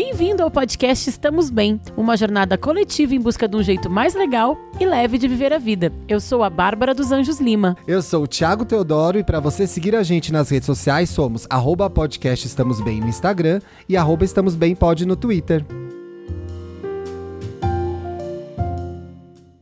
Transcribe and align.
Bem-vindo 0.00 0.44
ao 0.44 0.50
podcast 0.50 1.10
Estamos 1.10 1.50
Bem, 1.50 1.80
uma 1.96 2.16
jornada 2.16 2.56
coletiva 2.56 3.16
em 3.16 3.20
busca 3.20 3.48
de 3.48 3.56
um 3.56 3.62
jeito 3.64 3.90
mais 3.90 4.14
legal 4.14 4.56
e 4.78 4.86
leve 4.86 5.18
de 5.18 5.26
viver 5.26 5.52
a 5.52 5.58
vida. 5.58 5.92
Eu 6.06 6.20
sou 6.20 6.44
a 6.44 6.48
Bárbara 6.48 6.94
dos 6.94 7.10
Anjos 7.10 7.40
Lima. 7.40 7.76
Eu 7.84 8.00
sou 8.00 8.22
o 8.22 8.26
Thiago 8.28 8.64
Teodoro 8.64 9.18
e 9.18 9.24
para 9.24 9.40
você 9.40 9.66
seguir 9.66 9.96
a 9.96 10.04
gente 10.04 10.32
nas 10.32 10.50
redes 10.50 10.66
sociais 10.66 11.10
somos 11.10 11.48
arroba 11.50 11.90
podcast 11.90 12.46
Estamos 12.46 12.80
Bem 12.80 13.00
no 13.00 13.08
Instagram 13.08 13.58
e 13.88 13.96
arroba 13.96 14.24
Estamos 14.24 14.54
Bem 14.54 14.72
Pod 14.76 15.04
no 15.04 15.16
Twitter. 15.16 15.66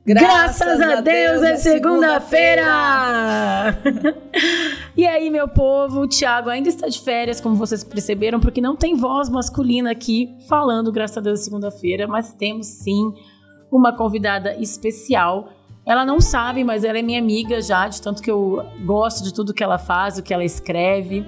Graças, 0.04 0.80
a 0.82 1.00
Deus, 1.00 1.42
é 1.44 1.56
segunda-feira! 1.56 2.66
e 4.96 5.06
aí, 5.06 5.28
meu 5.30 5.46
povo, 5.46 6.00
o 6.00 6.08
Thiago 6.08 6.48
ainda 6.48 6.68
está 6.68 6.88
de 6.88 7.00
férias, 7.00 7.40
como 7.40 7.54
vocês 7.54 7.84
perceberam, 7.84 8.40
porque 8.40 8.60
não 8.60 8.74
tem 8.74 8.96
voz 8.96 9.28
masculina 9.28 9.90
aqui 9.90 10.34
falando, 10.48 10.90
graças 10.90 11.18
a 11.18 11.20
Deus, 11.20 11.40
segunda-feira, 11.40 12.06
mas 12.06 12.32
temos 12.32 12.66
sim 12.66 13.12
uma 13.70 13.92
convidada 13.92 14.54
especial. 14.56 15.50
Ela 15.84 16.04
não 16.04 16.20
sabe, 16.20 16.64
mas 16.64 16.82
ela 16.82 16.98
é 16.98 17.02
minha 17.02 17.18
amiga 17.18 17.60
já, 17.60 17.86
de 17.86 18.00
tanto 18.00 18.22
que 18.22 18.30
eu 18.30 18.64
gosto 18.84 19.22
de 19.22 19.34
tudo 19.34 19.54
que 19.54 19.62
ela 19.62 19.78
faz, 19.78 20.18
o 20.18 20.22
que 20.22 20.32
ela 20.32 20.44
escreve. 20.44 21.24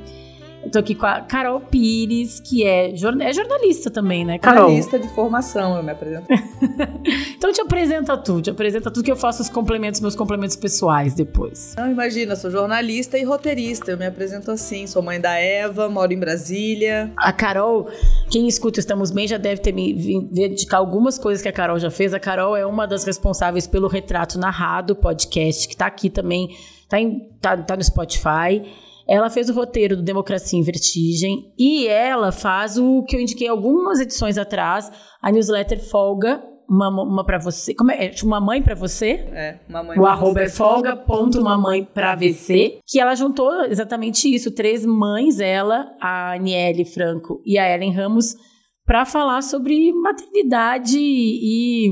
Eu 0.69 0.73
tô 0.73 0.79
aqui 0.81 0.95
com 0.95 1.07
a 1.07 1.23
Carol 1.23 1.61
Pires, 1.61 2.41
que 2.41 2.63
é, 2.63 2.95
jorn 2.95 3.23
é 3.23 3.33
jornalista 3.33 3.91
também, 3.91 4.23
né, 4.23 4.39
Carol? 4.39 4.65
Jornalista 4.65 4.99
de 4.99 5.09
formação, 5.09 5.79
eu 5.79 5.83
me 5.83 5.91
apresento. 5.91 6.27
então 7.35 7.51
te 7.51 7.63
apresenta 7.63 8.15
tu, 8.19 8.43
te 8.43 8.51
apresenta 8.51 8.91
tudo 8.91 9.03
que 9.03 9.11
eu 9.11 9.17
faço 9.17 9.41
os 9.41 9.49
complementos, 9.49 9.99
meus 10.03 10.15
complementos 10.15 10.57
pessoais 10.57 11.15
depois. 11.15 11.75
Não, 11.75 11.91
imagina, 11.91 12.37
sou 12.37 12.51
jornalista 12.51 13.17
e 13.17 13.25
roteirista, 13.25 13.93
eu 13.93 13.97
me 13.97 14.05
apresento 14.05 14.51
assim, 14.51 14.87
sou 14.87 15.01
mãe 15.01 15.19
da 15.19 15.37
Eva, 15.37 15.89
moro 15.89 16.13
em 16.13 16.19
Brasília. 16.19 17.11
A 17.17 17.33
Carol, 17.33 17.89
quem 18.29 18.47
escuta 18.47 18.79
Estamos 18.79 19.11
Bem 19.11 19.27
já 19.27 19.39
deve 19.39 19.63
ter 19.63 19.73
me 19.73 19.95
dedicar 20.31 20.77
algumas 20.77 21.19
coisas 21.19 21.41
que 21.41 21.49
a 21.49 21.53
Carol 21.53 21.79
já 21.79 21.91
fez. 21.91 22.13
A 22.13 22.21
Carol 22.21 22.55
é 22.55 22.67
uma 22.67 22.87
das 22.87 23.05
responsáveis 23.05 23.67
pelo 23.67 23.89
Retrato 23.89 24.39
Narrado, 24.39 24.95
podcast, 24.95 25.67
que 25.67 25.75
tá 25.75 25.87
aqui 25.87 26.11
também, 26.11 26.55
tá, 26.91 27.01
em, 27.01 27.27
tá, 27.41 27.57
tá 27.57 27.75
no 27.75 27.83
Spotify. 27.83 28.63
Ela 29.09 29.31
fez 29.31 29.49
o 29.49 29.55
roteiro 29.55 29.97
do 29.97 30.03
Democracia 30.03 30.59
em 30.59 30.63
Vertigem 30.63 31.53
e 31.59 31.87
ela 31.87 32.31
faz 32.31 32.77
o 32.77 33.03
que 33.05 33.17
eu 33.17 33.21
indiquei 33.21 33.49
algumas 33.49 34.01
edições 34.01 34.37
atrás, 34.37 34.93
a 35.23 35.33
newsletter 35.33 35.81
Folga, 35.81 36.43
uma, 36.69 36.89
uma 36.91 37.25
para 37.25 37.39
você. 37.39 37.75
Como 37.75 37.91
é? 37.91 38.11
Uma 38.23 38.39
mãe 38.41 38.61
para 38.61 38.75
você? 38.75 39.27
É, 39.33 39.59
uma 39.67 39.83
mãe 39.83 39.99
O 39.99 40.07
arroba 40.07 40.43
é 40.43 40.49
folga 40.51 40.95
ponto 40.95 41.41
uma 41.41 41.57
mãe 41.57 41.83
pra 41.83 42.15
VC. 42.15 42.81
Que 42.87 43.01
ela 43.01 43.15
juntou 43.15 43.65
exatamente 43.65 44.33
isso. 44.33 44.55
Três 44.55 44.85
mães, 44.85 45.41
ela, 45.41 45.87
a 45.99 46.35
Aniele 46.35 46.85
Franco 46.85 47.41
e 47.47 47.59
a 47.59 47.75
Ellen 47.75 47.93
Ramos, 47.93 48.37
para 48.85 49.07
falar 49.07 49.43
sobre 49.43 49.93
maternidade 49.93 50.99
e 50.99 51.91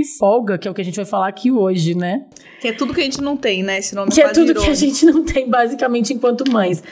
e 0.00 0.04
folga, 0.04 0.58
que 0.58 0.66
é 0.68 0.70
o 0.70 0.74
que 0.74 0.80
a 0.80 0.84
gente 0.84 0.96
vai 0.96 1.04
falar 1.04 1.28
aqui 1.28 1.50
hoje, 1.50 1.94
né? 1.94 2.26
Que 2.60 2.68
é 2.68 2.72
tudo 2.72 2.94
que 2.94 3.00
a 3.00 3.04
gente 3.04 3.20
não 3.20 3.36
tem, 3.36 3.62
né? 3.62 3.78
Esse 3.78 3.94
nome 3.94 4.10
que 4.10 4.20
é 4.20 4.32
tudo 4.32 4.54
que 4.54 4.66
a 4.66 4.74
gente 4.74 5.04
não 5.06 5.24
tem, 5.24 5.48
basicamente, 5.48 6.12
enquanto 6.12 6.50
mães. 6.50 6.82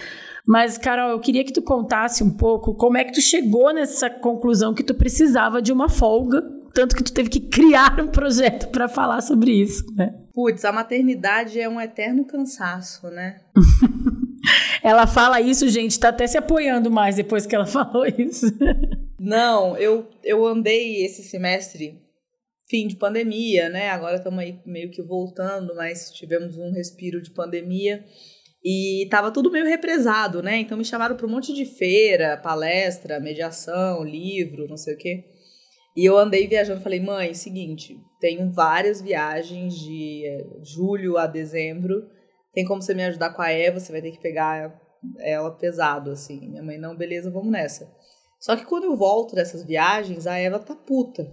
Mas, 0.47 0.79
Carol, 0.79 1.11
eu 1.11 1.19
queria 1.19 1.45
que 1.45 1.53
tu 1.53 1.61
contasse 1.61 2.23
um 2.23 2.31
pouco 2.31 2.75
como 2.75 2.97
é 2.97 3.05
que 3.05 3.13
tu 3.13 3.21
chegou 3.21 3.75
nessa 3.75 4.09
conclusão 4.09 4.73
que 4.73 4.85
tu 4.85 4.95
precisava 4.95 5.61
de 5.61 5.73
uma 5.73 5.89
folga, 5.89 6.41
tanto 6.73 6.95
que 6.95 7.03
tu 7.03 7.13
teve 7.13 7.29
que 7.29 7.41
criar 7.41 8.01
um 8.01 8.09
projeto 8.09 8.69
para 8.69 8.87
falar 8.87 9.21
sobre 9.23 9.51
isso, 9.51 9.85
né? 9.95 10.15
Putz, 10.33 10.65
a 10.65 10.71
maternidade 10.71 11.59
é 11.59 11.69
um 11.69 11.81
eterno 11.81 12.25
cansaço, 12.25 13.09
né? 13.09 13.41
ela 14.83 15.07
fala 15.07 15.41
isso, 15.41 15.69
gente, 15.69 15.99
tá 15.99 16.11
até 16.11 16.27
se 16.27 16.39
apoiando 16.39 16.91
mais 16.91 17.17
depois 17.17 17.47
que 17.47 17.57
ela 17.57 17.67
falou 17.67 18.07
isso. 18.07 18.47
Não, 19.19 19.77
eu, 19.77 20.09
eu 20.23 20.47
andei 20.47 21.05
esse 21.05 21.25
semestre 21.25 22.06
fim 22.69 22.87
de 22.87 22.97
pandemia, 22.97 23.69
né? 23.69 23.91
Agora 23.91 24.17
estamos 24.17 24.39
aí 24.39 24.61
meio 24.67 24.91
que 24.91 25.03
voltando, 25.03 25.75
mas 25.75 26.11
tivemos 26.11 26.57
um 26.57 26.73
respiro 26.73 27.23
de 27.23 27.31
pandemia 27.31 28.05
e 28.65 29.07
tava 29.11 29.31
tudo 29.31 29.51
meio 29.51 29.65
represado, 29.65 30.43
né? 30.43 30.59
Então 30.59 30.77
me 30.77 30.85
chamaram 30.85 31.17
para 31.17 31.27
um 31.27 31.31
monte 31.31 31.55
de 31.55 31.65
feira, 31.65 32.37
palestra, 32.37 33.21
mediação, 33.21 34.03
livro, 34.03 34.67
não 34.69 34.77
sei 34.77 34.95
o 34.95 34.99
quê. 34.99 35.25
E 35.97 36.05
eu 36.05 36.19
andei 36.19 36.47
viajando, 36.47 36.83
falei, 36.83 37.01
mãe, 37.01 37.33
seguinte, 37.33 37.97
tenho 38.21 38.51
várias 38.53 39.01
viagens 39.01 39.75
de 39.75 40.27
eh, 40.27 40.45
julho 40.63 41.17
a 41.17 41.27
dezembro. 41.27 42.03
Tem 42.53 42.65
como 42.65 42.83
você 42.83 42.93
me 42.93 43.05
ajudar 43.05 43.31
com 43.31 43.41
a 43.41 43.51
Eva? 43.51 43.81
Você 43.81 43.93
vai 43.93 44.03
ter 44.03 44.11
que 44.11 44.21
pegar 44.21 44.79
ela 45.21 45.51
pesado, 45.53 46.11
assim. 46.11 46.51
Minha 46.51 46.63
mãe, 46.63 46.77
não, 46.77 46.97
beleza, 46.97 47.31
vamos 47.31 47.51
nessa. 47.51 47.91
Só 48.39 48.55
que 48.55 48.65
quando 48.65 48.85
eu 48.85 48.95
volto 48.95 49.35
dessas 49.35 49.65
viagens, 49.65 50.27
a 50.27 50.37
Eva 50.37 50.59
tá 50.59 50.75
puta. 50.75 51.33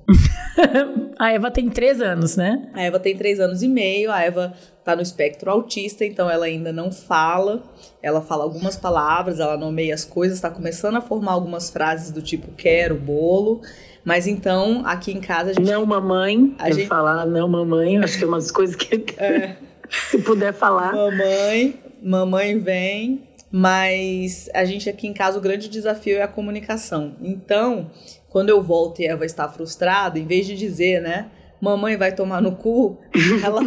a 1.20 1.32
Eva 1.32 1.52
tem 1.52 1.70
três 1.70 2.02
anos, 2.02 2.36
né? 2.36 2.70
A 2.74 2.82
Eva 2.82 3.00
tem 3.00 3.16
três 3.16 3.40
anos 3.40 3.62
e 3.62 3.68
meio, 3.68 4.12
a 4.12 4.22
Eva 4.22 4.54
tá 4.84 4.96
no 4.96 5.02
espectro 5.02 5.52
autista, 5.52 6.06
então 6.06 6.30
ela 6.30 6.46
ainda 6.46 6.72
não 6.72 6.92
fala. 6.92 7.64
Ela 8.02 8.22
fala 8.22 8.44
algumas 8.44 8.78
palavras, 8.78 9.40
ela 9.40 9.58
nomeia 9.58 9.94
as 9.94 10.06
coisas, 10.06 10.40
tá 10.40 10.50
começando 10.50 10.96
a 10.96 11.02
formar 11.02 11.34
algumas 11.34 11.70
frases 11.70 12.10
do 12.10 12.22
tipo 12.22 12.52
quero 12.56 12.96
bolo. 12.96 13.62
Mas 14.04 14.28
então, 14.28 14.82
aqui 14.86 15.12
em 15.12 15.22
casa 15.22 15.52
a 15.52 15.54
gente. 15.54 15.70
Não, 15.70 15.86
mamãe. 15.86 16.56
A 16.58 16.72
gente 16.72 16.88
falar 16.88 17.26
não, 17.26 17.48
mamãe. 17.48 17.98
Acho 17.98 18.18
que 18.18 18.24
é 18.24 18.28
umas 18.28 18.52
coisas 18.52 18.76
que. 18.76 19.06
É. 19.18 19.56
Se 20.10 20.18
puder 20.20 20.54
falar. 20.54 20.94
Mamãe, 20.94 21.80
mamãe 22.02 22.58
vem. 22.60 23.24
Mas 23.56 24.50
a 24.52 24.66
gente 24.66 24.90
aqui 24.90 25.06
em 25.06 25.14
casa, 25.14 25.38
o 25.38 25.42
grande 25.42 25.70
desafio 25.70 26.18
é 26.18 26.24
a 26.24 26.28
comunicação. 26.28 27.14
Então, 27.22 27.92
quando 28.28 28.50
eu 28.50 28.64
volto 28.64 29.00
e 29.00 29.06
Eva 29.06 29.28
está 29.28 29.48
frustrada, 29.48 30.18
em 30.18 30.26
vez 30.26 30.48
de 30.48 30.56
dizer, 30.56 31.00
né, 31.00 31.28
mamãe 31.62 31.96
vai 31.96 32.12
tomar 32.16 32.42
no 32.42 32.56
cu, 32.56 32.98
ela 33.46 33.62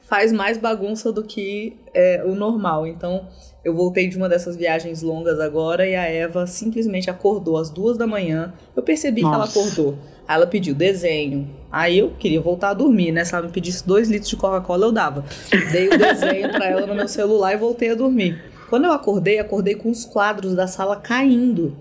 faz 0.00 0.32
mais 0.32 0.58
bagunça 0.58 1.10
do 1.10 1.24
que 1.24 1.78
é, 1.94 2.22
o 2.26 2.34
normal. 2.34 2.86
Então, 2.86 3.26
eu 3.64 3.74
voltei 3.74 4.06
de 4.06 4.18
uma 4.18 4.28
dessas 4.28 4.54
viagens 4.54 5.00
longas 5.00 5.40
agora 5.40 5.88
e 5.88 5.96
a 5.96 6.04
Eva 6.04 6.46
simplesmente 6.46 7.08
acordou 7.08 7.56
às 7.56 7.70
duas 7.70 7.96
da 7.96 8.06
manhã. 8.06 8.52
Eu 8.76 8.82
percebi 8.82 9.22
Nossa. 9.22 9.30
que 9.30 9.40
ela 9.40 9.50
acordou. 9.50 9.98
Aí 10.28 10.36
ela 10.36 10.46
pediu 10.46 10.74
desenho. 10.74 11.48
Aí 11.72 11.96
eu 11.98 12.10
queria 12.18 12.42
voltar 12.42 12.68
a 12.68 12.74
dormir, 12.74 13.12
né? 13.12 13.24
Se 13.24 13.34
ela 13.34 13.46
me 13.46 13.52
pedisse 13.52 13.86
dois 13.86 14.10
litros 14.10 14.28
de 14.28 14.36
Coca-Cola, 14.36 14.84
eu 14.84 14.92
dava. 14.92 15.24
Dei 15.72 15.88
o 15.88 15.96
desenho 15.96 16.50
para 16.50 16.66
ela 16.66 16.86
no 16.86 16.94
meu 16.94 17.08
celular 17.08 17.54
e 17.54 17.56
voltei 17.56 17.92
a 17.92 17.94
dormir. 17.94 18.55
Quando 18.68 18.84
eu 18.84 18.92
acordei, 18.92 19.38
acordei 19.38 19.74
com 19.74 19.90
os 19.90 20.04
quadros 20.04 20.54
da 20.54 20.66
sala 20.66 20.96
caindo. 20.96 21.76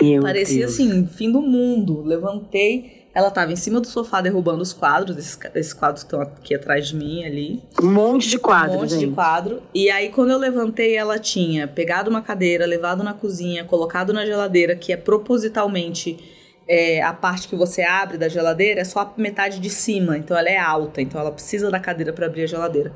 Meu 0.00 0.22
Parecia 0.22 0.66
Deus. 0.66 0.72
assim, 0.72 1.06
fim 1.06 1.30
do 1.30 1.42
mundo. 1.42 2.02
Levantei, 2.02 3.08
ela 3.14 3.28
estava 3.28 3.52
em 3.52 3.56
cima 3.56 3.80
do 3.80 3.86
sofá 3.86 4.20
derrubando 4.20 4.62
os 4.62 4.72
quadros, 4.72 5.16
esses, 5.16 5.38
esses, 5.54 5.72
quadros 5.72 6.02
que 6.02 6.06
estão 6.06 6.20
aqui 6.20 6.54
atrás 6.54 6.88
de 6.88 6.96
mim 6.96 7.24
ali. 7.24 7.62
Um 7.82 7.92
monte 7.92 8.28
de 8.28 8.38
quadros. 8.38 8.76
Um 8.76 8.80
monte 8.80 8.90
gente. 8.90 9.06
de 9.06 9.12
quadro. 9.12 9.62
E 9.74 9.90
aí, 9.90 10.08
quando 10.10 10.30
eu 10.30 10.38
levantei, 10.38 10.96
ela 10.96 11.18
tinha 11.18 11.66
pegado 11.66 12.08
uma 12.08 12.22
cadeira, 12.22 12.64
levado 12.64 13.02
na 13.02 13.12
cozinha, 13.12 13.64
colocado 13.64 14.12
na 14.12 14.24
geladeira, 14.24 14.76
que 14.76 14.92
é 14.92 14.96
propositalmente. 14.96 16.40
É, 16.68 17.02
a 17.02 17.12
parte 17.12 17.48
que 17.48 17.56
você 17.56 17.82
abre 17.82 18.16
da 18.16 18.28
geladeira 18.28 18.80
é 18.80 18.84
só 18.84 19.00
a 19.00 19.12
metade 19.16 19.58
de 19.58 19.68
cima, 19.68 20.16
então 20.16 20.36
ela 20.36 20.48
é 20.48 20.56
alta, 20.56 21.02
então 21.02 21.20
ela 21.20 21.32
precisa 21.32 21.72
da 21.72 21.80
cadeira 21.80 22.12
para 22.12 22.26
abrir 22.26 22.44
a 22.44 22.46
geladeira. 22.46 22.92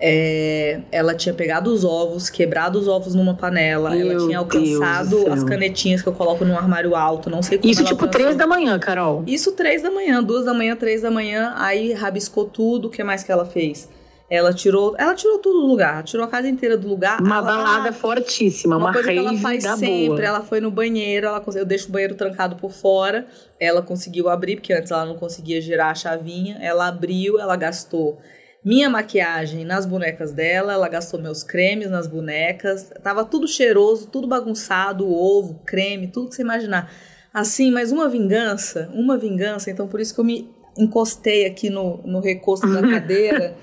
É, 0.00 0.80
ela 0.92 1.12
tinha 1.12 1.34
pegado 1.34 1.72
os 1.72 1.84
ovos, 1.84 2.30
quebrado 2.30 2.78
os 2.78 2.86
ovos 2.86 3.16
numa 3.16 3.34
panela, 3.34 3.90
Meu 3.90 4.12
ela 4.12 4.26
tinha 4.26 4.38
alcançado 4.38 5.32
as 5.32 5.42
canetinhas 5.42 6.02
que 6.02 6.08
eu 6.08 6.12
coloco 6.12 6.44
num 6.44 6.56
armário 6.56 6.94
alto, 6.94 7.28
não 7.28 7.42
sei 7.42 7.58
como 7.58 7.68
Isso 7.68 7.84
tipo 7.84 8.06
três 8.06 8.36
da 8.36 8.46
manhã, 8.46 8.78
Carol? 8.78 9.24
Isso 9.26 9.52
três 9.52 9.82
da 9.82 9.90
manhã, 9.90 10.22
duas 10.22 10.44
da 10.44 10.54
manhã, 10.54 10.76
três 10.76 11.02
da 11.02 11.10
manhã, 11.10 11.52
aí 11.56 11.92
rabiscou 11.92 12.44
tudo, 12.44 12.86
o 12.86 12.90
que 12.90 13.02
mais 13.02 13.24
que 13.24 13.32
ela 13.32 13.44
fez? 13.44 13.88
Ela 14.30 14.52
tirou, 14.52 14.94
ela 14.98 15.14
tirou 15.14 15.38
tudo 15.38 15.62
do 15.62 15.66
lugar, 15.66 16.04
tirou 16.04 16.24
a 16.24 16.28
casa 16.28 16.48
inteira 16.48 16.76
do 16.76 16.86
lugar. 16.86 17.18
Uma 17.20 17.38
ela, 17.38 17.46
balada 17.46 17.92
fortíssima, 17.92 18.76
uma, 18.76 18.86
uma 18.86 18.92
coisa 18.92 19.10
que 19.10 19.18
ela 19.18 19.34
faz 19.38 19.64
sempre. 19.64 20.06
Boa. 20.08 20.22
Ela 20.22 20.42
foi 20.42 20.60
no 20.60 20.70
banheiro, 20.70 21.26
ela 21.26 21.42
eu 21.54 21.64
deixo 21.64 21.88
o 21.88 21.92
banheiro 21.92 22.14
trancado 22.14 22.54
por 22.56 22.70
fora. 22.70 23.26
Ela 23.58 23.80
conseguiu 23.80 24.28
abrir, 24.28 24.56
porque 24.56 24.72
antes 24.74 24.92
ela 24.92 25.06
não 25.06 25.16
conseguia 25.16 25.62
girar 25.62 25.92
a 25.92 25.94
chavinha. 25.94 26.58
Ela 26.60 26.88
abriu, 26.88 27.40
ela 27.40 27.56
gastou 27.56 28.18
minha 28.64 28.90
maquiagem 28.90 29.64
nas 29.64 29.86
bonecas 29.86 30.32
dela, 30.32 30.72
ela 30.72 30.88
gastou 30.88 31.20
meus 31.20 31.42
cremes 31.42 31.90
nas 31.90 32.06
bonecas, 32.06 32.90
tava 33.02 33.24
tudo 33.24 33.46
cheiroso, 33.46 34.08
tudo 34.08 34.26
bagunçado, 34.26 35.08
ovo, 35.10 35.60
creme, 35.64 36.08
tudo 36.08 36.28
que 36.28 36.34
você 36.34 36.42
imaginar. 36.42 36.90
Assim, 37.32 37.70
mas 37.70 37.92
uma 37.92 38.08
vingança, 38.08 38.90
uma 38.92 39.16
vingança, 39.16 39.70
então 39.70 39.86
por 39.86 40.00
isso 40.00 40.14
que 40.14 40.20
eu 40.20 40.24
me 40.24 40.50
encostei 40.76 41.46
aqui 41.46 41.70
no, 41.70 41.98
no 42.04 42.20
recosto 42.20 42.72
da 42.72 42.80
cadeira, 42.80 43.54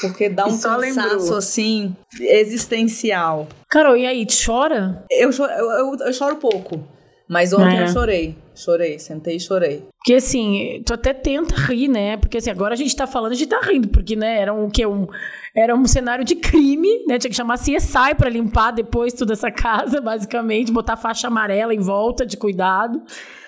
porque 0.00 0.28
dá 0.28 0.44
um 0.46 0.50
cansaço 0.50 0.80
lembrou. 0.80 1.36
assim, 1.36 1.96
existencial. 2.20 3.48
Carol, 3.68 3.96
e 3.96 4.06
aí, 4.06 4.26
chora? 4.26 5.04
Eu, 5.10 5.30
eu, 5.30 5.70
eu, 5.72 5.96
eu 6.06 6.12
choro 6.12 6.36
pouco, 6.36 6.82
mas 7.28 7.52
ontem 7.52 7.78
é. 7.78 7.82
eu 7.84 7.88
chorei. 7.88 8.36
Chorei, 8.58 8.98
sentei 8.98 9.36
e 9.36 9.40
chorei. 9.40 9.84
Porque 9.98 10.14
assim, 10.14 10.82
tu 10.84 10.94
até 10.94 11.12
tenta 11.12 11.54
rir, 11.54 11.88
né? 11.88 12.16
Porque 12.16 12.38
assim, 12.38 12.50
agora 12.50 12.74
a 12.74 12.76
gente 12.76 12.94
tá 12.94 13.06
falando, 13.06 13.32
a 13.32 13.34
gente 13.34 13.48
tá 13.48 13.60
rindo, 13.60 13.88
porque, 13.88 14.16
né, 14.16 14.40
era 14.40 14.52
um 14.52 14.68
que 14.68 14.84
um 14.86 15.06
era 15.54 15.74
um 15.74 15.86
cenário 15.86 16.24
de 16.24 16.36
crime, 16.36 17.04
né? 17.06 17.18
Tinha 17.18 17.30
que 17.30 17.36
chamar 17.36 17.58
CSI 17.58 18.14
para 18.16 18.28
limpar 18.28 18.70
depois 18.70 19.12
toda 19.12 19.32
essa 19.32 19.50
casa, 19.50 20.00
basicamente, 20.02 20.72
botar 20.72 20.96
faixa 20.96 21.26
amarela 21.26 21.74
em 21.74 21.80
volta 21.80 22.24
de 22.24 22.36
cuidado. 22.36 23.02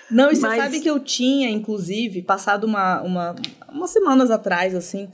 Não, 0.09 0.29
e 0.29 0.35
você 0.35 0.47
Mas... 0.47 0.61
sabe 0.61 0.79
que 0.81 0.89
eu 0.89 0.99
tinha, 0.99 1.49
inclusive, 1.49 2.21
passado 2.21 2.65
uma, 2.65 3.01
uma, 3.01 3.35
umas 3.71 3.91
semanas 3.91 4.29
atrás, 4.29 4.75
assim, 4.75 5.07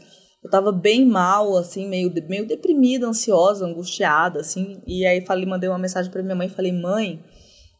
eu 0.43 0.49
tava 0.49 0.71
bem 0.71 1.05
mal, 1.05 1.55
assim, 1.55 1.87
meio, 1.87 2.11
meio 2.27 2.47
deprimida, 2.47 3.07
ansiosa, 3.07 3.65
angustiada, 3.65 4.39
assim. 4.39 4.81
E 4.87 5.05
aí 5.05 5.21
falei, 5.25 5.45
mandei 5.45 5.69
uma 5.69 5.77
mensagem 5.77 6.11
para 6.11 6.23
minha 6.23 6.35
mãe 6.35 6.47
e 6.47 6.51
falei, 6.51 6.71
mãe, 6.71 7.23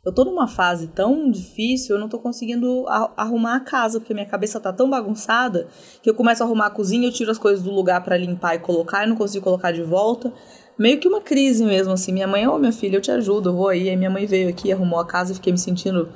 eu 0.08 0.14
tô 0.14 0.24
numa 0.24 0.48
fase 0.48 0.88
tão 0.88 1.30
difícil, 1.30 1.98
eu 1.98 2.00
não 2.00 2.08
tô 2.08 2.18
conseguindo 2.18 2.86
arrumar 3.18 3.58
a 3.58 3.60
casa, 3.60 4.00
porque 4.00 4.14
minha 4.14 4.26
cabeça 4.26 4.58
tá 4.58 4.72
tão 4.72 4.90
bagunçada 4.90 5.68
que 6.02 6.10
eu 6.10 6.16
começo 6.16 6.42
a 6.42 6.46
arrumar 6.46 6.68
a 6.68 6.70
cozinha, 6.70 7.10
eu 7.10 7.12
tiro 7.12 7.30
as 7.30 7.38
coisas 7.38 7.62
do 7.62 7.72
lugar 7.72 8.02
para 8.02 8.16
limpar 8.16 8.56
e 8.56 8.60
colocar, 8.60 9.04
e 9.04 9.10
não 9.10 9.18
consigo 9.18 9.44
colocar 9.44 9.74
de 9.74 9.84
volta. 9.84 10.32
Meio 10.80 10.98
que 10.98 11.10
uma 11.10 11.20
crise 11.20 11.66
mesmo, 11.66 11.92
assim. 11.92 12.14
Minha 12.14 12.26
mãe, 12.26 12.48
ô 12.48 12.56
oh, 12.56 12.58
minha 12.58 12.72
filha, 12.72 12.96
eu 12.96 13.02
te 13.02 13.12
ajudo, 13.12 13.50
eu 13.50 13.54
vou 13.54 13.68
aí. 13.68 13.90
Aí 13.90 13.98
minha 13.98 14.10
mãe 14.10 14.26
veio 14.26 14.48
aqui, 14.48 14.72
arrumou 14.72 14.98
a 14.98 15.06
casa 15.06 15.34
e 15.34 15.36
fiquei 15.36 15.52
me 15.52 15.60
sentindo 15.60 16.08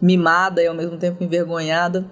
mimada 0.00 0.62
e 0.62 0.66
ao 0.66 0.74
mesmo 0.74 0.96
tempo 0.96 1.22
envergonhada. 1.22 2.10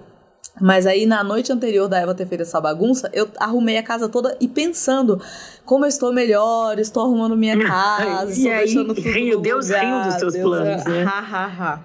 Mas 0.61 0.85
aí, 0.85 1.05
na 1.05 1.23
noite 1.23 1.51
anterior 1.51 1.87
da 1.87 1.99
Eva 1.99 2.13
ter 2.13 2.27
feito 2.27 2.41
essa 2.41 2.61
bagunça, 2.61 3.09
eu 3.13 3.27
arrumei 3.39 3.77
a 3.77 3.83
casa 3.83 4.07
toda 4.07 4.37
e 4.39 4.47
pensando 4.47 5.19
como 5.65 5.85
eu 5.85 5.89
estou 5.89 6.13
melhor, 6.13 6.77
estou 6.77 7.03
arrumando 7.03 7.35
minha 7.35 7.57
casa, 7.65 8.29
e 8.29 8.33
estou 8.33 8.51
aí, 8.51 8.57
deixando 8.59 8.93
tudo 8.93 9.09
rio, 9.09 9.39
Deus 9.39 9.67
lugar, 9.67 9.83
riu 9.83 10.11
dos 10.11 10.19
seus 10.19 10.33
Deus, 10.33 10.49
planos, 10.49 10.85
né? 10.85 11.03
Ha, 11.13 11.19
ha, 11.19 11.45
ha. 11.45 11.83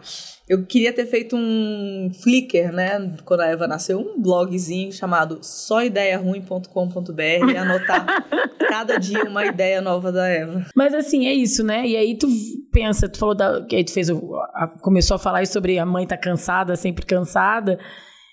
Eu 0.48 0.64
queria 0.64 0.92
ter 0.94 1.04
feito 1.04 1.36
um 1.36 2.10
Flickr, 2.22 2.72
né? 2.72 3.14
Quando 3.24 3.40
a 3.40 3.48
Eva 3.48 3.66
nasceu, 3.66 4.00
um 4.00 4.20
blogzinho 4.20 4.90
chamado 4.90 5.40
sóideiaruim.com.br 5.42 7.50
e 7.52 7.56
anotar 7.56 8.24
cada 8.66 8.96
dia 8.96 9.24
uma 9.24 9.44
ideia 9.44 9.82
nova 9.82 10.10
da 10.10 10.26
Eva. 10.26 10.64
Mas 10.74 10.94
assim, 10.94 11.26
é 11.26 11.34
isso, 11.34 11.62
né? 11.62 11.86
E 11.86 11.96
aí 11.96 12.16
tu 12.16 12.26
pensa, 12.72 13.10
tu 13.10 13.18
falou 13.18 13.34
da. 13.34 13.62
Que 13.66 13.76
aí 13.76 13.84
tu 13.84 13.92
fez 13.92 14.08
o, 14.08 14.36
a, 14.54 14.68
começou 14.80 15.16
a 15.16 15.18
falar 15.18 15.46
sobre 15.46 15.78
a 15.78 15.84
mãe 15.84 16.06
tá 16.06 16.16
cansada, 16.16 16.74
sempre 16.76 17.04
cansada. 17.04 17.78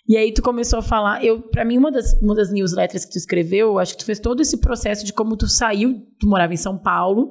E 0.07 0.15
aí 0.15 0.31
tu 0.31 0.41
começou 0.41 0.79
a 0.79 0.83
falar, 0.83 1.23
eu 1.25 1.41
para 1.41 1.65
mim 1.65 1.77
uma 1.77 1.91
das, 1.91 2.13
uma 2.21 2.35
das 2.35 2.51
newsletters 2.51 3.05
que 3.05 3.11
tu 3.11 3.17
escreveu, 3.17 3.79
acho 3.79 3.93
que 3.93 3.99
tu 3.99 4.05
fez 4.05 4.19
todo 4.19 4.39
esse 4.39 4.57
processo 4.57 5.03
de 5.03 5.11
como 5.11 5.35
tu 5.35 5.47
saiu, 5.47 5.99
tu 6.19 6.27
morava 6.27 6.53
em 6.53 6.57
São 6.57 6.77
Paulo, 6.77 7.29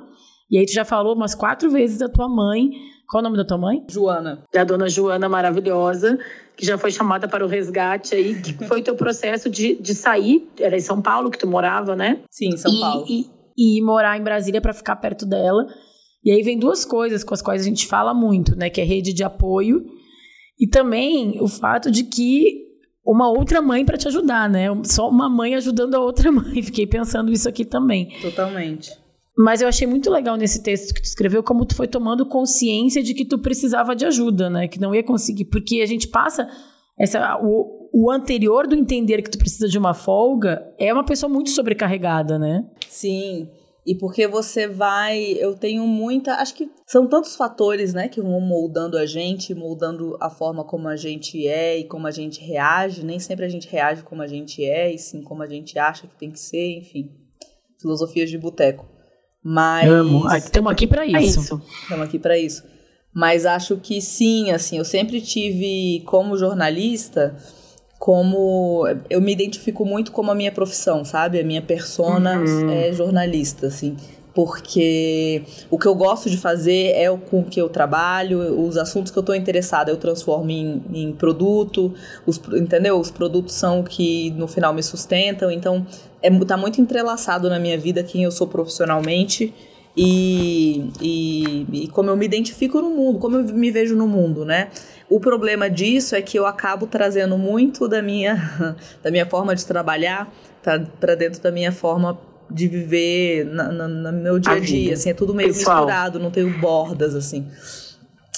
e 0.50 0.58
aí 0.58 0.66
tu 0.66 0.72
já 0.72 0.84
falou 0.84 1.14
umas 1.14 1.34
quatro 1.34 1.70
vezes 1.70 1.98
da 1.98 2.08
tua 2.08 2.28
mãe. 2.28 2.70
Qual 3.08 3.20
o 3.20 3.24
nome 3.24 3.36
da 3.36 3.44
tua 3.44 3.58
mãe? 3.58 3.84
Joana. 3.88 4.44
Da 4.52 4.64
dona 4.64 4.88
Joana 4.88 5.28
maravilhosa, 5.28 6.18
que 6.56 6.64
já 6.64 6.78
foi 6.78 6.90
chamada 6.90 7.28
para 7.28 7.44
o 7.44 7.48
resgate 7.48 8.14
aí, 8.14 8.40
que 8.40 8.52
foi 8.66 8.80
o 8.80 8.82
teu 8.82 8.96
processo 8.96 9.50
de, 9.50 9.74
de 9.74 9.94
sair, 9.94 10.48
era 10.58 10.76
em 10.76 10.80
São 10.80 11.00
Paulo 11.00 11.30
que 11.30 11.38
tu 11.38 11.46
morava, 11.46 11.94
né? 11.94 12.22
Sim, 12.30 12.48
em 12.48 12.56
São 12.56 12.72
e, 12.72 12.80
Paulo. 12.80 13.06
E, 13.08 13.30
e 13.56 13.82
morar 13.82 14.18
em 14.18 14.22
Brasília 14.22 14.60
para 14.60 14.72
ficar 14.72 14.96
perto 14.96 15.26
dela. 15.26 15.66
E 16.24 16.30
aí 16.30 16.42
vem 16.42 16.58
duas 16.58 16.84
coisas 16.84 17.22
com 17.22 17.34
as 17.34 17.42
quais 17.42 17.62
a 17.62 17.64
gente 17.64 17.86
fala 17.86 18.14
muito, 18.14 18.56
né? 18.56 18.70
Que 18.70 18.80
é 18.80 18.84
rede 18.84 19.12
de 19.12 19.22
apoio 19.22 19.84
e 20.58 20.66
também 20.66 21.40
o 21.40 21.48
fato 21.48 21.90
de 21.90 22.04
que 22.04 22.64
uma 23.04 23.28
outra 23.30 23.60
mãe 23.60 23.84
para 23.84 23.98
te 23.98 24.08
ajudar, 24.08 24.48
né? 24.48 24.66
Só 24.84 25.08
uma 25.08 25.28
mãe 25.28 25.54
ajudando 25.54 25.94
a 25.94 26.00
outra 26.00 26.30
mãe. 26.32 26.62
Fiquei 26.62 26.86
pensando 26.86 27.32
isso 27.32 27.48
aqui 27.48 27.64
também. 27.64 28.08
Totalmente. 28.22 28.90
Mas 29.36 29.60
eu 29.60 29.68
achei 29.68 29.86
muito 29.86 30.10
legal 30.10 30.36
nesse 30.36 30.62
texto 30.62 30.94
que 30.94 31.02
tu 31.02 31.06
escreveu 31.06 31.42
como 31.42 31.66
tu 31.66 31.74
foi 31.74 31.88
tomando 31.88 32.24
consciência 32.24 33.02
de 33.02 33.14
que 33.14 33.24
tu 33.24 33.38
precisava 33.38 33.94
de 33.94 34.06
ajuda, 34.06 34.48
né? 34.48 34.68
Que 34.68 34.80
não 34.80 34.94
ia 34.94 35.02
conseguir, 35.02 35.46
porque 35.46 35.80
a 35.80 35.86
gente 35.86 36.08
passa 36.08 36.48
essa 36.98 37.36
o, 37.42 37.90
o 37.92 38.10
anterior 38.10 38.68
do 38.68 38.76
entender 38.76 39.22
que 39.22 39.30
tu 39.30 39.38
precisa 39.38 39.68
de 39.68 39.76
uma 39.76 39.92
folga 39.92 40.64
é 40.78 40.92
uma 40.92 41.04
pessoa 41.04 41.30
muito 41.30 41.50
sobrecarregada, 41.50 42.38
né? 42.38 42.64
Sim. 42.88 43.48
E 43.86 43.94
porque 43.94 44.26
você 44.26 44.66
vai. 44.66 45.36
Eu 45.38 45.54
tenho 45.54 45.86
muita. 45.86 46.36
Acho 46.36 46.54
que 46.54 46.70
são 46.86 47.06
tantos 47.06 47.36
fatores, 47.36 47.92
né, 47.92 48.08
que 48.08 48.20
vão 48.20 48.40
moldando 48.40 48.96
a 48.96 49.04
gente, 49.04 49.54
moldando 49.54 50.16
a 50.20 50.30
forma 50.30 50.64
como 50.64 50.88
a 50.88 50.96
gente 50.96 51.46
é 51.46 51.78
e 51.78 51.84
como 51.84 52.06
a 52.06 52.10
gente 52.10 52.40
reage. 52.40 53.04
Nem 53.04 53.18
sempre 53.18 53.44
a 53.44 53.48
gente 53.48 53.68
reage 53.68 54.02
como 54.02 54.22
a 54.22 54.26
gente 54.26 54.64
é, 54.64 54.92
e 54.92 54.98
sim 54.98 55.22
como 55.22 55.42
a 55.42 55.46
gente 55.46 55.78
acha 55.78 56.06
que 56.06 56.16
tem 56.16 56.30
que 56.30 56.40
ser, 56.40 56.78
enfim. 56.78 57.10
Filosofias 57.78 58.30
de 58.30 58.38
boteco. 58.38 58.88
Mas. 59.42 59.90
Amo. 59.90 60.34
Estamos 60.34 60.72
aqui 60.72 60.86
para 60.86 61.04
isso. 61.04 61.60
Estamos 61.82 62.06
aqui 62.06 62.18
para 62.18 62.38
isso. 62.38 62.64
Mas 63.14 63.44
acho 63.44 63.76
que 63.76 64.00
sim, 64.00 64.50
assim, 64.50 64.78
eu 64.78 64.84
sempre 64.84 65.20
tive 65.20 66.02
como 66.06 66.36
jornalista 66.36 67.36
como 68.04 68.86
eu 69.08 69.18
me 69.18 69.32
identifico 69.32 69.82
muito 69.82 70.12
como 70.12 70.30
a 70.30 70.34
minha 70.34 70.52
profissão, 70.52 71.06
sabe? 71.06 71.40
A 71.40 71.42
minha 71.42 71.62
persona 71.62 72.38
uhum. 72.38 72.68
é 72.68 72.92
jornalista, 72.92 73.68
assim. 73.68 73.96
Porque 74.34 75.42
o 75.70 75.78
que 75.78 75.88
eu 75.88 75.94
gosto 75.94 76.28
de 76.28 76.36
fazer 76.36 76.92
é 76.94 77.10
o 77.10 77.16
com 77.16 77.42
que 77.42 77.58
eu 77.58 77.66
trabalho, 77.66 78.60
os 78.60 78.76
assuntos 78.76 79.10
que 79.10 79.16
eu 79.16 79.22
estou 79.22 79.34
interessada 79.34 79.90
eu 79.90 79.96
transformo 79.96 80.50
em, 80.50 80.82
em 80.92 81.12
produto, 81.12 81.94
os, 82.26 82.38
entendeu? 82.52 83.00
Os 83.00 83.10
produtos 83.10 83.54
são 83.54 83.80
o 83.80 83.84
que 83.84 84.32
no 84.32 84.46
final 84.46 84.74
me 84.74 84.82
sustentam, 84.82 85.50
então 85.50 85.86
é, 86.20 86.30
tá 86.44 86.58
muito 86.58 86.82
entrelaçado 86.82 87.48
na 87.48 87.58
minha 87.58 87.78
vida 87.78 88.02
quem 88.02 88.24
eu 88.24 88.30
sou 88.30 88.46
profissionalmente 88.46 89.54
e, 89.96 90.90
e, 91.00 91.66
e 91.72 91.88
como 91.88 92.10
eu 92.10 92.16
me 92.18 92.26
identifico 92.26 92.82
no 92.82 92.90
mundo, 92.90 93.18
como 93.18 93.36
eu 93.36 93.44
me 93.44 93.70
vejo 93.70 93.96
no 93.96 94.06
mundo, 94.06 94.44
né? 94.44 94.68
O 95.08 95.20
problema 95.20 95.68
disso 95.68 96.16
é 96.16 96.22
que 96.22 96.38
eu 96.38 96.46
acabo 96.46 96.86
trazendo 96.86 97.36
muito 97.36 97.88
da 97.88 98.00
minha, 98.00 98.76
da 99.02 99.10
minha 99.10 99.26
forma 99.26 99.54
de 99.54 99.64
trabalhar 99.64 100.32
para 100.62 101.14
dentro 101.14 101.42
da 101.42 101.52
minha 101.52 101.72
forma 101.72 102.18
de 102.50 102.68
viver 102.68 103.44
na, 103.46 103.70
na, 103.70 103.88
no 103.88 104.12
meu 104.12 104.38
dia 104.38 104.52
a 104.52 104.58
dia, 104.58 104.94
assim, 104.94 105.10
é 105.10 105.14
tudo 105.14 105.34
meio 105.34 105.52
Pessoal. 105.52 105.78
misturado, 105.78 106.18
não 106.18 106.30
tenho 106.30 106.58
bordas, 106.58 107.14
assim. 107.14 107.46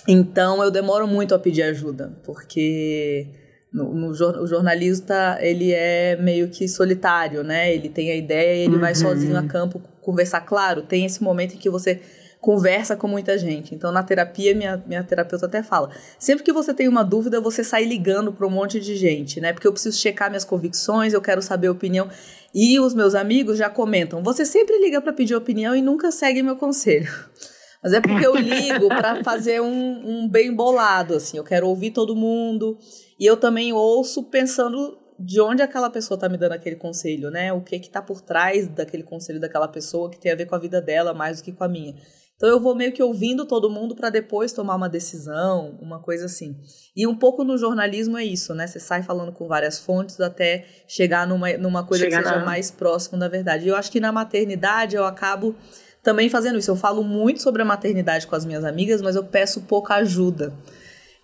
Então 0.08 0.62
eu 0.62 0.70
demoro 0.70 1.06
muito 1.06 1.34
a 1.34 1.38
pedir 1.38 1.62
ajuda, 1.62 2.12
porque 2.24 3.28
no, 3.72 3.92
no, 3.92 4.10
o 4.10 4.46
jornalista 4.46 5.38
ele 5.40 5.72
é 5.72 6.16
meio 6.16 6.48
que 6.48 6.68
solitário, 6.68 7.42
né? 7.42 7.74
Ele 7.74 7.88
tem 7.88 8.10
a 8.10 8.16
ideia 8.16 8.64
ele 8.64 8.74
uhum. 8.74 8.80
vai 8.80 8.94
sozinho 8.94 9.36
a 9.36 9.42
campo 9.42 9.82
conversar. 10.00 10.40
Claro, 10.42 10.82
tem 10.82 11.04
esse 11.04 11.22
momento 11.22 11.54
em 11.54 11.58
que 11.58 11.68
você 11.68 12.00
conversa 12.46 12.94
com 12.94 13.08
muita 13.08 13.36
gente. 13.36 13.74
Então, 13.74 13.90
na 13.90 14.04
terapia, 14.04 14.54
minha, 14.54 14.80
minha 14.86 15.02
terapeuta 15.02 15.46
até 15.46 15.64
fala: 15.64 15.90
sempre 16.16 16.44
que 16.44 16.52
você 16.52 16.72
tem 16.72 16.86
uma 16.86 17.02
dúvida, 17.02 17.40
você 17.40 17.64
sai 17.64 17.84
ligando 17.84 18.32
para 18.32 18.46
um 18.46 18.50
monte 18.50 18.78
de 18.78 18.94
gente, 18.94 19.40
né? 19.40 19.52
Porque 19.52 19.66
eu 19.66 19.72
preciso 19.72 19.98
checar 19.98 20.30
minhas 20.30 20.44
convicções, 20.44 21.12
eu 21.12 21.20
quero 21.20 21.42
saber 21.42 21.66
a 21.66 21.72
opinião. 21.72 22.08
E 22.54 22.78
os 22.78 22.94
meus 22.94 23.16
amigos 23.16 23.58
já 23.58 23.68
comentam: 23.68 24.22
você 24.22 24.46
sempre 24.46 24.78
liga 24.78 25.00
para 25.00 25.12
pedir 25.12 25.34
opinião 25.34 25.74
e 25.74 25.82
nunca 25.82 26.12
segue 26.12 26.40
meu 26.40 26.54
conselho. 26.54 27.12
Mas 27.82 27.92
é 27.92 28.00
porque 28.00 28.24
eu 28.24 28.36
ligo 28.36 28.88
para 28.88 29.24
fazer 29.24 29.60
um, 29.60 30.02
um 30.24 30.28
bem 30.28 30.54
bolado, 30.54 31.14
assim. 31.14 31.36
Eu 31.36 31.44
quero 31.44 31.66
ouvir 31.66 31.90
todo 31.90 32.14
mundo. 32.14 32.78
E 33.18 33.26
eu 33.26 33.36
também 33.36 33.72
ouço 33.72 34.22
pensando 34.24 34.98
de 35.18 35.40
onde 35.40 35.62
aquela 35.62 35.90
pessoa 35.90 36.18
tá 36.18 36.28
me 36.28 36.36
dando 36.36 36.52
aquele 36.52 36.76
conselho, 36.76 37.30
né? 37.30 37.52
O 37.52 37.60
que 37.60 37.78
que 37.78 37.90
tá 37.90 38.02
por 38.02 38.20
trás 38.20 38.68
daquele 38.68 39.02
conselho 39.02 39.40
daquela 39.40 39.68
pessoa 39.68 40.10
que 40.10 40.18
tem 40.18 40.32
a 40.32 40.36
ver 40.36 40.46
com 40.46 40.54
a 40.54 40.58
vida 40.58 40.80
dela 40.80 41.14
mais 41.14 41.38
do 41.40 41.44
que 41.44 41.52
com 41.52 41.64
a 41.64 41.68
minha. 41.68 41.94
Então 42.36 42.50
eu 42.50 42.60
vou 42.60 42.74
meio 42.74 42.92
que 42.92 43.02
ouvindo 43.02 43.46
todo 43.46 43.70
mundo 43.70 43.96
para 43.96 44.10
depois 44.10 44.52
tomar 44.52 44.76
uma 44.76 44.88
decisão, 44.88 45.78
uma 45.80 45.98
coisa 45.98 46.26
assim. 46.26 46.54
E 46.94 47.06
um 47.06 47.16
pouco 47.16 47.42
no 47.42 47.56
jornalismo 47.56 48.18
é 48.18 48.24
isso, 48.24 48.54
né? 48.54 48.66
Você 48.66 48.78
sai 48.78 49.02
falando 49.02 49.32
com 49.32 49.48
várias 49.48 49.78
fontes 49.78 50.20
até 50.20 50.66
chegar 50.86 51.26
numa, 51.26 51.52
numa 51.56 51.84
coisa 51.84 52.04
chegar 52.04 52.18
que 52.18 52.28
seja 52.28 52.40
na... 52.40 52.44
mais 52.44 52.70
próximo 52.70 53.18
da 53.18 53.26
verdade. 53.26 53.64
E 53.64 53.68
eu 53.68 53.76
acho 53.76 53.90
que 53.90 54.00
na 54.00 54.12
maternidade 54.12 54.96
eu 54.96 55.06
acabo 55.06 55.54
também 56.02 56.28
fazendo 56.28 56.58
isso. 56.58 56.70
Eu 56.70 56.76
falo 56.76 57.02
muito 57.02 57.42
sobre 57.42 57.62
a 57.62 57.64
maternidade 57.64 58.26
com 58.26 58.36
as 58.36 58.44
minhas 58.44 58.64
amigas, 58.64 59.00
mas 59.00 59.16
eu 59.16 59.24
peço 59.24 59.62
pouca 59.62 59.94
ajuda. 59.94 60.52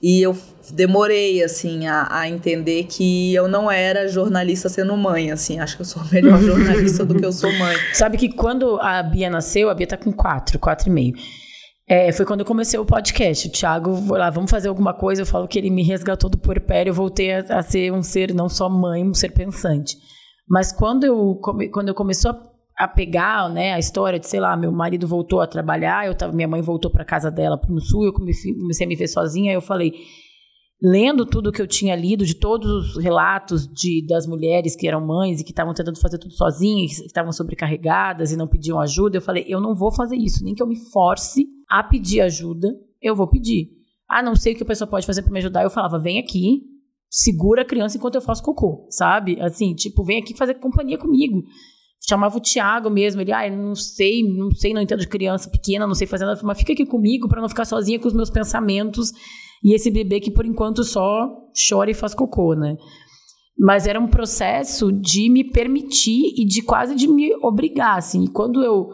E 0.02 0.20
eu 0.20 0.36
demorei, 0.72 1.44
assim, 1.44 1.86
a, 1.86 2.08
a, 2.10 2.28
entender 2.28 2.84
que 2.84 3.32
eu 3.32 3.46
não 3.46 3.70
era 3.70 4.08
jornalista 4.08 4.68
sendo 4.68 4.96
mãe, 4.96 5.30
assim. 5.30 5.60
Acho 5.60 5.76
que 5.76 5.82
eu 5.82 5.86
sou 5.86 6.02
melhor 6.10 6.40
jornalista 6.42 7.04
do 7.04 7.14
que 7.14 7.24
eu 7.24 7.32
sou 7.32 7.52
mãe. 7.56 7.76
Sabe 7.94 8.18
que 8.18 8.28
quando 8.28 8.80
a 8.80 9.00
Bia 9.00 9.30
nasceu, 9.30 9.70
a 9.70 9.74
Bia 9.74 9.86
tá 9.86 9.96
com 9.96 10.12
quatro, 10.12 10.58
quatro 10.58 10.88
e 10.88 10.92
meio. 10.92 11.14
É, 11.88 12.10
foi 12.10 12.26
quando 12.26 12.40
eu 12.40 12.46
comecei 12.46 12.80
o 12.80 12.84
podcast. 12.84 13.46
O 13.46 13.52
Thiago, 13.52 13.94
vou 13.94 14.18
lá, 14.18 14.28
vamos 14.28 14.50
fazer 14.50 14.68
alguma 14.68 14.92
coisa. 14.92 15.22
Eu 15.22 15.26
falo 15.26 15.46
que 15.46 15.56
ele 15.56 15.70
me 15.70 15.84
resgatou 15.84 16.28
do 16.28 16.38
puerpério. 16.38 16.90
Eu 16.90 16.94
voltei 16.94 17.32
a, 17.32 17.58
a 17.58 17.62
ser 17.62 17.92
um 17.92 18.02
ser, 18.02 18.34
não 18.34 18.48
só 18.48 18.68
mãe, 18.68 19.04
um 19.04 19.14
ser 19.14 19.30
pensante. 19.30 19.96
Mas 20.48 20.72
quando 20.72 21.04
eu, 21.04 21.38
quando 21.72 21.88
eu 21.88 21.94
começou 21.94 22.32
a 22.32 22.51
a 22.82 22.88
pegar, 22.88 23.48
né, 23.48 23.72
a 23.72 23.78
história 23.78 24.18
de, 24.18 24.26
sei 24.26 24.40
lá, 24.40 24.56
meu 24.56 24.72
marido 24.72 25.06
voltou 25.06 25.40
a 25.40 25.46
trabalhar, 25.46 26.06
eu 26.06 26.14
tava, 26.14 26.32
minha 26.32 26.48
mãe 26.48 26.60
voltou 26.60 26.90
para 26.90 27.04
casa 27.04 27.30
dela 27.30 27.60
no 27.68 27.80
sul, 27.80 28.04
eu 28.04 28.12
comecei, 28.12 28.52
a 28.52 28.86
me 28.86 28.96
ver 28.96 29.06
sozinha, 29.06 29.52
eu 29.52 29.60
falei, 29.60 29.92
lendo 30.82 31.24
tudo 31.24 31.52
que 31.52 31.62
eu 31.62 31.66
tinha 31.66 31.94
lido 31.94 32.26
de 32.26 32.34
todos 32.34 32.96
os 32.96 33.02
relatos 33.02 33.68
de 33.68 34.04
das 34.06 34.26
mulheres 34.26 34.74
que 34.74 34.88
eram 34.88 35.06
mães 35.06 35.40
e 35.40 35.44
que 35.44 35.52
estavam 35.52 35.72
tentando 35.72 36.00
fazer 36.00 36.18
tudo 36.18 36.34
sozinhas, 36.34 36.98
que 36.98 37.06
estavam 37.06 37.30
sobrecarregadas 37.30 38.32
e 38.32 38.36
não 38.36 38.48
pediam 38.48 38.80
ajuda, 38.80 39.16
eu 39.16 39.22
falei, 39.22 39.44
eu 39.46 39.60
não 39.60 39.74
vou 39.74 39.92
fazer 39.92 40.16
isso, 40.16 40.44
nem 40.44 40.54
que 40.54 40.62
eu 40.62 40.66
me 40.66 40.76
force 40.90 41.46
a 41.70 41.84
pedir 41.84 42.20
ajuda, 42.20 42.68
eu 43.00 43.14
vou 43.14 43.28
pedir. 43.28 43.70
ah, 44.08 44.22
não 44.22 44.34
sei 44.34 44.54
o 44.54 44.56
que 44.56 44.64
a 44.64 44.66
pessoa 44.66 44.88
pode 44.88 45.06
fazer 45.06 45.22
para 45.22 45.32
me 45.32 45.38
ajudar, 45.38 45.62
eu 45.62 45.70
falava, 45.70 45.98
vem 45.98 46.18
aqui, 46.18 46.62
segura 47.08 47.62
a 47.62 47.64
criança 47.64 47.96
enquanto 47.96 48.16
eu 48.16 48.20
faço 48.20 48.42
cocô, 48.42 48.86
sabe? 48.90 49.40
Assim, 49.40 49.74
tipo, 49.74 50.02
vem 50.02 50.18
aqui 50.18 50.36
fazer 50.36 50.54
companhia 50.54 50.98
comigo. 50.98 51.44
Chamava 52.08 52.36
o 52.36 52.40
Thiago 52.40 52.90
mesmo, 52.90 53.20
ele, 53.20 53.32
ah, 53.32 53.48
não 53.48 53.76
sei, 53.76 54.22
não 54.24 54.50
sei, 54.50 54.74
não 54.74 54.82
entendo 54.82 55.00
de 55.00 55.08
criança 55.08 55.48
pequena, 55.48 55.86
não 55.86 55.94
sei 55.94 56.06
fazer 56.06 56.24
nada, 56.24 56.40
mas 56.42 56.58
fica 56.58 56.72
aqui 56.72 56.84
comigo 56.84 57.28
para 57.28 57.40
não 57.40 57.48
ficar 57.48 57.64
sozinha 57.64 57.98
com 57.98 58.08
os 58.08 58.14
meus 58.14 58.28
pensamentos 58.28 59.12
e 59.62 59.74
esse 59.74 59.90
bebê 59.90 60.18
que 60.18 60.30
por 60.30 60.44
enquanto 60.44 60.82
só 60.82 61.28
chora 61.68 61.90
e 61.90 61.94
faz 61.94 62.12
cocô, 62.12 62.54
né? 62.54 62.76
Mas 63.56 63.86
era 63.86 64.00
um 64.00 64.08
processo 64.08 64.90
de 64.90 65.30
me 65.30 65.44
permitir 65.44 66.34
e 66.36 66.44
de 66.44 66.62
quase 66.62 66.96
de 66.96 67.06
me 67.06 67.32
obrigar, 67.36 67.98
assim. 67.98 68.24
E 68.24 68.28
quando 68.28 68.62
eu 68.62 68.88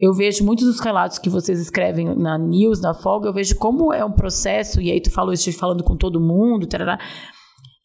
eu 0.00 0.12
vejo 0.12 0.44
muitos 0.44 0.64
dos 0.64 0.78
relatos 0.78 1.18
que 1.18 1.28
vocês 1.28 1.58
escrevem 1.58 2.14
na 2.14 2.38
news, 2.38 2.80
na 2.80 2.94
folga, 2.94 3.28
eu 3.28 3.32
vejo 3.32 3.56
como 3.56 3.92
é 3.92 4.04
um 4.04 4.12
processo, 4.12 4.80
e 4.80 4.92
aí 4.92 5.00
tu 5.00 5.10
falou 5.10 5.32
isso 5.32 5.52
falando 5.58 5.82
com 5.82 5.96
todo 5.96 6.20
mundo, 6.20 6.68
tarará, 6.68 7.00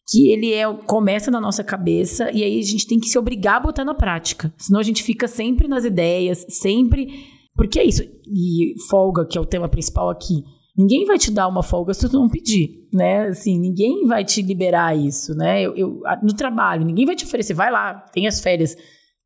que 0.06 0.30
ele 0.30 0.52
é, 0.52 0.70
começa 0.86 1.30
na 1.30 1.40
nossa 1.40 1.64
cabeça 1.64 2.30
e 2.30 2.42
aí 2.42 2.58
a 2.58 2.62
gente 2.62 2.86
tem 2.86 2.98
que 2.98 3.08
se 3.08 3.18
obrigar 3.18 3.56
a 3.56 3.60
botar 3.60 3.84
na 3.84 3.94
prática. 3.94 4.52
Senão 4.58 4.80
a 4.80 4.82
gente 4.82 5.02
fica 5.02 5.26
sempre 5.26 5.66
nas 5.66 5.84
ideias, 5.84 6.44
sempre. 6.48 7.08
Porque 7.54 7.78
é 7.78 7.84
isso. 7.84 8.02
E 8.26 8.74
folga, 8.88 9.26
que 9.26 9.38
é 9.38 9.40
o 9.40 9.46
tema 9.46 9.68
principal 9.68 10.10
aqui. 10.10 10.42
Ninguém 10.76 11.04
vai 11.04 11.16
te 11.18 11.30
dar 11.30 11.46
uma 11.46 11.62
folga 11.62 11.94
se 11.94 12.08
tu 12.08 12.18
não 12.18 12.28
pedir, 12.28 12.88
né? 12.92 13.28
Assim, 13.28 13.58
ninguém 13.58 14.04
vai 14.06 14.24
te 14.24 14.42
liberar 14.42 14.96
isso, 14.96 15.32
né? 15.34 15.62
Eu, 15.62 15.76
eu, 15.76 16.00
no 16.20 16.34
trabalho, 16.34 16.84
ninguém 16.84 17.06
vai 17.06 17.14
te 17.14 17.24
oferecer, 17.24 17.54
vai 17.54 17.70
lá, 17.70 17.94
tem 18.12 18.26
as 18.26 18.40
férias 18.40 18.76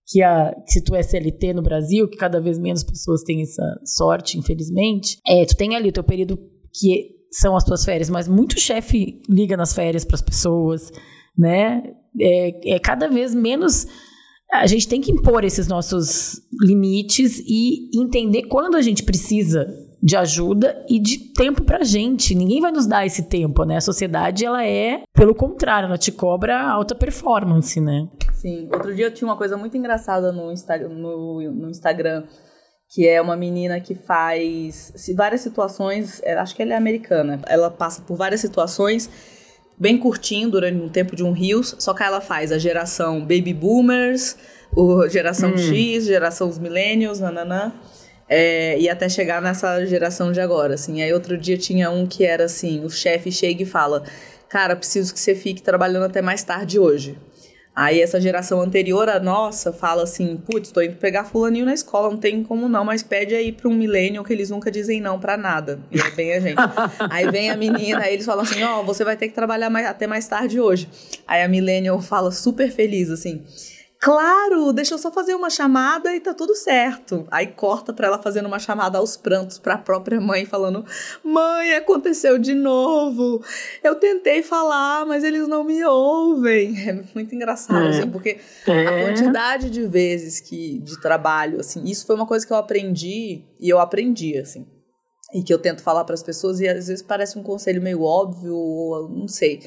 que, 0.07 0.23
a, 0.23 0.55
que 0.67 0.73
se 0.73 0.85
tu 0.85 0.95
é 0.95 1.03
CLT 1.03 1.55
no 1.55 1.63
Brasil, 1.63 2.07
que 2.07 2.19
cada 2.19 2.39
vez 2.39 2.59
menos 2.59 2.85
pessoas 2.85 3.23
têm 3.23 3.41
essa 3.41 3.65
sorte, 3.83 4.39
infelizmente, 4.39 5.17
é, 5.27 5.47
tu 5.47 5.57
tem 5.57 5.75
ali 5.75 5.89
o 5.89 5.93
teu 5.93 6.05
período 6.05 6.39
que 6.75 7.18
são 7.31 7.57
as 7.57 7.65
tuas 7.65 7.85
férias, 7.85 8.09
mas 8.11 8.29
muito 8.29 8.59
chefe 8.59 9.21
liga 9.29 9.57
nas 9.57 9.75
férias 9.75 10.05
para 10.05 10.17
as 10.17 10.23
pessoas, 10.23 10.91
né? 11.37 11.83
É, 12.21 12.75
é 12.75 12.79
cada 12.79 13.09
vez 13.09 13.35
menos 13.35 13.87
a 14.51 14.67
gente 14.67 14.89
tem 14.89 15.01
que 15.01 15.13
impor 15.13 15.45
esses 15.45 15.69
nossos 15.69 16.41
limites 16.63 17.39
e 17.47 17.91
entender 17.95 18.45
quando 18.45 18.77
a 18.77 18.83
gente 18.83 19.03
precisa 19.03 19.67
de 20.03 20.17
ajuda 20.17 20.85
e 20.89 20.99
de 20.99 21.33
tempo 21.33 21.63
pra 21.65 21.83
gente. 21.83 22.35
Ninguém 22.35 22.61
vai 22.61 22.73
nos 22.73 22.87
dar 22.87 23.05
esse 23.05 23.29
tempo, 23.29 23.65
né? 23.65 23.77
A 23.77 23.81
sociedade, 23.81 24.47
ela 24.47 24.65
é, 24.65 25.03
pelo 25.13 25.35
contrário, 25.35 25.87
ela 25.87 25.99
te 25.99 26.13
cobra 26.13 26.61
alta 26.61 26.95
performance, 26.95 27.81
né? 27.81 28.09
Sim. 28.33 28.69
Outro 28.73 28.95
dia 28.95 29.07
eu 29.07 29.13
tinha 29.13 29.29
uma 29.29 29.37
coisa 29.37 29.57
muito 29.57 29.77
engraçada 29.77 30.33
no, 30.33 30.53
Insta 30.53 30.79
no, 30.89 31.43
no 31.51 31.69
Instagram, 31.69 32.25
que 32.89 33.07
é 33.07 33.21
uma 33.21 33.37
menina 33.37 33.79
que 33.81 33.95
faz 33.95 34.93
várias 35.15 35.43
situações, 35.43 36.21
é, 36.25 36.35
acho 36.35 36.57
que 36.57 36.63
ela 36.63 36.73
é 36.73 36.77
americana, 36.77 37.41
ela 37.47 37.71
passa 37.71 38.03
por 38.03 38.17
várias 38.17 38.41
situações 38.41 39.11
bem 39.79 39.97
curtinho, 39.97 40.51
durante 40.51 40.77
um 40.77 40.89
tempo 40.89 41.15
de 41.15 41.23
um 41.23 41.33
rios, 41.33 41.77
só 41.79 41.95
que 41.95 42.03
ela 42.03 42.21
faz 42.21 42.51
a 42.51 42.59
geração 42.59 43.21
baby 43.21 43.55
boomers, 43.55 44.37
o 44.75 45.09
geração 45.09 45.51
hum. 45.51 45.59
X, 45.59 46.07
geração 46.07 46.49
os 46.49 46.59
millennials, 46.59 47.21
nananã. 47.21 47.73
É, 48.31 48.79
e 48.79 48.91
até 48.91 49.09
chegar 49.09 49.41
nessa 49.41 49.87
geração 49.87 50.33
de 50.33 50.41
agora, 50.41 50.75
assim. 50.75 51.01
Aí 51.01 51.11
outro 51.15 51.39
dia 51.39 51.57
tinha 51.57 51.91
um 51.91 52.07
que 52.07 52.27
era 52.27 52.45
assim, 52.45 52.85
o 52.85 52.91
chefe 52.91 53.33
chega 53.33 53.63
e 53.63 53.67
fala, 53.67 54.03
cara, 54.51 54.77
preciso 54.77 55.15
que 55.15 55.21
você 55.21 55.35
fique 55.35 55.63
trabalhando 55.63 56.05
até 56.05 56.21
mais 56.21 56.43
tarde 56.43 56.79
hoje. 56.79 57.17
Aí 57.79 58.03
essa 58.03 58.21
geração 58.21 58.61
anterior 58.61 59.09
a 59.09 59.21
nossa 59.21 59.73
fala 59.73 60.03
assim, 60.03 60.37
putz, 60.37 60.73
tô 60.73 60.83
indo 60.83 60.97
pegar 60.97 61.23
fulaninho 61.23 61.65
na 61.65 61.73
escola, 61.73 62.11
não 62.11 62.17
tem 62.17 62.43
como 62.43 62.69
não, 62.69 62.85
mas 62.85 63.05
pede 63.05 63.37
aí 63.37 63.53
pra 63.53 63.69
um 63.69 63.73
milênio 63.73 64.25
que 64.25 64.33
eles 64.33 64.51
nunca 64.51 64.69
dizem 64.69 65.01
não 65.01 65.21
para 65.21 65.37
nada. 65.37 65.79
E 65.89 66.03
aí 66.03 66.11
vem 66.11 66.33
a 66.33 66.41
gente. 66.41 66.57
aí 67.09 67.31
vem 67.31 67.51
a 67.53 67.57
menina, 67.57 68.01
aí 68.01 68.15
eles 68.15 68.27
falam 68.27 68.43
assim, 68.43 68.65
ó, 68.65 68.81
oh, 68.81 68.85
você 68.85 69.05
vai 69.05 69.17
ter 69.17 69.29
que 69.29 69.35
trabalhar 69.35 69.71
mais, 69.71 69.87
até 69.87 70.09
mais 70.09 70.27
tarde 70.27 70.59
hoje. 70.59 70.89
Aí 71.25 71.41
a 71.41 71.47
millennial 71.47 72.01
fala 72.01 72.33
super 72.33 72.69
feliz, 72.73 73.11
assim, 73.11 73.45
Claro, 74.01 74.73
deixa 74.73 74.95
eu 74.95 74.99
só 74.99 75.11
fazer 75.11 75.35
uma 75.35 75.51
chamada 75.51 76.15
e 76.15 76.21
tá 76.21 76.33
tudo 76.33 76.55
certo. 76.55 77.27
Aí 77.33 77.49
corta 77.49 77.93
pra 77.93 78.07
ela 78.07 78.23
fazendo 78.23 78.47
uma 78.47 78.61
chamada 78.61 78.99
aos 78.99 79.17
prantos 79.17 79.59
pra 79.59 79.77
própria 79.77 80.21
mãe, 80.21 80.45
falando: 80.45 80.85
Mãe, 81.25 81.75
aconteceu 81.75 82.39
de 82.39 82.55
novo. 82.55 83.43
Eu 83.83 83.97
tentei 83.97 84.41
falar, 84.41 85.05
mas 85.05 85.25
eles 85.25 85.49
não 85.49 85.65
me 85.65 85.85
ouvem. 85.85 86.77
É 86.89 86.93
muito 87.15 87.35
engraçado, 87.35 87.87
é. 87.87 87.89
assim, 87.89 88.11
porque 88.11 88.39
é. 88.67 88.87
a 88.87 89.05
quantidade 89.05 89.69
de 89.69 89.85
vezes 89.85 90.39
que 90.41 90.79
de 90.79 91.01
trabalho, 91.01 91.61
assim, 91.61 91.83
isso 91.85 92.07
foi 92.07 92.15
uma 92.15 92.27
coisa 92.27 92.47
que 92.47 92.53
eu 92.53 92.57
aprendi 92.57 93.43
e 93.59 93.69
eu 93.69 93.81
aprendi, 93.81 94.39
assim. 94.39 94.67
E 95.35 95.43
que 95.43 95.53
eu 95.53 95.59
tento 95.59 95.83
falar 95.83 96.05
para 96.05 96.15
as 96.15 96.23
pessoas, 96.23 96.61
e 96.61 96.69
às 96.69 96.87
vezes 96.87 97.03
parece 97.03 97.39
um 97.39 97.43
conselho 97.43 97.83
meio 97.83 98.03
óbvio, 98.03 98.55
ou 98.55 99.09
não 99.09 99.29
sei. 99.29 99.61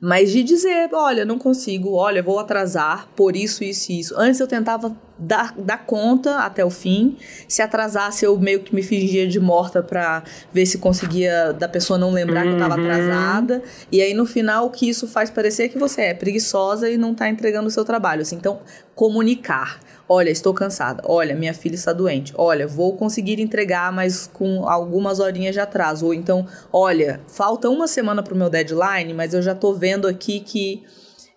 Mas 0.00 0.30
de 0.30 0.44
dizer, 0.44 0.90
olha, 0.92 1.24
não 1.24 1.38
consigo, 1.38 1.94
olha, 1.94 2.22
vou 2.22 2.38
atrasar 2.38 3.08
por 3.16 3.34
isso, 3.34 3.64
isso 3.64 3.90
e 3.90 3.98
isso. 3.98 4.14
Antes 4.16 4.38
eu 4.38 4.46
tentava 4.46 4.96
dar, 5.18 5.52
dar 5.58 5.78
conta 5.78 6.36
até 6.38 6.64
o 6.64 6.70
fim. 6.70 7.16
Se 7.48 7.60
atrasasse, 7.60 8.24
eu 8.24 8.38
meio 8.38 8.60
que 8.60 8.72
me 8.72 8.82
fingia 8.82 9.26
de 9.26 9.40
morta 9.40 9.82
pra 9.82 10.22
ver 10.52 10.66
se 10.66 10.78
conseguia 10.78 11.52
da 11.52 11.68
pessoa 11.68 11.98
não 11.98 12.12
lembrar 12.12 12.44
uhum. 12.44 12.50
que 12.50 12.54
eu 12.54 12.68
tava 12.68 12.80
uhum. 12.80 12.86
atrasada. 12.86 13.62
E 13.90 14.00
aí, 14.00 14.14
no 14.14 14.24
final, 14.24 14.66
o 14.66 14.70
que 14.70 14.88
isso 14.88 15.08
faz 15.08 15.30
parecer 15.30 15.64
é 15.64 15.68
que 15.68 15.78
você 15.78 16.02
é 16.02 16.14
preguiçosa 16.14 16.88
e 16.88 16.96
não 16.96 17.12
tá 17.12 17.28
entregando 17.28 17.66
o 17.66 17.70
seu 17.70 17.84
trabalho. 17.84 18.22
Assim, 18.22 18.36
então, 18.36 18.60
comunicar. 18.94 19.80
Olha, 20.08 20.30
estou 20.30 20.54
cansada. 20.54 21.02
Olha, 21.04 21.34
minha 21.34 21.52
filha 21.52 21.74
está 21.74 21.92
doente. 21.92 22.32
Olha, 22.36 22.66
vou 22.66 22.96
conseguir 22.96 23.40
entregar, 23.40 23.92
mas 23.92 24.26
com 24.26 24.66
algumas 24.66 25.20
horinhas 25.20 25.54
de 25.54 25.60
atraso. 25.60 26.06
Ou 26.06 26.14
então, 26.14 26.46
olha, 26.72 27.20
falta 27.28 27.68
uma 27.68 27.86
semana 27.86 28.22
para 28.22 28.32
o 28.32 28.36
meu 28.36 28.48
deadline, 28.48 29.12
mas 29.12 29.34
eu 29.34 29.42
já 29.42 29.52
estou 29.52 29.74
vendo 29.74 30.08
aqui 30.08 30.40
que 30.40 30.82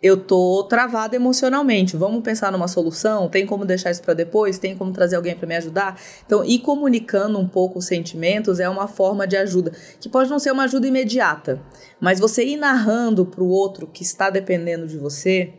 eu 0.02 0.18
tô 0.18 0.64
travada 0.64 1.16
emocionalmente. 1.16 1.96
Vamos 1.96 2.24
pensar 2.24 2.52
numa 2.52 2.68
solução? 2.68 3.30
Tem 3.30 3.46
como 3.46 3.66
deixar 3.66 3.92
isso 3.92 4.02
para 4.02 4.14
depois? 4.14 4.58
Tem 4.58 4.76
como 4.76 4.92
trazer 4.92 5.16
alguém 5.16 5.36
para 5.36 5.48
me 5.48 5.56
ajudar? 5.56 6.00
Então, 6.26 6.44
ir 6.44 6.60
comunicando 6.60 7.38
um 7.38 7.48
pouco 7.48 7.80
os 7.80 7.86
sentimentos 7.86 8.60
é 8.60 8.68
uma 8.68 8.88
forma 8.88 9.28
de 9.28 9.38
ajuda, 9.38 9.72
que 10.00 10.10
pode 10.10 10.30
não 10.30 10.40
ser 10.40 10.52
uma 10.52 10.64
ajuda 10.64 10.88
imediata, 10.88 11.62
mas 12.00 12.20
você 12.20 12.44
ir 12.44 12.58
narrando 12.58 13.26
para 13.26 13.44
o 13.44 13.50
outro 13.50 13.86
que 13.86 14.02
está 14.02 14.30
dependendo 14.30 14.88
de 14.88 14.98
você, 14.98 15.54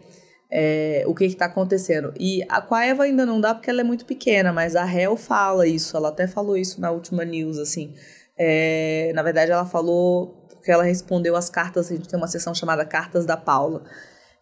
é, 0.55 1.03
o 1.07 1.15
que 1.15 1.25
está 1.25 1.47
acontecendo. 1.47 2.13
E 2.21 2.45
a, 2.47 2.61
com 2.61 2.75
a 2.75 2.85
Eva 2.85 3.05
ainda 3.05 3.25
não 3.25 3.41
dá 3.41 3.55
porque 3.55 3.71
ela 3.71 3.81
é 3.81 3.85
muito 3.85 4.05
pequena, 4.05 4.53
mas 4.53 4.77
a 4.77 4.85
Hel 4.85 5.17
fala 5.17 5.67
isso, 5.67 5.97
ela 5.97 6.11
até 6.11 6.27
falou 6.27 6.59
isso 6.59 6.79
na 6.79 6.91
última 6.91 7.25
news, 7.25 7.59
assim. 7.59 7.95
É, 8.39 9.13
na 9.15 9.23
verdade, 9.23 9.51
ela 9.51 9.65
falou 9.65 10.43
porque 10.63 10.71
ela 10.71 10.85
respondeu 10.85 11.35
as 11.35 11.51
cartas, 11.51 11.91
a 11.91 11.97
gente 11.97 12.09
tem 12.09 12.17
uma 12.17 12.29
sessão 12.29 12.55
chamada 12.55 12.85
Cartas 12.85 13.27
da 13.27 13.37
Paula. 13.37 13.83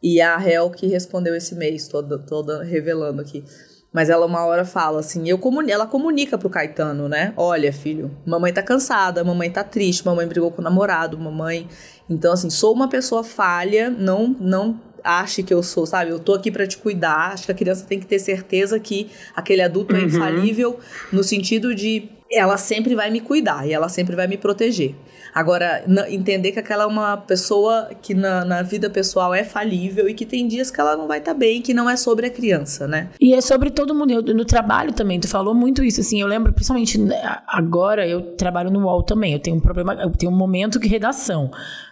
E 0.02 0.20
a 0.20 0.36
Hel 0.38 0.68
que 0.70 0.86
respondeu 0.86 1.34
esse 1.34 1.54
mês, 1.54 1.88
toda, 1.88 2.18
toda 2.18 2.62
revelando 2.62 3.22
aqui. 3.22 3.44
Mas 3.92 4.08
ela 4.08 4.26
uma 4.26 4.44
hora 4.44 4.64
fala 4.64 5.00
assim, 5.00 5.28
eu 5.28 5.38
comuni 5.38 5.72
ela 5.72 5.86
comunica 5.86 6.38
pro 6.38 6.50
Caetano, 6.50 7.08
né? 7.08 7.32
Olha, 7.36 7.72
filho, 7.72 8.16
mamãe 8.24 8.52
tá 8.52 8.62
cansada, 8.62 9.24
mamãe 9.24 9.50
tá 9.50 9.64
triste, 9.64 10.04
mamãe 10.04 10.26
brigou 10.26 10.50
com 10.50 10.60
o 10.60 10.64
namorado, 10.64 11.18
mamãe. 11.18 11.66
Então, 12.08 12.32
assim, 12.32 12.50
sou 12.50 12.74
uma 12.74 12.88
pessoa 12.88 13.24
falha, 13.24 13.90
não, 13.90 14.28
não 14.38 14.80
ache 15.04 15.42
que 15.42 15.52
eu 15.52 15.62
sou, 15.62 15.86
sabe? 15.86 16.10
Eu 16.10 16.18
tô 16.18 16.34
aqui 16.34 16.50
para 16.50 16.66
te 16.66 16.78
cuidar. 16.78 17.32
Acho 17.32 17.46
que 17.46 17.52
a 17.52 17.54
criança 17.54 17.84
tem 17.86 17.98
que 17.98 18.06
ter 18.06 18.18
certeza 18.18 18.78
que 18.78 19.10
aquele 19.34 19.62
adulto 19.62 19.94
é 19.94 19.98
uhum. 19.98 20.04
é 20.04 20.06
infalível 20.06 20.80
no 21.12 21.22
sentido 21.22 21.74
de 21.74 22.08
ela 22.32 22.56
sempre 22.56 22.94
vai 22.94 23.10
me 23.10 23.20
cuidar 23.20 23.66
e 23.66 23.72
ela 23.72 23.88
sempre 23.88 24.14
vai 24.14 24.28
me 24.28 24.36
proteger. 24.36 24.94
Agora, 25.34 25.84
entender 26.08 26.52
que 26.52 26.58
aquela 26.60 26.84
é 26.84 26.86
uma 26.86 27.16
pessoa 27.16 27.90
que 28.00 28.14
na, 28.14 28.44
na 28.44 28.62
vida 28.62 28.88
pessoal 28.88 29.34
é 29.34 29.42
falível 29.42 30.08
e 30.08 30.14
que 30.14 30.24
tem 30.24 30.46
dias 30.46 30.70
que 30.70 30.80
ela 30.80 30.96
não 30.96 31.08
vai 31.08 31.18
estar 31.18 31.32
tá 31.32 31.38
bem, 31.38 31.60
que 31.60 31.74
não 31.74 31.90
é 31.90 31.96
sobre 31.96 32.26
a 32.26 32.30
criança, 32.30 32.86
né? 32.86 33.10
E 33.20 33.34
é 33.34 33.40
sobre 33.40 33.70
todo 33.70 33.94
mundo. 33.94 34.12
Eu, 34.12 34.22
no 34.34 34.44
trabalho 34.44 34.92
também, 34.92 35.18
tu 35.18 35.28
falou 35.28 35.54
muito 35.54 35.82
isso, 35.82 36.00
assim, 36.00 36.20
eu 36.20 36.26
lembro, 36.26 36.52
principalmente 36.52 36.98
né, 36.98 37.16
agora, 37.46 38.06
eu 38.06 38.36
trabalho 38.36 38.70
no 38.70 38.80
UOL 38.84 39.02
também, 39.02 39.32
eu 39.32 39.40
tenho 39.40 39.56
um 39.56 39.60
problema, 39.60 39.94
eu 39.94 40.10
tenho 40.10 40.30
um 40.30 40.36
momento 40.36 40.78
que 40.78 40.88
redação. 40.88 41.50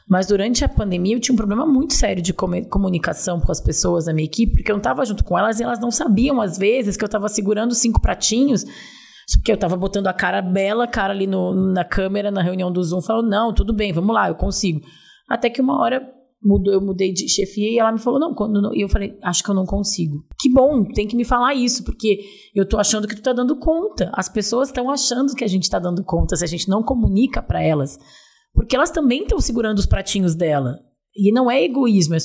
Mas 0.08 0.26
durante 0.26 0.64
a 0.64 0.68
pandemia 0.68 1.16
eu 1.16 1.20
tinha 1.20 1.34
um 1.34 1.36
problema 1.36 1.66
muito 1.66 1.94
sério 1.94 2.22
de 2.22 2.32
comunicação 2.32 3.40
com 3.40 3.52
as 3.52 3.60
pessoas 3.60 4.06
da 4.06 4.14
minha 4.14 4.24
equipe, 4.24 4.54
porque 4.54 4.70
eu 4.70 4.74
não 4.74 4.80
estava 4.80 5.04
junto 5.04 5.22
com 5.22 5.38
elas 5.38 5.60
e 5.60 5.62
elas 5.62 5.80
não 5.80 5.90
sabiam, 5.90 6.40
às 6.40 6.56
vezes, 6.56 6.96
que 6.96 7.04
eu 7.04 7.06
estava 7.06 7.28
segurando 7.28 7.74
cinco 7.74 8.00
pratinhos 8.00 8.64
porque 9.36 9.52
eu 9.52 9.56
estava 9.56 9.76
botando 9.76 10.06
a 10.06 10.12
cara 10.12 10.40
bela, 10.40 10.84
a 10.84 10.88
cara 10.88 11.12
ali 11.12 11.26
no, 11.26 11.54
na 11.54 11.84
câmera, 11.84 12.30
na 12.30 12.42
reunião 12.42 12.72
do 12.72 12.82
Zoom, 12.82 13.02
falou, 13.02 13.22
não, 13.22 13.52
tudo 13.52 13.74
bem, 13.74 13.92
vamos 13.92 14.14
lá, 14.14 14.28
eu 14.28 14.34
consigo. 14.34 14.80
Até 15.28 15.50
que 15.50 15.60
uma 15.60 15.78
hora 15.78 16.02
mudou, 16.42 16.72
eu 16.72 16.80
mudei 16.80 17.12
de 17.12 17.28
chefia 17.28 17.70
e 17.70 17.78
ela 17.78 17.92
me 17.92 17.98
falou, 17.98 18.18
não, 18.18 18.34
quando 18.34 18.74
e 18.74 18.80
eu 18.80 18.88
falei, 18.88 19.18
acho 19.22 19.42
que 19.42 19.50
eu 19.50 19.54
não 19.54 19.66
consigo. 19.66 20.24
Que 20.40 20.50
bom, 20.50 20.84
tem 20.84 21.06
que 21.06 21.16
me 21.16 21.24
falar 21.24 21.54
isso, 21.54 21.84
porque 21.84 22.20
eu 22.54 22.66
tô 22.66 22.78
achando 22.78 23.06
que 23.06 23.14
tu 23.14 23.22
tá 23.22 23.32
dando 23.32 23.56
conta. 23.56 24.10
As 24.14 24.28
pessoas 24.28 24.68
estão 24.68 24.90
achando 24.90 25.34
que 25.34 25.44
a 25.44 25.48
gente 25.48 25.68
tá 25.68 25.78
dando 25.78 26.02
conta 26.04 26.36
se 26.36 26.44
a 26.44 26.48
gente 26.48 26.68
não 26.68 26.82
comunica 26.82 27.42
para 27.42 27.62
elas. 27.62 27.98
Porque 28.54 28.74
elas 28.74 28.90
também 28.90 29.22
estão 29.22 29.40
segurando 29.40 29.78
os 29.78 29.86
pratinhos 29.86 30.34
dela. 30.34 30.78
E 31.14 31.32
não 31.32 31.50
é 31.50 31.62
egoísmo. 31.62 32.14
É 32.14 32.18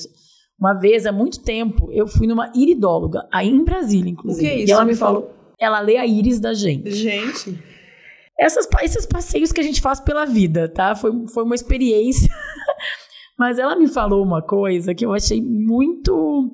uma 0.59 0.73
vez, 0.73 1.05
há 1.05 1.11
muito 1.11 1.41
tempo, 1.41 1.91
eu 1.91 2.07
fui 2.07 2.27
numa 2.27 2.51
iridóloga, 2.55 3.27
aí 3.31 3.49
em 3.49 3.63
Brasília, 3.63 4.11
inclusive. 4.11 4.45
O 4.45 4.49
que 4.49 4.53
é 4.53 4.59
isso? 4.59 4.69
E 4.69 4.71
ela 4.71 4.85
me 4.85 4.95
falou, 4.95 5.29
ela 5.63 5.79
lê 5.79 5.97
a 5.97 6.05
íris 6.05 6.39
da 6.39 6.53
gente. 6.53 6.91
Gente. 6.91 7.57
essas, 8.39 8.67
esses 8.81 9.05
passeios 9.05 9.51
que 9.51 9.59
a 9.59 9.63
gente 9.63 9.81
faz 9.81 9.99
pela 9.99 10.25
vida, 10.25 10.67
tá? 10.67 10.95
Foi, 10.95 11.11
foi 11.33 11.43
uma 11.43 11.55
experiência. 11.55 12.29
Mas 13.37 13.57
ela 13.57 13.75
me 13.75 13.87
falou 13.87 14.23
uma 14.23 14.41
coisa 14.41 14.93
que 14.93 15.05
eu 15.05 15.13
achei 15.13 15.41
muito. 15.41 16.51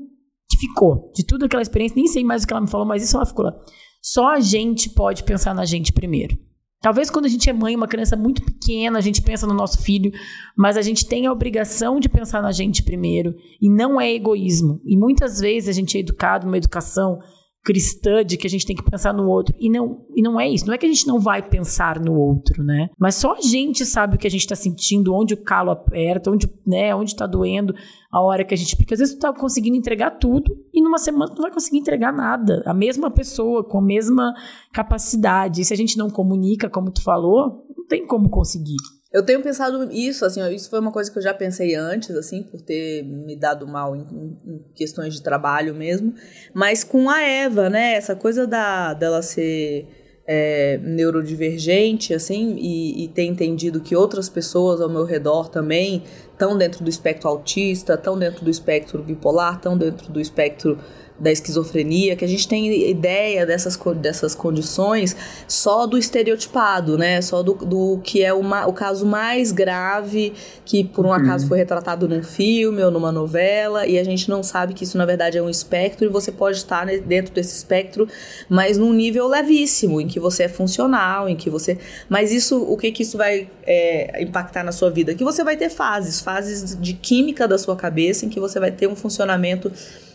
que 0.50 0.58
ficou. 0.58 1.12
De 1.14 1.26
tudo 1.26 1.46
aquela 1.46 1.62
experiência, 1.62 1.96
nem 1.96 2.08
sei 2.08 2.24
mais 2.24 2.44
o 2.44 2.48
que 2.48 2.54
ela 2.54 2.62
me 2.62 2.70
falou, 2.70 2.88
mas 2.88 3.04
isso 3.04 3.18
ela 3.18 3.26
ficou 3.26 3.46
lá. 3.46 3.54
Só 4.02 4.34
a 4.34 4.40
gente 4.40 4.90
pode 4.90 5.24
pensar 5.24 5.54
na 5.54 5.66
gente 5.66 5.92
primeiro. 5.92 6.38
Talvez 6.82 7.10
quando 7.10 7.26
a 7.26 7.30
gente 7.30 7.50
é 7.50 7.54
mãe, 7.54 7.76
uma 7.76 7.90
criança 7.90 8.16
muito 8.16 8.42
pequena, 8.42 8.98
a 8.98 9.02
gente 9.02 9.22
pensa 9.22 9.46
no 9.46 9.54
nosso 9.54 9.84
filho, 9.84 10.12
mas 10.58 10.78
a 10.78 10.82
gente 10.82 11.06
tem 11.06 11.26
a 11.26 11.32
obrigação 11.32 12.00
de 12.00 12.08
pensar 12.08 12.42
na 12.42 12.54
gente 12.54 12.84
primeiro. 12.84 13.36
E 13.62 13.70
não 13.70 14.00
é 14.00 14.14
egoísmo. 14.14 14.80
E 14.86 14.98
muitas 14.98 15.40
vezes 15.40 15.68
a 15.68 15.74
gente 15.74 15.98
é 15.98 16.00
educado 16.00 16.46
numa 16.46 16.58
educação 16.58 17.20
cristã 17.64 18.24
de 18.24 18.38
que 18.38 18.48
a 18.48 18.50
gente 18.50 18.66
tem 18.66 18.76
que 18.76 18.84
pensar 18.84 19.14
no 19.14 19.28
outro. 19.28 19.56
E 19.60 19.70
não, 19.70 20.06
e 20.16 20.22
não 20.22 20.40
é 20.40 20.50
isso. 20.50 20.66
Não 20.66 20.74
é 20.74 20.78
que 20.78 20.86
a 20.86 20.90
gente 20.90 21.08
não 21.08 21.20
vai 21.20 21.42
pensar 21.42 22.00
no 22.00 22.14
outro, 22.14 22.64
né? 22.64 22.90
Mas 22.98 23.16
só 23.16 23.34
a 23.34 23.42
gente 23.42 23.86
sabe 23.86 24.16
o 24.16 24.20
que 24.20 24.28
a 24.28 24.32
gente 24.32 24.42
está 24.42 24.56
sentindo, 24.56 25.14
onde 25.14 25.34
o 25.34 25.44
calo 25.44 25.72
aperta, 25.72 26.32
onde, 26.32 26.50
né, 26.66 26.96
onde 26.96 27.12
está 27.12 27.28
doendo, 27.28 27.74
a 28.12 28.22
hora 28.22 28.44
que 28.44 28.54
a 28.54 28.58
gente. 28.58 28.76
Porque 28.76 28.94
às 28.94 29.00
vezes 29.00 29.16
tu 29.16 29.20
tá 29.20 29.34
conseguindo 29.34 29.78
entregar 29.78 30.12
tudo 30.12 30.56
e 30.74 30.82
numa 30.82 30.98
semana 30.98 31.32
tu 31.32 31.36
não 31.36 31.44
vai 31.44 31.52
conseguir 31.52 31.78
entregar 31.78 32.12
nada. 32.12 32.64
A 32.66 32.74
mesma 32.74 33.12
pessoa, 33.12 33.64
com 33.64 33.80
a 33.80 33.84
mesma 33.84 34.34
capacidade. 34.74 35.62
E 35.62 35.66
se 35.66 35.74
a 35.74 35.78
gente 35.78 35.98
não 35.98 36.10
comunica, 36.10 36.70
como 36.70 36.92
tu 36.92 37.04
falou, 37.04 37.66
não 37.76 37.86
tem 37.86 38.06
como 38.06 38.30
conseguir. 38.30 38.78
Eu 39.12 39.26
tenho 39.26 39.42
pensado 39.42 39.92
isso, 39.92 40.24
assim, 40.24 40.48
isso 40.54 40.70
foi 40.70 40.80
uma 40.80 40.92
coisa 40.92 41.12
que 41.12 41.18
eu 41.18 41.22
já 41.22 41.34
pensei 41.34 41.74
antes, 41.74 42.12
assim, 42.12 42.44
por 42.44 42.62
ter 42.62 43.04
me 43.04 43.36
dado 43.36 43.68
mal 43.68 43.96
em, 43.96 44.02
em 44.02 44.64
questões 44.76 45.16
de 45.16 45.24
trabalho 45.24 45.74
mesmo. 45.74 46.14
Mas 46.54 46.84
com 46.84 47.10
a 47.10 47.20
Eva, 47.22 47.72
né, 47.72 47.94
essa 47.94 48.16
coisa 48.16 48.46
da, 48.46 48.94
dela 48.94 49.24
ser 49.24 49.88
é, 50.28 50.78
neurodivergente, 50.84 52.14
assim, 52.14 52.56
e, 52.60 53.04
e 53.04 53.08
ter 53.08 53.24
entendido 53.24 53.82
que 53.82 53.96
outras 53.96 54.30
pessoas 54.30 54.80
ao 54.80 54.88
meu 54.88 55.06
redor 55.06 55.50
também 55.50 56.04
estão 56.32 56.56
dentro 56.56 56.84
do 56.84 56.90
espectro 56.90 57.28
autista, 57.28 57.96
estão 57.96 58.18
dentro 58.18 58.46
do 58.46 58.52
espectro 58.52 59.02
bipolar, 59.02 59.56
estão 59.56 59.76
dentro 59.76 60.12
do 60.12 60.22
espectro 60.22 60.78
da 61.20 61.32
esquizofrenia, 61.32 62.16
que 62.16 62.24
a 62.24 62.28
gente 62.28 62.48
tem 62.48 62.90
ideia 62.90 63.46
dessas, 63.46 63.78
dessas 63.98 64.34
condições 64.34 65.16
só 65.48 65.86
do 65.86 65.98
estereotipado, 65.98 66.98
né? 66.98 67.22
Só 67.22 67.44
do, 67.44 67.54
do 67.54 68.00
que 68.04 68.24
é 68.24 68.34
uma, 68.34 68.66
o 68.68 68.74
caso 68.74 69.06
mais 69.06 69.52
grave 69.52 70.34
que 70.66 70.84
por 70.84 71.06
um 71.06 71.12
acaso 71.12 71.44
uhum. 71.44 71.50
foi 71.50 71.58
retratado 71.58 72.08
num 72.08 72.24
filme 72.24 72.84
ou 72.84 72.92
numa 72.92 73.12
novela, 73.12 73.86
e 73.88 73.98
a 73.98 74.04
gente 74.04 74.30
não 74.30 74.44
sabe 74.44 74.74
que 74.74 74.84
isso 74.84 74.98
na 74.98 75.06
verdade 75.06 75.38
é 75.38 75.42
um 75.42 75.50
espectro 75.50 76.06
e 76.06 76.10
você 76.10 76.32
pode 76.32 76.58
estar 76.58 76.86
dentro 76.86 77.34
desse 77.34 77.56
espectro, 77.56 78.08
mas 78.48 78.78
num 78.78 78.94
nível 78.94 79.28
levíssimo, 79.28 80.00
em 80.00 80.08
que 80.08 80.20
você 80.20 80.44
é 80.44 80.48
funcional, 80.50 81.28
em 81.28 81.36
que 81.36 81.50
você. 81.50 81.78
Mas 82.08 82.32
isso, 82.32 82.62
o 82.62 82.78
que 82.78 82.92
que 82.92 83.04
isso 83.04 83.18
vai 83.18 83.50
é, 83.66 84.22
impactar 84.22 84.64
na 84.64 84.72
sua 84.72 84.90
vida? 84.90 85.14
Que 85.16 85.24
você 85.24 85.44
vai 85.44 85.58
ter 85.58 85.70
fases, 85.70 86.22
fases 86.22 86.78
de 86.80 86.94
química 86.94 87.48
da 87.48 87.58
sua 87.58 87.76
cabeça, 87.76 88.26
em 88.26 88.30
que 88.30 88.40
você 88.40 88.60
vai 88.60 88.72
ter 88.72 88.88
um 88.88 88.96
funcionamento 88.96 89.72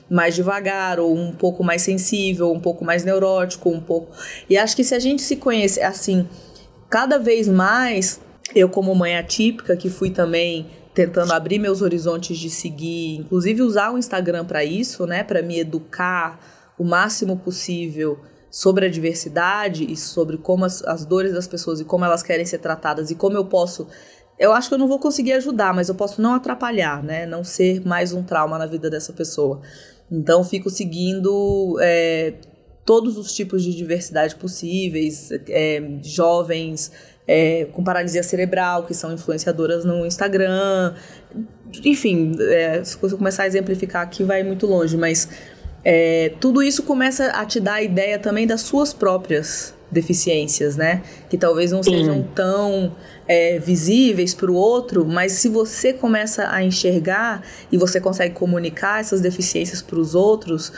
mais 0.09 0.35
devagar, 0.35 1.01
ou 1.01 1.17
um 1.17 1.33
pouco 1.33 1.65
mais 1.65 1.83
sensível, 1.83 2.53
um 2.53 2.61
pouco 2.61 2.85
mais 2.85 3.05
neurótico, 3.05 3.71
um 3.71 3.81
pouco. 3.81 4.15
E 4.49 4.57
acho 4.57 4.77
que 4.77 4.85
se 4.85 4.95
a 4.95 4.99
gente 4.99 5.23
se 5.23 5.37
conhece 5.37 5.81
assim, 5.81 6.29
cada 6.89 7.19
vez 7.19 7.49
mais, 7.49 8.21
eu 8.55 8.69
como 8.69 8.95
mãe 8.95 9.17
atípica, 9.17 9.77
que 9.77 9.89
fui 9.89 10.11
também 10.11 10.67
tentando 10.95 11.33
abrir 11.33 11.59
meus 11.59 11.83
horizontes 11.83 12.39
de 12.39 12.49
seguir, 12.49 13.17
inclusive 13.17 13.63
usar 13.63 13.91
o 13.91 13.99
Instagram 13.99 14.45
para 14.45 14.65
isso, 14.65 15.07
né, 15.07 15.25
para 15.25 15.43
me 15.43 15.59
educar 15.59 16.39
o 16.79 16.85
máximo 16.85 17.37
possível 17.37 18.19
sobre 18.49 18.87
a 18.87 18.89
diversidade 18.89 19.85
e 19.91 19.97
sobre 19.97 20.39
como 20.39 20.65
as, 20.65 20.85
as 20.85 21.05
dores 21.05 21.33
das 21.33 21.49
pessoas 21.49 21.81
e 21.81 21.85
como 21.85 22.05
elas 22.05 22.23
querem 22.23 22.47
ser 22.47 22.59
tratadas 22.59 23.11
e 23.11 23.17
como 23.17 23.37
eu 23.37 23.45
posso 23.47 23.89
eu 24.39 24.53
acho 24.53 24.69
que 24.69 24.75
eu 24.75 24.79
não 24.79 24.89
vou 24.89 24.99
conseguir 24.99 25.33
ajudar, 25.35 25.73
mas 25.73 25.89
eu 25.89 25.95
posso 25.95 26.21
não 26.21 26.35
atrapalhar, 26.35 27.03
né? 27.03 27.25
Não 27.25 27.45
ser 27.45 27.87
mais 27.87 28.13
um 28.13 28.23
trauma 28.23 28.59
na 28.59 28.67
vida 28.67 28.91
dessa 28.91 29.13
pessoa. 29.13 29.61
Então, 30.19 30.45
fico 30.45 30.71
seguindo 30.71 31.79
é, 31.81 32.35
todos 32.85 33.17
os 33.17 33.33
tipos 33.33 33.63
de 33.63 33.75
diversidade 33.75 34.37
possíveis, 34.37 35.31
é, 35.49 35.83
jovens 36.03 36.93
é, 37.27 37.67
com 37.73 37.83
paralisia 37.83 38.23
cerebral, 38.23 38.85
que 38.85 38.95
são 38.95 39.13
influenciadoras 39.13 39.85
no 39.85 40.07
Instagram. 40.07 40.95
Enfim, 41.85 42.33
é, 42.41 42.85
se 42.85 42.97
eu 43.01 43.19
começar 43.19 43.45
a 43.45 43.47
exemplificar 43.47 44.03
aqui, 44.03 44.23
vai 44.23 44.43
muito 44.43 44.67
longe, 44.67 44.97
mas 44.97 45.29
é, 45.85 46.33
tudo 46.41 46.63
isso 46.63 46.83
começa 46.83 47.27
a 47.27 47.45
te 47.45 47.61
dar 47.61 47.75
a 47.75 47.83
ideia 47.83 48.19
também 48.19 48.47
das 48.47 48.61
suas 48.63 48.93
próprias 48.93 49.75
deficiências, 49.95 50.77
né? 50.77 51.03
Que 51.31 51.39
talvez 51.39 51.73
não 51.73 51.83
sejam 51.83 52.23
tão 52.35 52.93
é, 53.27 53.59
visíveis 53.59 54.35
para 54.35 54.51
o 54.51 54.55
outro, 54.55 55.07
mas 55.07 55.33
se 55.33 55.49
você 55.49 55.93
começa 55.93 56.51
a 56.51 56.63
enxergar 56.63 57.43
e 57.73 57.79
você 57.79 58.01
consegue 58.01 58.35
comunicar 58.35 59.01
essas 59.01 59.21
deficiências 59.21 59.81
para 59.81 59.99
os 59.99 60.15
outros, 60.15 60.73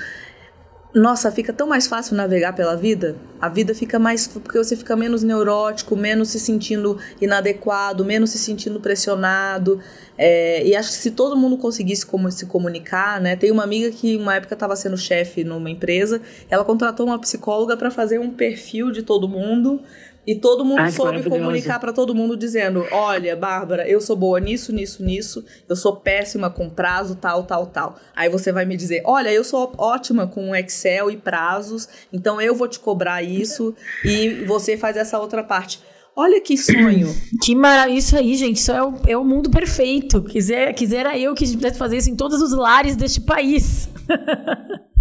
nossa, 0.96 1.30
fica 1.30 1.52
tão 1.52 1.66
mais 1.66 1.86
fácil 1.86 2.16
navegar 2.16 2.54
pela 2.54 2.74
vida. 2.74 3.16
A 3.38 3.50
vida 3.50 3.74
fica 3.74 3.98
mais. 3.98 4.26
porque 4.26 4.56
você 4.56 4.74
fica 4.74 4.96
menos 4.96 5.22
neurótico, 5.22 5.94
menos 5.94 6.30
se 6.30 6.40
sentindo 6.40 6.96
inadequado, 7.20 8.02
menos 8.02 8.30
se 8.30 8.38
sentindo 8.38 8.80
pressionado. 8.80 9.78
É, 10.16 10.66
e 10.66 10.74
acho 10.74 10.88
que 10.88 10.94
se 10.94 11.10
todo 11.10 11.36
mundo 11.36 11.58
conseguisse 11.58 12.06
como, 12.06 12.32
se 12.32 12.46
comunicar, 12.46 13.20
né? 13.20 13.36
Tem 13.36 13.50
uma 13.50 13.62
amiga 13.62 13.90
que 13.90 14.16
uma 14.16 14.36
época 14.36 14.54
estava 14.54 14.74
sendo 14.74 14.96
chefe 14.96 15.44
numa 15.44 15.68
empresa, 15.68 16.18
ela 16.48 16.64
contratou 16.64 17.04
uma 17.04 17.18
psicóloga 17.18 17.76
para 17.76 17.90
fazer 17.90 18.18
um 18.18 18.30
perfil 18.30 18.90
de 18.90 19.02
todo 19.02 19.28
mundo 19.28 19.82
e 20.26 20.34
todo 20.34 20.64
mundo 20.64 20.80
Ai, 20.80 20.90
soube 20.90 21.22
comunicar 21.22 21.78
para 21.78 21.92
todo 21.92 22.14
mundo 22.14 22.36
dizendo: 22.36 22.84
Olha, 22.90 23.36
Bárbara, 23.36 23.88
eu 23.88 24.00
sou 24.00 24.16
boa 24.16 24.40
nisso, 24.40 24.72
nisso, 24.72 25.02
nisso, 25.02 25.44
eu 25.68 25.76
sou 25.76 25.96
péssima 25.96 26.50
com 26.50 26.68
prazo, 26.68 27.14
tal, 27.14 27.44
tal, 27.44 27.66
tal. 27.66 27.96
Aí 28.14 28.28
você 28.28 28.50
vai 28.50 28.64
me 28.64 28.76
dizer: 28.76 29.02
Olha, 29.04 29.32
eu 29.32 29.44
sou 29.44 29.72
ótima 29.78 30.26
com 30.26 30.54
Excel 30.56 31.10
e 31.10 31.16
prazos, 31.16 31.88
então 32.12 32.40
eu 32.40 32.54
vou 32.54 32.66
te 32.66 32.80
cobrar 32.80 33.22
isso 33.22 33.74
e 34.04 34.44
você 34.44 34.76
faz 34.76 34.96
essa 34.96 35.18
outra 35.20 35.44
parte. 35.44 35.80
Olha 36.16 36.40
que 36.40 36.56
sonho. 36.56 37.14
Que 37.44 37.54
maravilha. 37.54 37.98
Isso 37.98 38.16
aí, 38.16 38.34
gente. 38.36 38.56
Isso 38.56 38.72
é 38.72 38.82
o, 38.82 38.94
é 39.06 39.16
o 39.16 39.22
mundo 39.22 39.50
perfeito. 39.50 40.22
Quiser, 40.22 40.72
quisera 40.72 41.16
eu 41.16 41.34
que 41.34 41.46
pudesse 41.52 41.78
fazer 41.78 41.98
isso 41.98 42.10
em 42.10 42.16
todos 42.16 42.40
os 42.40 42.56
lares 42.56 42.96
deste 42.96 43.20
país. 43.20 43.88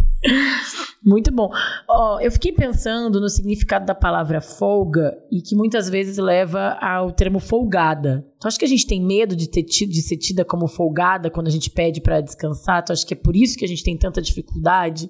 Muito 1.03 1.31
bom. 1.31 1.51
Oh, 1.87 2.19
eu 2.19 2.31
fiquei 2.31 2.51
pensando 2.51 3.19
no 3.19 3.29
significado 3.29 3.85
da 3.85 3.93
palavra 3.93 4.41
folga 4.41 5.15
e 5.31 5.39
que 5.39 5.55
muitas 5.55 5.87
vezes 5.87 6.17
leva 6.17 6.77
ao 6.81 7.11
termo 7.11 7.39
folgada. 7.39 8.25
Tu 8.39 8.47
acha 8.47 8.57
que 8.57 8.65
a 8.65 8.67
gente 8.67 8.87
tem 8.87 9.03
medo 9.03 9.35
de, 9.35 9.47
ter 9.47 9.63
tido, 9.63 9.91
de 9.91 10.01
ser 10.01 10.17
tida 10.17 10.43
como 10.43 10.67
folgada 10.67 11.29
quando 11.29 11.47
a 11.47 11.51
gente 11.51 11.69
pede 11.69 12.01
para 12.01 12.21
descansar? 12.21 12.83
Tu 12.83 12.91
acha 12.91 13.05
que 13.05 13.13
é 13.13 13.17
por 13.17 13.35
isso 13.35 13.57
que 13.57 13.65
a 13.65 13.67
gente 13.67 13.83
tem 13.83 13.95
tanta 13.95 14.21
dificuldade? 14.21 15.09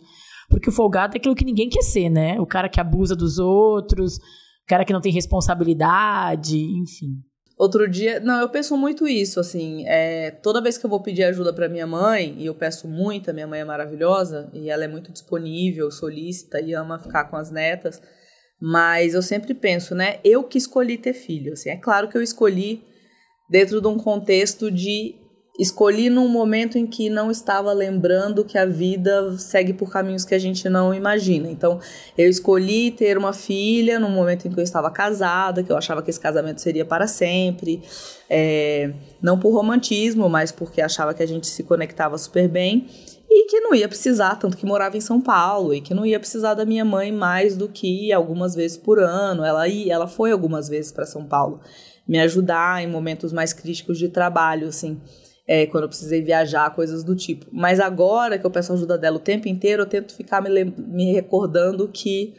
Porque 0.49 0.69
o 0.69 0.73
folgado 0.73 1.15
é 1.15 1.17
aquilo 1.17 1.35
que 1.35 1.45
ninguém 1.45 1.69
quer 1.69 1.81
ser, 1.81 2.09
né? 2.09 2.39
O 2.41 2.45
cara 2.45 2.67
que 2.67 2.79
abusa 2.79 3.15
dos 3.15 3.39
outros, 3.39 4.17
o 4.17 4.67
cara 4.67 4.83
que 4.83 4.93
não 4.93 5.01
tem 5.01 5.13
responsabilidade, 5.13 6.57
enfim. 6.57 7.21
Outro 7.57 7.89
dia, 7.89 8.19
não, 8.19 8.41
eu 8.41 8.49
penso 8.49 8.75
muito 8.75 9.07
isso, 9.07 9.39
assim, 9.39 9.85
é, 9.87 10.29
toda 10.29 10.61
vez 10.61 10.77
que 10.77 10.85
eu 10.85 10.89
vou 10.89 10.99
pedir 10.99 11.23
ajuda 11.23 11.53
para 11.53 11.69
minha 11.69 11.87
mãe, 11.87 12.35
e 12.37 12.45
eu 12.45 12.53
peço 12.53 12.85
muito, 12.85 13.29
a 13.29 13.33
minha 13.33 13.47
mãe 13.47 13.61
é 13.61 13.65
maravilhosa, 13.65 14.49
e 14.53 14.69
ela 14.69 14.83
é 14.83 14.89
muito 14.89 15.09
disponível, 15.09 15.89
solícita 15.89 16.59
e 16.59 16.73
ama 16.73 16.99
ficar 16.99 17.25
com 17.25 17.37
as 17.37 17.49
netas, 17.49 18.01
mas 18.59 19.13
eu 19.13 19.21
sempre 19.21 19.53
penso, 19.53 19.95
né, 19.95 20.19
eu 20.21 20.43
que 20.43 20.57
escolhi 20.57 20.97
ter 20.97 21.13
filho, 21.13 21.53
assim, 21.53 21.69
é 21.69 21.77
claro 21.77 22.09
que 22.09 22.17
eu 22.17 22.21
escolhi 22.21 22.83
dentro 23.49 23.79
de 23.79 23.87
um 23.87 23.97
contexto 23.97 24.69
de 24.69 25.15
escolhi 25.57 26.09
num 26.09 26.27
momento 26.27 26.77
em 26.77 26.85
que 26.85 27.09
não 27.09 27.31
estava 27.31 27.71
lembrando 27.71 28.43
que 28.43 28.57
a 28.57 28.65
vida 28.65 29.37
segue 29.37 29.73
por 29.73 29.89
caminhos 29.89 30.25
que 30.25 30.35
a 30.35 30.39
gente 30.39 30.67
não 30.67 30.93
imagina. 30.93 31.49
Então, 31.49 31.79
eu 32.17 32.29
escolhi 32.29 32.91
ter 32.91 33.17
uma 33.17 33.31
filha 33.31 33.99
num 33.99 34.09
momento 34.09 34.47
em 34.47 34.51
que 34.51 34.59
eu 34.59 34.63
estava 34.63 34.91
casada, 34.91 35.63
que 35.63 35.71
eu 35.71 35.77
achava 35.77 36.01
que 36.01 36.09
esse 36.09 36.19
casamento 36.19 36.59
seria 36.59 36.83
para 36.83 37.07
sempre, 37.07 37.81
é, 38.29 38.91
não 39.21 39.39
por 39.39 39.53
romantismo, 39.53 40.27
mas 40.27 40.51
porque 40.51 40.81
achava 40.81 41.13
que 41.13 41.23
a 41.23 41.27
gente 41.27 41.47
se 41.47 41.63
conectava 41.63 42.17
super 42.17 42.49
bem 42.49 42.87
e 43.29 43.47
que 43.47 43.59
não 43.59 43.73
ia 43.73 43.87
precisar, 43.87 44.35
tanto 44.35 44.57
que 44.57 44.65
morava 44.65 44.97
em 44.97 45.01
São 45.01 45.19
Paulo, 45.19 45.73
e 45.73 45.81
que 45.81 45.93
não 45.93 46.05
ia 46.05 46.19
precisar 46.19 46.53
da 46.53 46.65
minha 46.65 46.85
mãe 46.85 47.11
mais 47.11 47.57
do 47.57 47.67
que 47.67 48.11
algumas 48.13 48.55
vezes 48.55 48.77
por 48.77 48.99
ano. 48.99 49.43
Ela 49.43 49.67
ia, 49.67 49.93
ela 49.93 50.07
foi 50.07 50.31
algumas 50.31 50.69
vezes 50.69 50.91
para 50.91 51.05
São 51.05 51.25
Paulo 51.25 51.59
me 52.07 52.19
ajudar 52.19 52.83
em 52.83 52.87
momentos 52.87 53.33
mais 53.33 53.51
críticos 53.51 53.97
de 53.97 54.09
trabalho, 54.09 54.67
assim 54.67 55.01
é, 55.47 55.65
quando 55.67 55.83
eu 55.83 55.89
precisei 55.89 56.21
viajar, 56.21 56.73
coisas 56.73 57.03
do 57.03 57.15
tipo. 57.15 57.45
Mas 57.51 57.79
agora 57.79 58.37
que 58.37 58.45
eu 58.45 58.51
peço 58.51 58.73
ajuda 58.73 58.97
dela 58.97 59.17
o 59.17 59.19
tempo 59.19 59.47
inteiro, 59.47 59.83
eu 59.83 59.87
tento 59.87 60.13
ficar 60.13 60.41
me, 60.41 60.63
me 60.63 61.11
recordando 61.13 61.87
que 61.87 62.33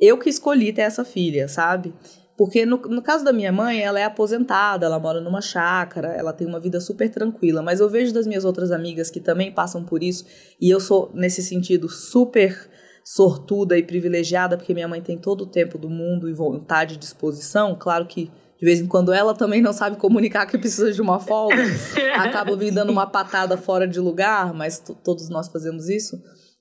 eu 0.00 0.18
que 0.18 0.28
escolhi 0.28 0.72
ter 0.72 0.82
essa 0.82 1.04
filha, 1.04 1.48
sabe? 1.48 1.92
Porque 2.36 2.66
no, 2.66 2.76
no 2.76 3.00
caso 3.00 3.24
da 3.24 3.32
minha 3.32 3.50
mãe, 3.50 3.80
ela 3.80 3.98
é 3.98 4.04
aposentada, 4.04 4.84
ela 4.84 4.98
mora 4.98 5.20
numa 5.20 5.40
chácara, 5.40 6.08
ela 6.08 6.34
tem 6.34 6.46
uma 6.46 6.60
vida 6.60 6.80
super 6.80 7.10
tranquila. 7.10 7.62
Mas 7.62 7.80
eu 7.80 7.88
vejo 7.88 8.12
das 8.12 8.26
minhas 8.26 8.44
outras 8.44 8.70
amigas 8.70 9.10
que 9.10 9.20
também 9.20 9.50
passam 9.50 9.82
por 9.82 10.02
isso, 10.02 10.26
e 10.60 10.68
eu 10.68 10.78
sou, 10.78 11.10
nesse 11.14 11.42
sentido, 11.42 11.88
super 11.88 12.68
sortuda 13.02 13.78
e 13.78 13.82
privilegiada, 13.82 14.56
porque 14.56 14.74
minha 14.74 14.88
mãe 14.88 15.00
tem 15.00 15.16
todo 15.16 15.42
o 15.42 15.46
tempo 15.46 15.78
do 15.78 15.88
mundo 15.88 16.28
e 16.28 16.32
vontade 16.34 16.94
e 16.94 16.98
disposição. 16.98 17.74
Claro 17.78 18.06
que 18.06 18.30
de 18.58 18.64
vez 18.64 18.80
em 18.80 18.86
quando 18.86 19.12
ela 19.12 19.34
também 19.34 19.60
não 19.60 19.72
sabe 19.72 19.96
comunicar 19.96 20.46
que 20.46 20.56
precisa 20.58 20.92
de 20.92 21.00
uma 21.02 21.20
folga, 21.20 21.56
acaba 22.16 22.56
me 22.56 22.70
dando 22.70 22.90
uma 22.90 23.06
patada 23.06 23.56
fora 23.56 23.86
de 23.86 24.00
lugar, 24.00 24.54
mas 24.54 24.82
todos 25.04 25.28
nós 25.28 25.48
fazemos 25.48 25.88
isso. 25.88 26.16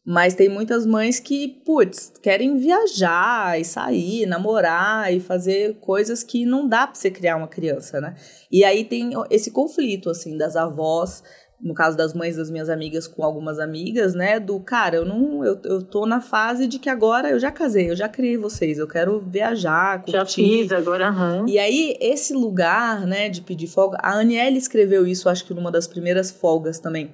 Mas 0.07 0.35
tem 0.35 0.47
muitas 0.47 0.85
mães 0.85 1.19
que, 1.19 1.47
putz, 1.65 2.13
querem 2.21 2.59
viajar 2.59 3.59
e 3.59 3.65
sair, 3.65 4.27
namorar 4.27 5.11
e 5.11 5.19
fazer 5.19 5.79
coisas 5.79 6.23
que 6.23 6.45
não 6.45 6.67
dá 6.67 6.85
para 6.85 6.95
você 6.95 7.09
criar 7.09 7.37
uma 7.37 7.47
criança, 7.47 7.99
né? 7.99 8.13
E 8.51 8.63
aí 8.63 8.83
tem 8.83 9.13
esse 9.31 9.49
conflito, 9.49 10.11
assim, 10.11 10.37
das 10.37 10.55
avós, 10.55 11.23
no 11.61 11.73
caso 11.73 11.95
das 11.95 12.13
mães 12.13 12.35
das 12.35 12.49
minhas 12.51 12.69
amigas 12.69 13.07
com 13.07 13.23
algumas 13.23 13.59
amigas, 13.59 14.13
né? 14.13 14.39
Do 14.39 14.59
cara, 14.59 14.97
eu 14.97 15.05
não. 15.05 15.43
Eu, 15.43 15.59
eu 15.63 15.81
tô 15.81 16.05
na 16.05 16.21
fase 16.21 16.67
de 16.67 16.79
que 16.79 16.89
agora 16.89 17.29
eu 17.29 17.39
já 17.39 17.51
casei, 17.51 17.89
eu 17.89 17.95
já 17.95 18.09
criei 18.09 18.37
vocês, 18.37 18.77
eu 18.77 18.87
quero 18.87 19.19
viajar, 19.19 19.99
curtir. 19.99 20.11
Já 20.13 20.25
fiz, 20.25 20.71
agora. 20.71 21.11
Uhum. 21.11 21.47
E 21.47 21.57
aí, 21.57 21.97
esse 21.99 22.33
lugar, 22.33 23.05
né, 23.07 23.29
de 23.29 23.41
pedir 23.41 23.67
folga, 23.67 23.97
a 24.01 24.19
Aniele 24.19 24.57
escreveu 24.57 25.07
isso, 25.07 25.29
acho 25.29 25.45
que 25.45 25.53
numa 25.53 25.71
das 25.71 25.87
primeiras 25.87 26.29
folgas 26.31 26.79
também 26.79 27.11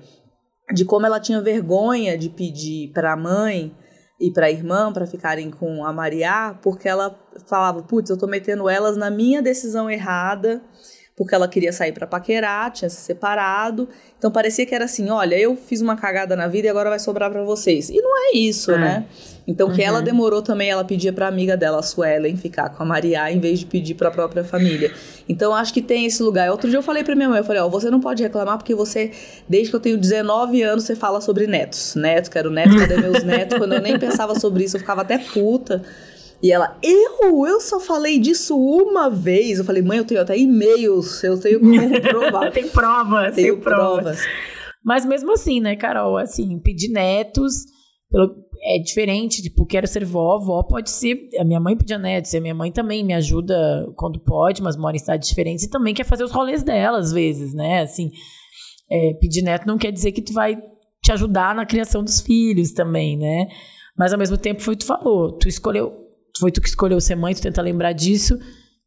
de 0.74 0.86
como 0.86 1.06
ela 1.06 1.20
tinha 1.20 1.42
vergonha 1.42 2.18
de 2.18 2.30
pedir 2.30 2.92
para 2.94 3.14
a 3.14 3.18
mãe 3.18 3.76
e 4.20 4.32
para 4.32 4.46
a 4.46 4.52
irmã 4.52 4.92
para 4.94 5.08
ficarem 5.08 5.50
com 5.50 5.84
a 5.86 5.92
Maria, 5.92 6.56
porque 6.62 6.88
ela 6.88 7.20
falava: 7.48 7.82
"Putz, 7.84 8.10
eu 8.10 8.18
tô 8.18 8.28
metendo 8.28 8.70
elas 8.70 8.96
na 8.96 9.10
minha 9.10 9.42
decisão 9.42 9.90
errada" 9.90 10.62
porque 11.16 11.36
ela 11.36 11.48
queria 11.48 11.74
sair 11.74 11.92
para 11.92 12.08
paquerar, 12.08 12.72
tinha 12.72 12.90
se 12.90 13.02
separado. 13.02 13.88
Então 14.18 14.32
parecia 14.32 14.66
que 14.66 14.74
era 14.74 14.86
assim, 14.86 15.10
olha, 15.10 15.36
eu 15.36 15.56
fiz 15.56 15.82
uma 15.82 15.96
cagada 15.96 16.36
na 16.36 16.48
vida 16.48 16.68
e 16.68 16.70
agora 16.70 16.90
vai 16.90 17.00
sobrar 17.00 17.30
para 17.30 17.44
vocês. 17.44 17.90
E 17.90 18.02
não 18.02 18.18
é 18.18 18.38
isso, 18.38 18.72
é. 18.72 18.78
né? 18.78 19.06
Então 19.48 19.68
uhum. 19.68 19.74
que 19.74 19.82
ela 19.82 20.00
uhum. 20.00 20.04
demorou 20.04 20.42
também, 20.42 20.70
ela 20.70 20.84
pedia 20.84 21.12
para 21.12 21.28
amiga 21.28 21.58
dela, 21.58 21.80
a 21.80 21.84
Suelen, 21.84 22.38
ficar 22.38 22.70
com 22.70 22.84
a 22.84 22.86
Maria 22.86 23.32
em 23.32 23.40
vez 23.40 23.60
de 23.60 23.66
pedir 23.66 23.96
para 23.96 24.08
a 24.08 24.12
própria 24.12 24.44
família. 24.44 24.92
Então 25.28 25.54
acho 25.54 25.74
que 25.74 25.82
tem 25.82 26.06
esse 26.06 26.22
lugar. 26.24 26.50
Outro 26.52 26.70
dia 26.70 26.80
eu 26.80 26.84
falei 26.84 27.04
para 27.04 27.16
minha 27.16 27.30
mãe, 27.30 27.40
eu 27.40 27.44
falei, 27.44 27.62
ó, 27.62 27.68
você 27.68 27.90
não 27.90 28.00
pode 28.00 28.22
reclamar 28.24 28.58
porque 28.58 28.74
você 28.74 29.12
desde 29.48 29.70
que 29.70 29.76
eu 29.76 29.80
tenho 29.80 29.98
19 29.98 30.62
anos 30.62 30.86
você 30.86 30.96
fala 30.96 31.22
sobre 31.22 31.48
netos. 31.48 31.96
Netos, 31.96 32.30
quero 32.30 32.50
netos, 32.50 32.76
cadê 32.80 32.98
meus 32.98 33.24
netos? 33.24 33.58
Quando 33.58 33.74
eu 33.74 33.82
nem 33.82 33.98
pensava 34.00 34.40
sobre 34.40 34.64
isso, 34.64 34.78
eu 34.78 34.80
ficava 34.80 35.02
até 35.02 35.18
puta. 35.18 35.84
E 36.42 36.52
ela, 36.52 36.78
eu? 36.82 37.46
Eu 37.46 37.62
só 37.62 37.80
falei 37.80 38.18
disso 38.18 38.58
uma 38.58 39.10
vez. 39.10 39.60
Eu 39.60 39.66
falei, 39.66 39.82
mãe, 39.82 40.00
eu 40.00 40.06
tenho 40.06 40.22
até 40.22 40.38
e-mails, 40.38 41.24
eu 41.24 41.40
tenho 41.40 41.60
como 41.60 42.02
provar. 42.02 42.52
tem 42.52 42.68
provas, 42.68 43.36
tenho 43.36 43.60
provas. 43.60 44.02
provas. 44.02 44.20
Mas 44.84 45.06
mesmo 45.06 45.32
assim, 45.34 45.60
né, 45.60 45.76
Carol, 45.76 46.18
assim, 46.18 46.60
pedir 46.60 46.90
netos 46.90 47.66
é 48.64 48.78
diferente, 48.78 49.42
tipo, 49.42 49.66
quero 49.66 49.88
ser 49.88 50.06
vó, 50.06 50.38
vó 50.38 50.64
pode 50.64 50.90
ser, 50.92 51.30
a 51.40 51.44
minha 51.44 51.60
mãe 51.60 51.76
pedia 51.76 51.98
netos, 51.98 52.34
a 52.36 52.42
minha 52.42 52.54
mãe 52.54 52.72
também 52.72 53.04
me 53.04 53.14
ajuda 53.14 53.56
quando 53.96 54.20
pode, 54.20 54.62
mas 54.62 54.76
mora 54.76 54.96
em 54.96 55.00
cidades 55.00 55.30
diferentes 55.30 55.64
e 55.64 55.70
também 55.70 55.94
quer 55.94 56.04
fazer 56.04 56.24
os 56.24 56.32
rolês 56.32 56.62
dela 56.62 57.00
às 57.00 57.12
vezes, 57.12 57.54
né, 57.54 57.82
assim, 57.82 58.12
é, 58.90 59.14
pedir 59.20 59.42
neto 59.42 59.66
não 59.66 59.78
quer 59.78 59.92
dizer 59.92 60.12
que 60.12 60.22
tu 60.22 60.34
vai 60.34 60.58
te 61.02 61.12
ajudar 61.12 61.56
na 61.56 61.66
criação 61.66 62.04
dos 62.04 62.22
filhos 62.22 62.72
também, 62.72 63.18
né, 63.18 63.48
mas 63.98 64.14
ao 64.14 64.20
mesmo 64.20 64.38
tempo 64.38 64.62
foi 64.62 64.74
o 64.74 64.78
que 64.78 64.84
tu 64.84 64.88
falou, 64.88 65.32
tu 65.32 65.48
escolheu 65.48 65.94
foi 66.40 66.52
tu 66.52 66.62
que 66.62 66.68
escolheu 66.68 67.00
ser 67.00 67.16
mãe, 67.16 67.34
tu 67.34 67.42
tenta 67.42 67.62
lembrar 67.62 67.94
disso. 67.94 68.38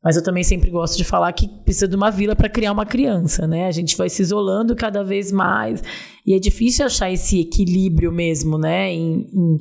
Mas 0.02 0.16
eu 0.16 0.22
também 0.22 0.44
sempre 0.44 0.68
gosto 0.70 0.98
de 0.98 1.04
falar 1.04 1.32
que 1.32 1.48
precisa 1.64 1.88
de 1.88 1.96
uma 1.96 2.10
vila 2.10 2.36
para 2.36 2.48
criar 2.50 2.72
uma 2.72 2.84
criança, 2.84 3.46
né? 3.46 3.66
A 3.66 3.70
gente 3.70 3.96
vai 3.96 4.10
se 4.10 4.20
isolando 4.20 4.76
cada 4.76 5.02
vez 5.02 5.32
mais. 5.32 5.82
E 6.26 6.34
é 6.34 6.38
difícil 6.38 6.84
achar 6.84 7.10
esse 7.10 7.40
equilíbrio 7.40 8.12
mesmo, 8.12 8.58
né? 8.58 8.92
Em, 8.92 9.26
em, 9.32 9.58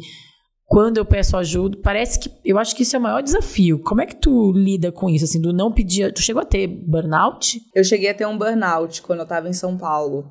quando 0.66 0.98
eu 0.98 1.06
peço 1.06 1.38
ajuda, 1.38 1.78
parece 1.82 2.20
que. 2.20 2.30
Eu 2.44 2.60
acho 2.60 2.76
que 2.76 2.84
isso 2.84 2.94
é 2.94 3.00
o 3.00 3.02
maior 3.02 3.22
desafio. 3.22 3.80
Como 3.80 4.02
é 4.02 4.06
que 4.06 4.18
tu 4.18 4.52
lida 4.52 4.92
com 4.92 5.10
isso? 5.10 5.24
Assim, 5.24 5.40
do 5.40 5.54
não 5.54 5.72
pedir. 5.72 6.12
Tu 6.12 6.22
chegou 6.22 6.42
a 6.42 6.46
ter 6.46 6.68
burnout? 6.68 7.62
Eu 7.74 7.84
cheguei 7.86 8.10
a 8.10 8.14
ter 8.14 8.28
um 8.28 8.38
burnout 8.38 9.02
quando 9.02 9.20
eu 9.20 9.24
estava 9.24 9.48
em 9.48 9.54
São 9.54 9.78
Paulo. 9.78 10.26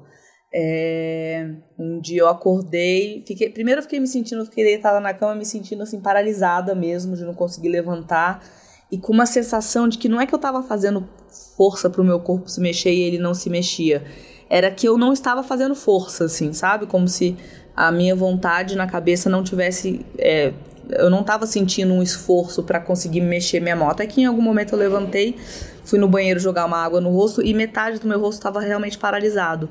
É, 0.54 1.48
um 1.78 1.98
dia 1.98 2.20
eu 2.20 2.28
acordei, 2.28 3.24
fiquei, 3.26 3.48
primeiro 3.48 3.78
eu 3.78 3.82
fiquei 3.82 3.98
me 3.98 4.06
sentindo, 4.06 4.44
fiquei 4.44 4.64
deitada 4.64 5.00
na 5.00 5.14
cama, 5.14 5.34
me 5.34 5.46
sentindo 5.46 5.82
assim 5.82 5.98
paralisada 5.98 6.74
mesmo, 6.74 7.16
de 7.16 7.24
não 7.24 7.32
conseguir 7.32 7.70
levantar 7.70 8.44
e 8.92 8.98
com 8.98 9.10
uma 9.10 9.24
sensação 9.24 9.88
de 9.88 9.96
que 9.96 10.06
não 10.06 10.20
é 10.20 10.26
que 10.26 10.34
eu 10.34 10.36
estava 10.36 10.62
fazendo 10.62 11.08
força 11.56 11.88
para 11.88 12.02
o 12.02 12.04
meu 12.04 12.20
corpo 12.20 12.50
se 12.50 12.60
mexer 12.60 12.92
e 12.92 13.00
ele 13.00 13.18
não 13.18 13.32
se 13.32 13.48
mexia, 13.48 14.04
era 14.50 14.70
que 14.70 14.86
eu 14.86 14.98
não 14.98 15.14
estava 15.14 15.42
fazendo 15.42 15.74
força, 15.74 16.26
assim, 16.26 16.52
sabe? 16.52 16.84
Como 16.84 17.08
se 17.08 17.34
a 17.74 17.90
minha 17.90 18.14
vontade 18.14 18.76
na 18.76 18.86
cabeça 18.86 19.30
não 19.30 19.42
tivesse, 19.42 20.04
é, 20.18 20.52
eu 20.90 21.08
não 21.08 21.22
estava 21.22 21.46
sentindo 21.46 21.94
um 21.94 22.02
esforço 22.02 22.62
para 22.62 22.78
conseguir 22.78 23.22
mexer 23.22 23.60
minha 23.60 23.74
mão. 23.74 23.88
Até 23.88 24.06
que 24.06 24.20
em 24.20 24.26
algum 24.26 24.42
momento 24.42 24.74
eu 24.74 24.78
levantei, 24.78 25.38
fui 25.86 25.98
no 25.98 26.06
banheiro 26.06 26.38
jogar 26.38 26.66
uma 26.66 26.76
água 26.76 27.00
no 27.00 27.08
rosto 27.08 27.42
e 27.42 27.54
metade 27.54 27.98
do 27.98 28.06
meu 28.06 28.20
rosto 28.20 28.40
estava 28.40 28.60
realmente 28.60 28.98
paralisado. 28.98 29.70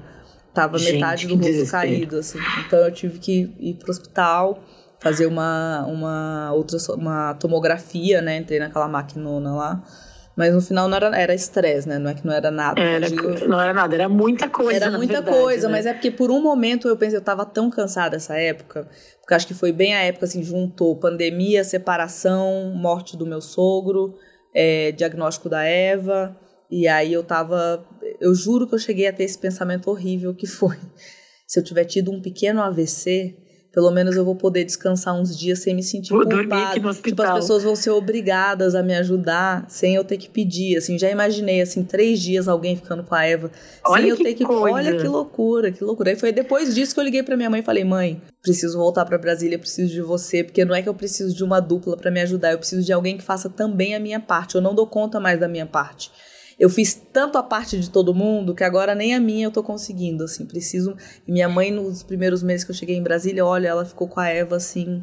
Tava 0.54 0.78
Gente, 0.78 0.94
metade 0.94 1.28
do 1.28 1.36
rosto 1.36 1.72
caído, 1.72 2.18
assim. 2.18 2.40
Então 2.66 2.80
eu 2.80 2.92
tive 2.92 3.20
que 3.20 3.54
ir 3.60 3.76
pro 3.76 3.90
hospital, 3.90 4.62
fazer 5.00 5.26
uma, 5.26 5.86
uma 5.88 6.52
outra 6.54 6.78
uma 6.96 7.34
tomografia, 7.36 8.22
né? 8.22 8.38
Entrei 8.38 8.60
naquela 8.60 8.88
maquinona 8.88 9.56
lá. 9.56 9.84
Mas 10.36 10.54
no 10.54 10.62
final 10.62 10.88
não 10.88 10.96
era 10.96 11.16
era 11.18 11.34
estresse, 11.34 11.88
né? 11.88 11.98
Não 12.00 12.10
é 12.10 12.14
que 12.14 12.26
não 12.26 12.34
era 12.34 12.50
nada. 12.50 12.82
Era, 12.82 13.10
não 13.48 13.62
era 13.62 13.74
nada, 13.74 13.96
era 13.96 14.10
muita 14.10 14.50
coisa. 14.50 14.76
Era 14.76 14.92
muita 14.98 15.22
verdade, 15.22 15.38
coisa, 15.38 15.68
né? 15.68 15.74
mas 15.74 15.86
é 15.86 15.94
porque 15.94 16.12
por 16.12 16.32
um 16.32 16.42
momento 16.42 16.88
eu 16.88 16.98
pensei, 16.98 17.18
eu 17.18 17.24
tava 17.24 17.46
tão 17.46 17.70
cansada 17.70 18.16
essa 18.16 18.36
época, 18.38 18.88
porque 19.20 19.34
acho 19.34 19.48
que 19.48 19.54
foi 19.54 19.72
bem 19.72 19.94
a 19.94 20.02
época 20.02 20.26
assim, 20.26 20.44
juntou 20.44 20.96
pandemia, 20.96 21.64
separação, 21.64 22.74
morte 22.76 23.18
do 23.18 23.26
meu 23.26 23.42
sogro, 23.42 24.16
é, 24.54 24.92
diagnóstico 24.92 25.48
da 25.48 25.64
Eva. 25.64 26.36
E 26.72 26.88
aí 26.88 27.12
eu 27.12 27.24
tava. 27.24 27.86
Eu 28.20 28.34
juro 28.34 28.66
que 28.66 28.74
eu 28.74 28.80
cheguei 28.80 29.08
a 29.08 29.14
ter 29.14 29.26
esse 29.26 29.38
pensamento 29.38 29.90
horrível 29.90 30.34
que 30.34 30.48
foi. 30.48 30.78
Se 31.46 31.60
eu 31.60 31.64
tiver 31.64 31.84
tido 31.84 32.10
um 32.12 32.22
pequeno 32.22 32.62
AVC, 32.62 33.36
pelo 33.74 33.92
menos 33.92 34.16
eu 34.16 34.24
vou 34.24 34.36
poder 34.36 34.64
descansar 34.64 35.14
uns 35.14 35.38
dias 35.38 35.60
sem 35.60 35.76
me 35.76 35.84
sentir 35.84 36.12
vou 36.12 36.24
culpado. 36.26 36.76
Tipo, 37.02 37.24
as 37.24 37.34
pessoas 37.34 37.64
vão 37.64 37.76
ser 37.76 37.90
obrigadas 37.90 38.74
a 38.74 38.82
me 38.82 38.96
ajudar 38.96 39.66
sem 39.68 39.96
eu 39.96 40.06
ter 40.06 40.16
que 40.16 40.30
pedir. 40.30 40.78
Assim, 40.78 40.98
já 40.98 41.10
imaginei 41.10 41.60
assim 41.60 41.84
três 41.84 42.22
dias 42.22 42.48
alguém 42.48 42.78
ficando 42.78 43.04
com 43.04 43.14
a 43.14 43.26
Eva 43.26 43.52
olha 43.84 44.02
sem 44.02 44.10
eu 44.12 44.18
ter 44.18 44.34
que. 44.34 44.46
Coisa. 44.46 44.76
Olha 44.76 44.98
que 44.98 45.08
loucura, 45.08 45.72
que 45.74 45.84
loucura. 45.84 46.12
Aí 46.12 46.16
foi 46.16 46.32
depois 46.32 46.74
disso 46.74 46.94
que 46.94 47.02
eu 47.02 47.04
liguei 47.04 47.22
para 47.22 47.36
minha 47.36 47.50
mãe 47.50 47.60
e 47.60 47.64
falei: 47.64 47.84
mãe, 47.84 48.22
preciso 48.42 48.78
voltar 48.78 49.04
para 49.04 49.18
Brasília, 49.18 49.60
preciso 49.60 49.92
de 49.92 50.02
você, 50.02 50.42
porque 50.42 50.64
não 50.64 50.74
é 50.74 50.82
que 50.82 50.88
eu 50.88 50.94
preciso 50.94 51.36
de 51.36 51.44
uma 51.44 51.60
dupla 51.60 51.98
para 51.98 52.10
me 52.10 52.22
ajudar, 52.22 52.54
eu 52.54 52.58
preciso 52.58 52.82
de 52.82 52.94
alguém 52.94 53.18
que 53.18 53.24
faça 53.24 53.50
também 53.50 53.94
a 53.94 54.00
minha 54.00 54.22
parte. 54.22 54.56
Eu 54.56 54.62
não 54.62 54.74
dou 54.74 54.88
conta 54.88 55.20
mais 55.20 55.38
da 55.38 55.50
minha 55.50 55.66
parte 55.66 56.12
eu 56.62 56.70
fiz 56.70 56.94
tanto 56.94 57.40
a 57.40 57.44
parte 57.44 57.80
de 57.80 57.90
todo 57.90 58.14
mundo 58.14 58.54
que 58.54 58.64
agora 58.64 58.94
nem 58.94 59.16
a 59.16 59.20
minha 59.20 59.48
eu 59.48 59.52
tô 59.52 59.64
conseguindo, 59.64 60.26
assim, 60.26 60.46
preciso. 60.46 60.96
Minha 61.28 61.50
mãe, 61.50 61.72
nos 61.72 62.04
primeiros 62.04 62.44
meses 62.44 62.64
que 62.64 62.70
eu 62.70 62.76
cheguei 62.76 62.96
em 62.96 63.02
Brasília, 63.02 63.44
olha, 63.44 63.70
ela 63.70 63.84
ficou 63.84 64.08
com 64.08 64.20
a 64.20 64.28
Eva, 64.28 64.58
assim, 64.58 65.02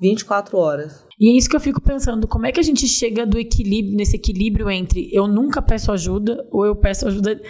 24 0.00 0.56
horas. 0.56 1.04
E 1.18 1.28
é 1.28 1.36
isso 1.36 1.50
que 1.50 1.56
eu 1.56 1.60
fico 1.60 1.80
pensando, 1.80 2.28
como 2.28 2.46
é 2.46 2.52
que 2.52 2.60
a 2.60 2.62
gente 2.62 2.86
chega 2.86 3.26
do 3.26 3.40
equilíbrio, 3.40 3.96
nesse 3.96 4.14
equilíbrio 4.14 4.70
entre 4.70 5.10
eu 5.12 5.26
nunca 5.26 5.60
peço 5.60 5.90
ajuda, 5.90 6.46
ou 6.48 6.64
eu 6.64 6.76
peço 6.76 7.08
ajuda. 7.08 7.42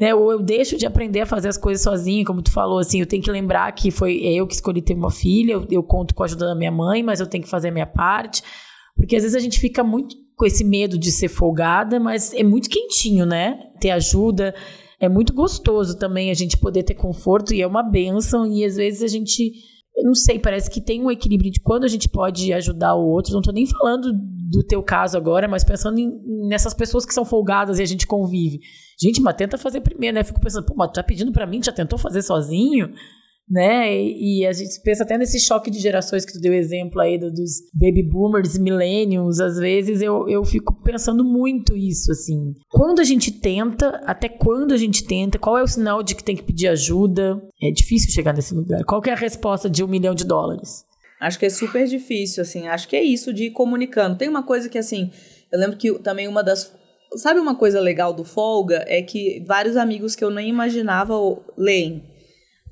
Né, 0.00 0.12
ou 0.12 0.32
eu 0.32 0.42
deixo 0.42 0.76
de 0.78 0.86
aprender 0.86 1.20
a 1.20 1.26
fazer 1.26 1.48
as 1.48 1.58
coisas 1.58 1.84
sozinha, 1.84 2.24
como 2.24 2.42
tu 2.42 2.50
falou, 2.50 2.78
assim, 2.78 3.00
eu 3.00 3.06
tenho 3.06 3.22
que 3.22 3.30
lembrar 3.30 3.70
que 3.72 3.90
foi 3.90 4.16
eu 4.16 4.46
que 4.46 4.54
escolhi 4.54 4.82
ter 4.82 4.94
uma 4.94 5.10
filha, 5.10 5.52
eu, 5.52 5.66
eu 5.70 5.82
conto 5.84 6.14
com 6.14 6.22
a 6.22 6.26
ajuda 6.26 6.46
da 6.46 6.54
minha 6.54 6.72
mãe, 6.72 7.02
mas 7.02 7.20
eu 7.20 7.26
tenho 7.26 7.44
que 7.44 7.50
fazer 7.50 7.68
a 7.68 7.72
minha 7.72 7.86
parte. 7.86 8.42
Porque 8.96 9.14
às 9.14 9.22
vezes 9.22 9.36
a 9.36 9.40
gente 9.40 9.60
fica 9.60 9.84
muito 9.84 10.16
com 10.36 10.44
esse 10.44 10.64
medo 10.64 10.98
de 10.98 11.10
ser 11.10 11.28
folgada, 11.28 12.00
mas 12.00 12.32
é 12.32 12.42
muito 12.42 12.68
quentinho, 12.68 13.24
né? 13.24 13.58
Ter 13.80 13.90
ajuda. 13.90 14.54
É 14.98 15.08
muito 15.08 15.32
gostoso 15.32 15.98
também 15.98 16.30
a 16.30 16.34
gente 16.34 16.56
poder 16.56 16.82
ter 16.82 16.94
conforto 16.94 17.52
e 17.52 17.60
é 17.60 17.66
uma 17.66 17.82
benção. 17.82 18.46
E 18.46 18.64
às 18.64 18.76
vezes 18.76 19.02
a 19.02 19.06
gente, 19.06 19.52
eu 19.96 20.04
não 20.04 20.14
sei, 20.14 20.38
parece 20.38 20.70
que 20.70 20.80
tem 20.80 21.02
um 21.02 21.10
equilíbrio 21.10 21.50
de 21.50 21.60
quando 21.60 21.84
a 21.84 21.88
gente 21.88 22.08
pode 22.08 22.52
ajudar 22.52 22.94
o 22.94 23.06
outro. 23.06 23.34
Não 23.34 23.42
tô 23.42 23.52
nem 23.52 23.66
falando 23.66 24.12
do 24.12 24.62
teu 24.62 24.82
caso 24.82 25.16
agora, 25.16 25.48
mas 25.48 25.64
pensando 25.64 25.98
em, 25.98 26.10
nessas 26.48 26.74
pessoas 26.74 27.04
que 27.04 27.14
são 27.14 27.24
folgadas 27.24 27.78
e 27.78 27.82
a 27.82 27.86
gente 27.86 28.06
convive. 28.06 28.60
Gente, 29.00 29.20
mas 29.20 29.36
tenta 29.36 29.58
fazer 29.58 29.80
primeiro, 29.80 30.14
né? 30.14 30.24
Fico 30.24 30.40
pensando, 30.40 30.64
pô, 30.64 30.74
mas 30.76 30.90
tá 30.92 31.02
pedindo 31.02 31.32
para 31.32 31.46
mim, 31.46 31.62
já 31.62 31.72
tentou 31.72 31.98
fazer 31.98 32.22
sozinho? 32.22 32.90
Né? 33.48 33.94
E, 33.94 34.40
e, 34.40 34.46
a 34.46 34.52
gente 34.52 34.80
pensa 34.82 35.02
até 35.02 35.18
nesse 35.18 35.38
choque 35.38 35.70
de 35.70 35.78
gerações 35.78 36.24
que 36.24 36.32
tu 36.32 36.40
deu 36.40 36.54
exemplo 36.54 37.00
aí 37.00 37.18
do, 37.18 37.30
dos 37.30 37.60
baby 37.74 38.02
boomers, 38.02 38.58
millennials, 38.58 39.38
às 39.40 39.58
vezes 39.58 40.00
eu, 40.00 40.28
eu 40.28 40.44
fico 40.44 40.74
pensando 40.82 41.22
muito 41.24 41.76
isso, 41.76 42.10
assim. 42.10 42.54
Quando 42.70 43.00
a 43.00 43.04
gente 43.04 43.30
tenta, 43.30 44.00
até 44.06 44.28
quando 44.28 44.72
a 44.72 44.76
gente 44.76 45.04
tenta, 45.04 45.38
qual 45.38 45.58
é 45.58 45.62
o 45.62 45.68
sinal 45.68 46.02
de 46.02 46.14
que 46.14 46.24
tem 46.24 46.36
que 46.36 46.42
pedir 46.42 46.68
ajuda? 46.68 47.42
É 47.62 47.70
difícil 47.70 48.10
chegar 48.10 48.32
nesse 48.32 48.54
lugar. 48.54 48.82
Qual 48.84 49.02
é 49.06 49.10
a 49.10 49.16
resposta 49.16 49.68
de 49.68 49.84
um 49.84 49.88
milhão 49.88 50.14
de 50.14 50.24
dólares? 50.24 50.84
Acho 51.20 51.38
que 51.38 51.46
é 51.46 51.50
super 51.50 51.86
difícil, 51.86 52.42
assim. 52.42 52.66
Acho 52.68 52.88
que 52.88 52.96
é 52.96 53.02
isso 53.02 53.32
de 53.32 53.44
ir 53.44 53.50
comunicando. 53.50 54.16
Tem 54.16 54.28
uma 54.28 54.42
coisa 54.42 54.68
que, 54.68 54.78
assim, 54.78 55.10
eu 55.52 55.58
lembro 55.58 55.76
que 55.76 55.92
também 56.00 56.28
uma 56.28 56.42
das 56.42 56.72
Sabe 57.16 57.38
uma 57.38 57.54
coisa 57.54 57.80
legal 57.80 58.12
do 58.12 58.24
Folga? 58.24 58.84
É 58.88 59.00
que 59.00 59.44
vários 59.46 59.76
amigos 59.76 60.16
que 60.16 60.24
eu 60.24 60.30
nem 60.30 60.48
imaginava 60.48 61.14
leem 61.56 62.02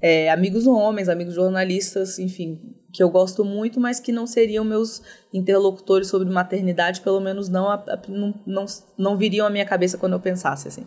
é, 0.02 0.28
amigos 0.30 0.66
homens, 0.66 1.08
amigos 1.08 1.34
jornalistas, 1.34 2.18
enfim, 2.18 2.60
que 2.92 3.02
eu 3.02 3.08
gosto 3.08 3.44
muito, 3.44 3.80
mas 3.80 4.00
que 4.00 4.10
não 4.10 4.26
seriam 4.26 4.64
meus 4.64 5.00
interlocutores 5.32 6.08
sobre 6.08 6.28
maternidade, 6.28 7.00
pelo 7.00 7.20
menos 7.20 7.48
não, 7.48 7.68
não, 8.08 8.34
não, 8.44 8.66
não 8.98 9.16
viriam 9.16 9.46
à 9.46 9.50
minha 9.50 9.64
cabeça 9.64 9.96
quando 9.96 10.14
eu 10.14 10.20
pensasse 10.20 10.66
assim. 10.66 10.84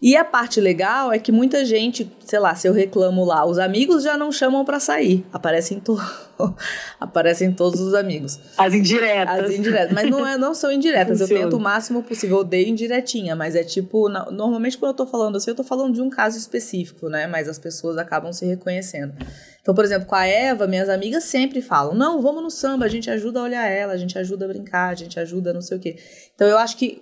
E 0.00 0.16
a 0.16 0.24
parte 0.24 0.60
legal 0.60 1.12
é 1.12 1.18
que 1.18 1.32
muita 1.32 1.64
gente, 1.64 2.08
sei 2.24 2.38
lá, 2.38 2.54
se 2.54 2.68
eu 2.68 2.72
reclamo 2.72 3.24
lá, 3.24 3.44
os 3.44 3.58
amigos 3.58 4.04
já 4.04 4.16
não 4.16 4.30
chamam 4.30 4.64
para 4.64 4.78
sair. 4.78 5.26
Aparecem, 5.32 5.80
to... 5.80 5.98
Aparecem 7.00 7.52
todos 7.52 7.80
os 7.80 7.94
amigos. 7.94 8.38
As 8.56 8.72
indiretas. 8.72 9.44
As 9.44 9.50
indiretas. 9.52 9.92
Mas 9.92 10.08
não, 10.08 10.24
é, 10.24 10.38
não 10.38 10.54
são 10.54 10.70
indiretas. 10.70 11.18
Funciona. 11.18 11.40
Eu 11.40 11.44
tento 11.46 11.56
o 11.56 11.60
máximo 11.60 12.04
possível. 12.04 12.36
Eu 12.36 12.40
odeio 12.42 12.68
indiretinha, 12.68 13.34
mas 13.34 13.56
é 13.56 13.64
tipo. 13.64 14.08
Normalmente 14.08 14.78
quando 14.78 14.92
eu 14.92 14.96
tô 14.96 15.06
falando 15.06 15.34
assim, 15.34 15.50
eu 15.50 15.56
tô 15.56 15.64
falando 15.64 15.92
de 15.94 16.00
um 16.00 16.08
caso 16.08 16.38
específico, 16.38 17.08
né? 17.08 17.26
Mas 17.26 17.48
as 17.48 17.58
pessoas 17.58 17.98
acabam 17.98 18.32
se 18.32 18.46
reconhecendo. 18.46 19.14
Então, 19.60 19.74
por 19.74 19.84
exemplo, 19.84 20.06
com 20.06 20.14
a 20.14 20.24
Eva, 20.24 20.68
minhas 20.68 20.88
amigas 20.88 21.24
sempre 21.24 21.60
falam: 21.60 21.92
não, 21.92 22.22
vamos 22.22 22.40
no 22.40 22.50
samba, 22.50 22.84
a 22.84 22.88
gente 22.88 23.10
ajuda 23.10 23.40
a 23.40 23.42
olhar 23.42 23.66
ela, 23.66 23.94
a 23.94 23.98
gente 23.98 24.16
ajuda 24.16 24.44
a 24.44 24.48
brincar, 24.48 24.90
a 24.90 24.94
gente 24.94 25.18
ajuda 25.18 25.52
não 25.52 25.60
sei 25.60 25.76
o 25.76 25.80
quê. 25.80 25.96
Então, 26.34 26.46
eu 26.46 26.56
acho 26.56 26.76
que 26.76 27.00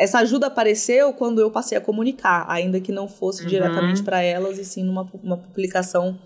essa 0.00 0.18
ajuda 0.20 0.46
apareceu 0.46 1.12
quando 1.12 1.42
eu 1.42 1.50
passei 1.50 1.76
a 1.76 1.80
comunicar, 1.80 2.46
ainda 2.48 2.80
que 2.80 2.90
não 2.90 3.06
fosse 3.06 3.42
uhum. 3.42 3.48
diretamente 3.48 4.02
para 4.02 4.22
elas, 4.22 4.58
e 4.58 4.64
sim 4.64 4.82
numa 4.82 5.06
uma 5.22 5.36
publicação 5.36 6.18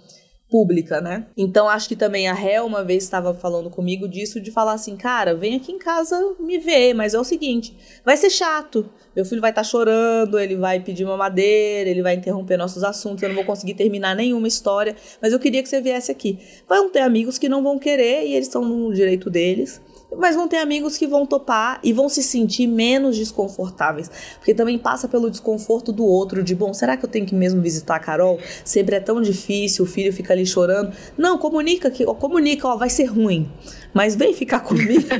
pública, 0.49 1.01
né? 1.01 1.27
Então 1.37 1.69
acho 1.69 1.89
que 1.89 1.97
também 1.97 2.29
a 2.29 2.41
Hel 2.41 2.65
uma 2.65 2.85
vez 2.85 3.03
estava 3.03 3.35
falando 3.35 3.69
comigo 3.69 4.07
disso 4.07 4.41
de 4.41 4.53
falar 4.53 4.75
assim, 4.75 4.97
cara, 4.97 5.35
vem 5.35 5.57
aqui 5.57 5.73
em 5.73 5.79
casa 5.79 6.37
me 6.39 6.59
ver, 6.59 6.95
mas 6.95 7.15
é 7.15 7.19
o 7.19 7.25
seguinte, 7.25 7.77
vai 8.05 8.17
ser 8.17 8.31
chato. 8.31 8.89
Meu 9.17 9.25
filho 9.25 9.41
vai 9.41 9.51
estar 9.51 9.63
tá 9.63 9.69
chorando, 9.69 10.39
ele 10.39 10.55
vai 10.55 10.79
pedir 10.79 11.05
uma 11.05 11.17
madeira, 11.17 11.91
ele 11.91 12.03
vai 12.03 12.15
interromper 12.15 12.57
nossos 12.57 12.85
assuntos, 12.85 13.25
eu 13.25 13.29
não 13.29 13.35
vou 13.35 13.45
conseguir 13.45 13.75
terminar 13.75 14.15
nenhuma 14.15 14.47
história, 14.47 14.95
mas 15.21 15.33
eu 15.33 15.41
queria 15.41 15.61
que 15.61 15.69
você 15.69 15.81
viesse 15.81 16.13
aqui. 16.13 16.39
Vão 16.69 16.89
ter 16.89 17.01
amigos 17.01 17.39
que 17.39 17.49
não 17.49 17.61
vão 17.61 17.77
querer 17.77 18.25
e 18.25 18.35
eles 18.35 18.47
estão 18.47 18.65
no 18.65 18.95
direito 18.95 19.29
deles. 19.29 19.81
Mas 20.19 20.37
vão 20.37 20.49
ter 20.49 20.59
amigos 20.59 20.97
que 20.97 21.07
vão 21.07 21.27
topar 21.27 21.81
e 21.83 21.93
vão 21.93 22.09
se 22.09 22.23
sentir 22.23 22.67
menos 22.67 23.17
desconfortáveis. 23.17 24.11
Porque 24.39 24.55
também 24.55 24.79
passa 24.79 25.09
pelo 25.09 25.31
desconforto 25.31 25.93
do 25.93 26.05
outro, 26.05 26.43
de 26.43 26.55
bom, 26.55 26.73
será 26.73 26.97
que 26.97 27.05
eu 27.05 27.09
tenho 27.09 27.27
que 27.27 27.35
mesmo 27.35 27.61
visitar 27.61 27.97
a 27.97 28.01
Carol? 28.01 28.39
Sempre 28.65 28.97
é 28.97 29.01
tão 29.01 29.21
difícil, 29.21 29.85
o 29.85 29.89
filho 29.89 30.13
fica 30.13 30.33
ali 30.33 30.47
chorando. 30.47 30.93
Não, 31.17 31.39
comunica 31.39 31.91
que, 31.91 32.07
ó, 32.07 32.15
comunica, 32.15 32.67
ó, 32.69 32.77
vai 32.77 32.91
ser 32.91 33.05
ruim. 33.07 33.51
Mas 33.93 34.15
vem 34.17 34.35
ficar 34.35 34.61
comigo. 34.61 35.05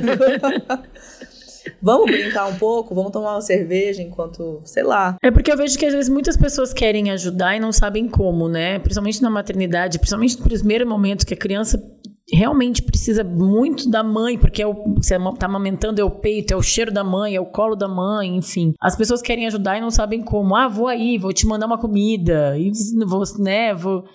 vamos 1.81 2.11
brincar 2.11 2.47
um 2.47 2.55
pouco, 2.55 2.93
vamos 2.93 3.11
tomar 3.11 3.35
uma 3.35 3.41
cerveja 3.41 4.01
enquanto, 4.01 4.61
sei 4.63 4.83
lá. 4.83 5.17
É 5.21 5.31
porque 5.31 5.51
eu 5.51 5.57
vejo 5.57 5.77
que 5.77 5.85
às 5.85 5.93
vezes 5.93 6.09
muitas 6.09 6.37
pessoas 6.37 6.73
querem 6.73 7.11
ajudar 7.11 7.55
e 7.55 7.59
não 7.59 7.71
sabem 7.71 8.07
como, 8.07 8.47
né? 8.47 8.79
Principalmente 8.79 9.21
na 9.21 9.29
maternidade, 9.29 9.99
principalmente 9.99 10.39
no 10.39 10.45
primeiro 10.45 10.87
momento 10.87 11.25
que 11.25 11.33
a 11.33 11.37
criança 11.37 11.81
realmente 12.31 12.81
precisa 12.81 13.23
muito 13.23 13.89
da 13.89 14.03
mãe, 14.03 14.37
porque 14.37 14.61
é 14.61 14.67
o, 14.67 14.73
você 14.95 15.17
tá 15.37 15.45
amamentando, 15.45 16.01
é 16.01 16.03
o 16.03 16.09
peito, 16.09 16.53
é 16.53 16.57
o 16.57 16.61
cheiro 16.61 16.91
da 16.91 17.03
mãe, 17.03 17.35
é 17.35 17.39
o 17.39 17.45
colo 17.45 17.75
da 17.75 17.87
mãe, 17.87 18.35
enfim. 18.35 18.73
As 18.81 18.95
pessoas 18.95 19.21
querem 19.21 19.45
ajudar 19.47 19.77
e 19.77 19.81
não 19.81 19.91
sabem 19.91 20.21
como. 20.21 20.55
Ah, 20.55 20.67
vou 20.67 20.87
aí, 20.87 21.17
vou 21.17 21.33
te 21.33 21.45
mandar 21.45 21.67
uma 21.67 21.77
comida, 21.77 22.57
e 22.57 22.71
vou, 23.05 23.23
né, 23.39 23.73
vou... 23.73 24.05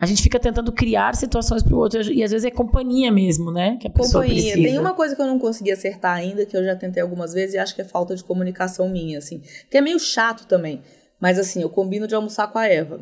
A 0.00 0.06
gente 0.06 0.22
fica 0.22 0.40
tentando 0.40 0.72
criar 0.72 1.14
situações 1.14 1.62
para 1.62 1.74
o 1.74 1.78
outro 1.78 2.00
e 2.10 2.24
às 2.24 2.30
vezes 2.30 2.46
é 2.46 2.50
companhia 2.50 3.12
mesmo, 3.12 3.52
né? 3.52 3.76
Que 3.78 3.86
a 3.86 3.90
pessoa 3.90 4.22
companhia. 4.22 4.52
Precisa. 4.52 4.68
Tem 4.68 4.78
uma 4.78 4.94
coisa 4.94 5.14
que 5.14 5.20
eu 5.20 5.26
não 5.26 5.38
consegui 5.38 5.70
acertar 5.70 6.16
ainda, 6.16 6.46
que 6.46 6.56
eu 6.56 6.64
já 6.64 6.74
tentei 6.74 7.02
algumas 7.02 7.34
vezes 7.34 7.54
e 7.54 7.58
acho 7.58 7.74
que 7.74 7.82
é 7.82 7.84
falta 7.84 8.16
de 8.16 8.24
comunicação 8.24 8.88
minha, 8.88 9.18
assim. 9.18 9.42
Que 9.70 9.76
é 9.76 9.80
meio 9.82 10.00
chato 10.00 10.46
também. 10.46 10.80
Mas 11.20 11.38
assim, 11.38 11.60
eu 11.60 11.68
combino 11.68 12.06
de 12.06 12.14
almoçar 12.14 12.50
com 12.50 12.58
a 12.58 12.66
Eva. 12.66 12.98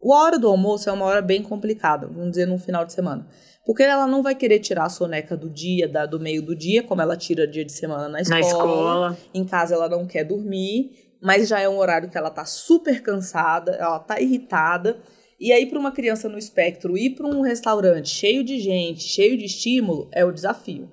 A 0.00 0.08
hora 0.08 0.38
do 0.38 0.46
almoço 0.46 0.88
é 0.88 0.92
uma 0.92 1.04
hora 1.04 1.20
bem 1.20 1.42
complicada, 1.42 2.06
vamos 2.06 2.30
dizer, 2.30 2.46
num 2.46 2.60
final 2.60 2.84
de 2.84 2.92
semana. 2.92 3.26
Porque 3.66 3.82
ela 3.82 4.06
não 4.06 4.22
vai 4.22 4.36
querer 4.36 4.60
tirar 4.60 4.84
a 4.84 4.88
soneca 4.88 5.36
do 5.36 5.50
dia, 5.50 5.88
da, 5.88 6.06
do 6.06 6.20
meio 6.20 6.40
do 6.40 6.54
dia, 6.54 6.84
como 6.84 7.02
ela 7.02 7.16
tira 7.16 7.48
dia 7.48 7.64
de 7.64 7.72
semana 7.72 8.08
na 8.08 8.20
escola. 8.20 8.40
Na 8.40 8.48
escola. 8.48 9.18
Em 9.34 9.44
casa 9.44 9.74
ela 9.74 9.88
não 9.88 10.06
quer 10.06 10.22
dormir, 10.22 10.92
mas 11.20 11.48
já 11.48 11.58
é 11.60 11.68
um 11.68 11.76
horário 11.76 12.08
que 12.08 12.16
ela 12.16 12.30
tá 12.30 12.44
super 12.44 13.02
cansada, 13.02 13.72
ela 13.72 13.98
tá 13.98 14.20
irritada. 14.20 14.96
E 15.38 15.52
aí, 15.52 15.66
para 15.66 15.78
uma 15.78 15.90
criança 15.90 16.28
no 16.28 16.38
espectro 16.38 16.96
ir 16.96 17.10
para 17.10 17.26
um 17.26 17.40
restaurante 17.40 18.08
cheio 18.08 18.44
de 18.44 18.60
gente, 18.60 19.02
cheio 19.02 19.36
de 19.36 19.44
estímulo, 19.44 20.08
é 20.12 20.24
o 20.24 20.32
desafio. 20.32 20.88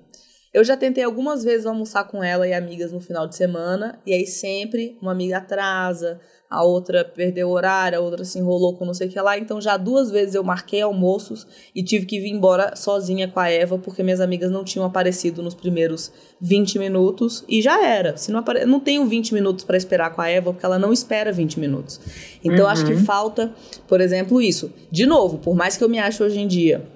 Eu 0.52 0.62
já 0.62 0.76
tentei 0.76 1.02
algumas 1.02 1.42
vezes 1.42 1.66
almoçar 1.66 2.04
com 2.04 2.22
ela 2.22 2.46
e 2.46 2.52
amigas 2.52 2.92
no 2.92 3.00
final 3.00 3.26
de 3.26 3.36
semana, 3.36 4.00
e 4.04 4.12
aí 4.12 4.26
sempre 4.26 4.98
uma 5.00 5.12
amiga 5.12 5.38
atrasa, 5.38 6.20
a 6.54 6.62
outra 6.62 7.04
perdeu 7.04 7.48
o 7.48 7.52
horário, 7.52 7.98
a 7.98 8.00
outra 8.00 8.24
se 8.24 8.38
enrolou 8.38 8.76
com 8.76 8.84
não 8.84 8.94
sei 8.94 9.08
o 9.08 9.10
que 9.10 9.20
lá. 9.20 9.36
Então 9.36 9.60
já 9.60 9.76
duas 9.76 10.10
vezes 10.10 10.34
eu 10.34 10.44
marquei 10.44 10.80
almoços 10.80 11.46
e 11.74 11.82
tive 11.82 12.06
que 12.06 12.20
vir 12.20 12.30
embora 12.30 12.76
sozinha 12.76 13.28
com 13.28 13.40
a 13.40 13.50
Eva, 13.50 13.78
porque 13.78 14.02
minhas 14.02 14.20
amigas 14.20 14.50
não 14.50 14.64
tinham 14.64 14.86
aparecido 14.86 15.42
nos 15.42 15.54
primeiros 15.54 16.12
20 16.40 16.78
minutos 16.78 17.44
e 17.48 17.60
já 17.60 17.84
era. 17.84 18.16
Se 18.16 18.30
não 18.30 18.40
apare... 18.40 18.64
não 18.64 18.80
tenho 18.80 19.04
20 19.06 19.34
minutos 19.34 19.64
para 19.64 19.76
esperar 19.76 20.14
com 20.14 20.20
a 20.22 20.28
Eva, 20.28 20.52
porque 20.52 20.64
ela 20.64 20.78
não 20.78 20.92
espera 20.92 21.32
20 21.32 21.58
minutos. 21.58 22.00
Então 22.42 22.64
uhum. 22.64 22.70
acho 22.70 22.86
que 22.86 22.92
uhum. 22.92 23.04
falta, 23.04 23.52
por 23.88 24.00
exemplo, 24.00 24.40
isso. 24.40 24.72
De 24.90 25.06
novo, 25.06 25.38
por 25.38 25.54
mais 25.54 25.76
que 25.76 25.84
eu 25.84 25.88
me 25.88 25.98
ache 25.98 26.22
hoje 26.22 26.38
em 26.40 26.46
dia 26.46 26.94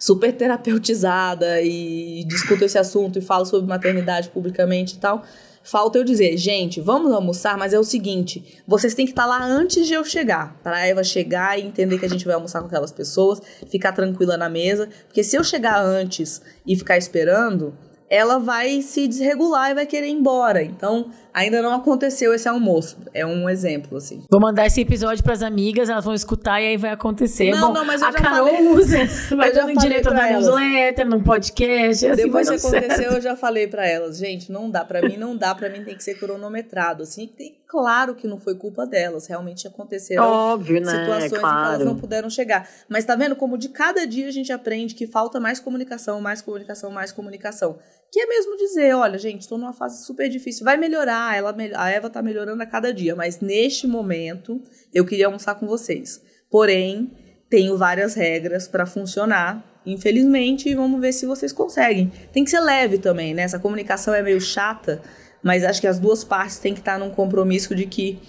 super 0.00 0.32
terapeutizada 0.32 1.60
e 1.60 2.24
discuto 2.24 2.64
esse 2.64 2.78
assunto 2.78 3.18
e 3.18 3.20
falo 3.20 3.44
sobre 3.44 3.68
maternidade 3.68 4.30
publicamente 4.30 4.94
e 4.94 4.98
tal, 4.98 5.22
Falta 5.62 5.98
eu 5.98 6.04
dizer, 6.04 6.36
gente, 6.36 6.80
vamos 6.80 7.12
almoçar, 7.12 7.56
mas 7.58 7.72
é 7.72 7.78
o 7.78 7.84
seguinte: 7.84 8.62
vocês 8.66 8.94
têm 8.94 9.04
que 9.04 9.12
estar 9.12 9.24
tá 9.24 9.28
lá 9.28 9.44
antes 9.44 9.86
de 9.86 9.92
eu 9.92 10.04
chegar. 10.04 10.58
Para 10.62 10.76
a 10.76 10.86
Eva 10.86 11.04
chegar 11.04 11.58
e 11.58 11.66
entender 11.66 11.98
que 11.98 12.06
a 12.06 12.08
gente 12.08 12.24
vai 12.24 12.34
almoçar 12.34 12.60
com 12.60 12.66
aquelas 12.66 12.92
pessoas, 12.92 13.40
ficar 13.68 13.92
tranquila 13.92 14.36
na 14.36 14.48
mesa. 14.48 14.88
Porque 15.06 15.22
se 15.22 15.36
eu 15.36 15.44
chegar 15.44 15.80
antes 15.80 16.40
e 16.66 16.74
ficar 16.76 16.96
esperando, 16.96 17.74
ela 18.10 18.40
vai 18.40 18.82
se 18.82 19.06
desregular 19.06 19.70
e 19.70 19.74
vai 19.74 19.86
querer 19.86 20.08
ir 20.08 20.10
embora. 20.10 20.64
Então, 20.64 21.10
ainda 21.32 21.62
não 21.62 21.72
aconteceu 21.72 22.34
esse 22.34 22.48
almoço. 22.48 22.98
É 23.14 23.24
um 23.24 23.48
exemplo, 23.48 23.98
assim. 23.98 24.24
Vou 24.28 24.40
mandar 24.40 24.66
esse 24.66 24.80
episódio 24.80 25.22
pras 25.22 25.44
amigas, 25.44 25.88
elas 25.88 26.04
vão 26.04 26.12
escutar 26.12 26.60
e 26.60 26.66
aí 26.66 26.76
vai 26.76 26.90
acontecer. 26.90 27.52
Não, 27.52 27.68
Bom, 27.68 27.74
não, 27.74 27.84
mas 27.84 28.02
eu 28.02 28.08
a 28.08 28.10
já 28.10 28.18
Carol 28.18 28.48
falei. 28.48 28.68
usa. 28.68 28.98
Vai 29.36 29.52
dando 29.52 29.78
direito 29.78 30.10
na 30.12 30.28
newsletter, 30.28 31.08
no 31.08 31.22
podcast. 31.22 32.04
Assim 32.04 32.24
Depois 32.24 32.48
que 32.48 32.56
aconteceu, 32.56 32.96
certo. 32.96 33.14
eu 33.14 33.20
já 33.20 33.36
falei 33.36 33.68
para 33.68 33.86
elas, 33.86 34.18
gente, 34.18 34.50
não 34.50 34.68
dá 34.68 34.84
para 34.84 35.00
mim, 35.02 35.16
não 35.16 35.36
dá 35.36 35.54
para 35.54 35.68
mim, 35.68 35.84
tem 35.84 35.96
que 35.96 36.02
ser 36.02 36.18
cronometrado. 36.18 37.04
Assim, 37.04 37.28
tem, 37.28 37.58
claro 37.68 38.16
que 38.16 38.26
não 38.26 38.40
foi 38.40 38.56
culpa 38.56 38.84
delas, 38.86 39.28
realmente 39.28 39.68
aconteceram 39.68 40.24
Óbvio, 40.24 40.80
né? 40.80 40.90
situações 40.90 41.40
claro. 41.40 41.58
em 41.58 41.62
que 41.62 41.74
elas 41.74 41.86
não 41.86 41.96
puderam 41.96 42.28
chegar. 42.28 42.68
Mas 42.88 43.04
tá 43.04 43.14
vendo 43.14 43.36
como 43.36 43.56
de 43.56 43.68
cada 43.68 44.04
dia 44.04 44.26
a 44.26 44.32
gente 44.32 44.52
aprende 44.52 44.96
que 44.96 45.06
falta 45.06 45.38
mais 45.38 45.60
comunicação, 45.60 46.20
mais 46.20 46.42
comunicação, 46.42 46.90
mais 46.90 47.12
comunicação. 47.12 47.78
Que 48.12 48.20
é 48.20 48.26
mesmo 48.26 48.56
dizer, 48.56 48.94
olha, 48.94 49.18
gente, 49.18 49.42
estou 49.42 49.56
numa 49.56 49.72
fase 49.72 50.04
super 50.04 50.28
difícil, 50.28 50.64
vai 50.64 50.76
melhorar, 50.76 51.36
ela, 51.36 51.54
a 51.76 51.90
Eva 51.90 52.10
tá 52.10 52.20
melhorando 52.20 52.62
a 52.62 52.66
cada 52.66 52.92
dia, 52.92 53.14
mas 53.14 53.40
neste 53.40 53.86
momento 53.86 54.60
eu 54.92 55.06
queria 55.06 55.26
almoçar 55.26 55.54
com 55.54 55.66
vocês. 55.66 56.20
Porém, 56.50 57.12
tenho 57.48 57.76
várias 57.76 58.14
regras 58.14 58.66
para 58.66 58.84
funcionar. 58.86 59.64
Infelizmente, 59.86 60.74
vamos 60.74 61.00
ver 61.00 61.12
se 61.12 61.24
vocês 61.24 61.52
conseguem. 61.52 62.12
Tem 62.32 62.44
que 62.44 62.50
ser 62.50 62.60
leve 62.60 62.98
também, 62.98 63.32
né? 63.32 63.42
Essa 63.42 63.58
comunicação 63.58 64.12
é 64.12 64.22
meio 64.22 64.40
chata, 64.40 65.00
mas 65.42 65.64
acho 65.64 65.80
que 65.80 65.86
as 65.86 65.98
duas 65.98 66.24
partes 66.24 66.58
têm 66.58 66.74
que 66.74 66.80
estar 66.80 66.98
num 66.98 67.10
compromisso 67.10 67.74
de 67.74 67.86
que 67.86 68.20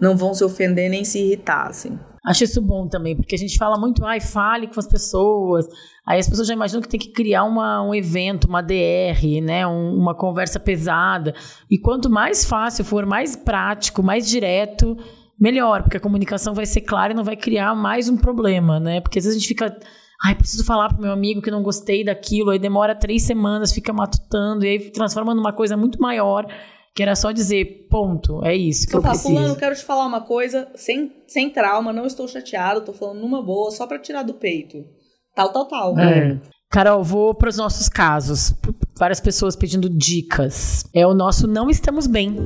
não 0.00 0.16
vão 0.16 0.32
se 0.32 0.42
ofender 0.44 0.88
nem 0.88 1.04
se 1.04 1.18
irritar, 1.18 1.66
assim. 1.66 1.98
Acho 2.24 2.44
isso 2.44 2.60
bom 2.60 2.86
também, 2.86 3.16
porque 3.16 3.34
a 3.34 3.38
gente 3.38 3.56
fala 3.56 3.78
muito, 3.78 4.04
ai, 4.04 4.20
fale 4.20 4.66
com 4.66 4.78
as 4.78 4.86
pessoas. 4.86 5.66
Aí 6.10 6.18
as 6.18 6.28
pessoas 6.28 6.48
já 6.48 6.54
imaginam 6.54 6.82
que 6.82 6.88
tem 6.88 6.98
que 6.98 7.12
criar 7.12 7.44
uma, 7.44 7.80
um 7.84 7.94
evento, 7.94 8.48
uma 8.48 8.60
DR, 8.60 9.40
né? 9.40 9.64
Um, 9.64 9.94
uma 9.96 10.12
conversa 10.12 10.58
pesada. 10.58 11.32
E 11.70 11.78
quanto 11.78 12.10
mais 12.10 12.44
fácil 12.44 12.84
for, 12.84 13.06
mais 13.06 13.36
prático, 13.36 14.02
mais 14.02 14.28
direto, 14.28 14.96
melhor, 15.38 15.84
porque 15.84 15.98
a 15.98 16.00
comunicação 16.00 16.52
vai 16.52 16.66
ser 16.66 16.80
clara 16.80 17.12
e 17.12 17.16
não 17.16 17.22
vai 17.22 17.36
criar 17.36 17.76
mais 17.76 18.08
um 18.08 18.16
problema, 18.16 18.80
né? 18.80 19.00
Porque 19.00 19.20
às 19.20 19.24
vezes 19.24 19.36
a 19.36 19.38
gente 19.38 19.46
fica. 19.46 19.78
Ai, 20.24 20.34
preciso 20.34 20.64
falar 20.64 20.88
pro 20.88 21.00
meu 21.00 21.12
amigo 21.12 21.40
que 21.40 21.50
não 21.50 21.62
gostei 21.62 22.02
daquilo, 22.02 22.50
aí 22.50 22.58
demora 22.58 22.92
três 22.92 23.22
semanas, 23.22 23.72
fica 23.72 23.92
matutando, 23.92 24.64
e 24.64 24.68
aí 24.68 24.90
transforma 24.90 25.32
numa 25.32 25.52
coisa 25.52 25.76
muito 25.76 26.02
maior 26.02 26.44
que 26.92 27.04
era 27.04 27.14
só 27.14 27.30
dizer, 27.30 27.86
ponto, 27.88 28.44
é 28.44 28.56
isso 28.56 28.84
que 28.84 28.94
eu, 28.94 28.98
eu 28.98 29.02
falo, 29.02 29.14
preciso. 29.14 29.32
Fulano, 29.32 29.56
quero 29.56 29.76
te 29.76 29.84
falar 29.84 30.04
uma 30.06 30.22
coisa, 30.22 30.68
sem, 30.74 31.12
sem 31.24 31.48
trauma, 31.48 31.92
não 31.92 32.04
estou 32.04 32.26
chateado, 32.26 32.80
estou 32.80 32.92
falando 32.92 33.20
numa 33.20 33.40
boa, 33.40 33.70
só 33.70 33.86
para 33.86 34.00
tirar 34.00 34.24
do 34.24 34.34
peito. 34.34 34.84
Tal, 35.34 35.52
tal, 35.52 35.68
tal. 35.68 35.98
É. 35.98 36.40
Carol, 36.70 37.02
vou 37.02 37.34
para 37.34 37.48
os 37.48 37.56
nossos 37.56 37.88
casos. 37.88 38.54
Várias 38.96 39.20
pessoas 39.20 39.56
pedindo 39.56 39.88
dicas. 39.88 40.84
É 40.94 41.04
o 41.06 41.14
nosso 41.14 41.48
Não 41.48 41.68
Estamos 41.68 42.06
Bem. 42.06 42.36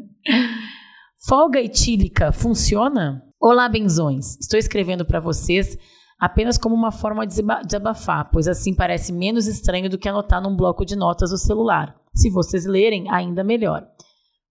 Folga 1.24 1.60
etílica 1.60 2.32
funciona? 2.32 3.22
Olá, 3.40 3.68
benzões. 3.68 4.36
Estou 4.40 4.58
escrevendo 4.58 5.04
para 5.04 5.20
vocês 5.20 5.78
apenas 6.18 6.58
como 6.58 6.74
uma 6.74 6.90
forma 6.90 7.24
de 7.24 7.40
desabafar, 7.64 8.28
pois 8.32 8.48
assim 8.48 8.74
parece 8.74 9.12
menos 9.12 9.46
estranho 9.46 9.88
do 9.88 9.98
que 9.98 10.08
anotar 10.08 10.42
num 10.42 10.56
bloco 10.56 10.84
de 10.84 10.96
notas 10.96 11.30
do 11.30 11.38
celular. 11.38 11.94
Se 12.12 12.28
vocês 12.28 12.66
lerem, 12.66 13.08
ainda 13.08 13.44
melhor. 13.44 13.86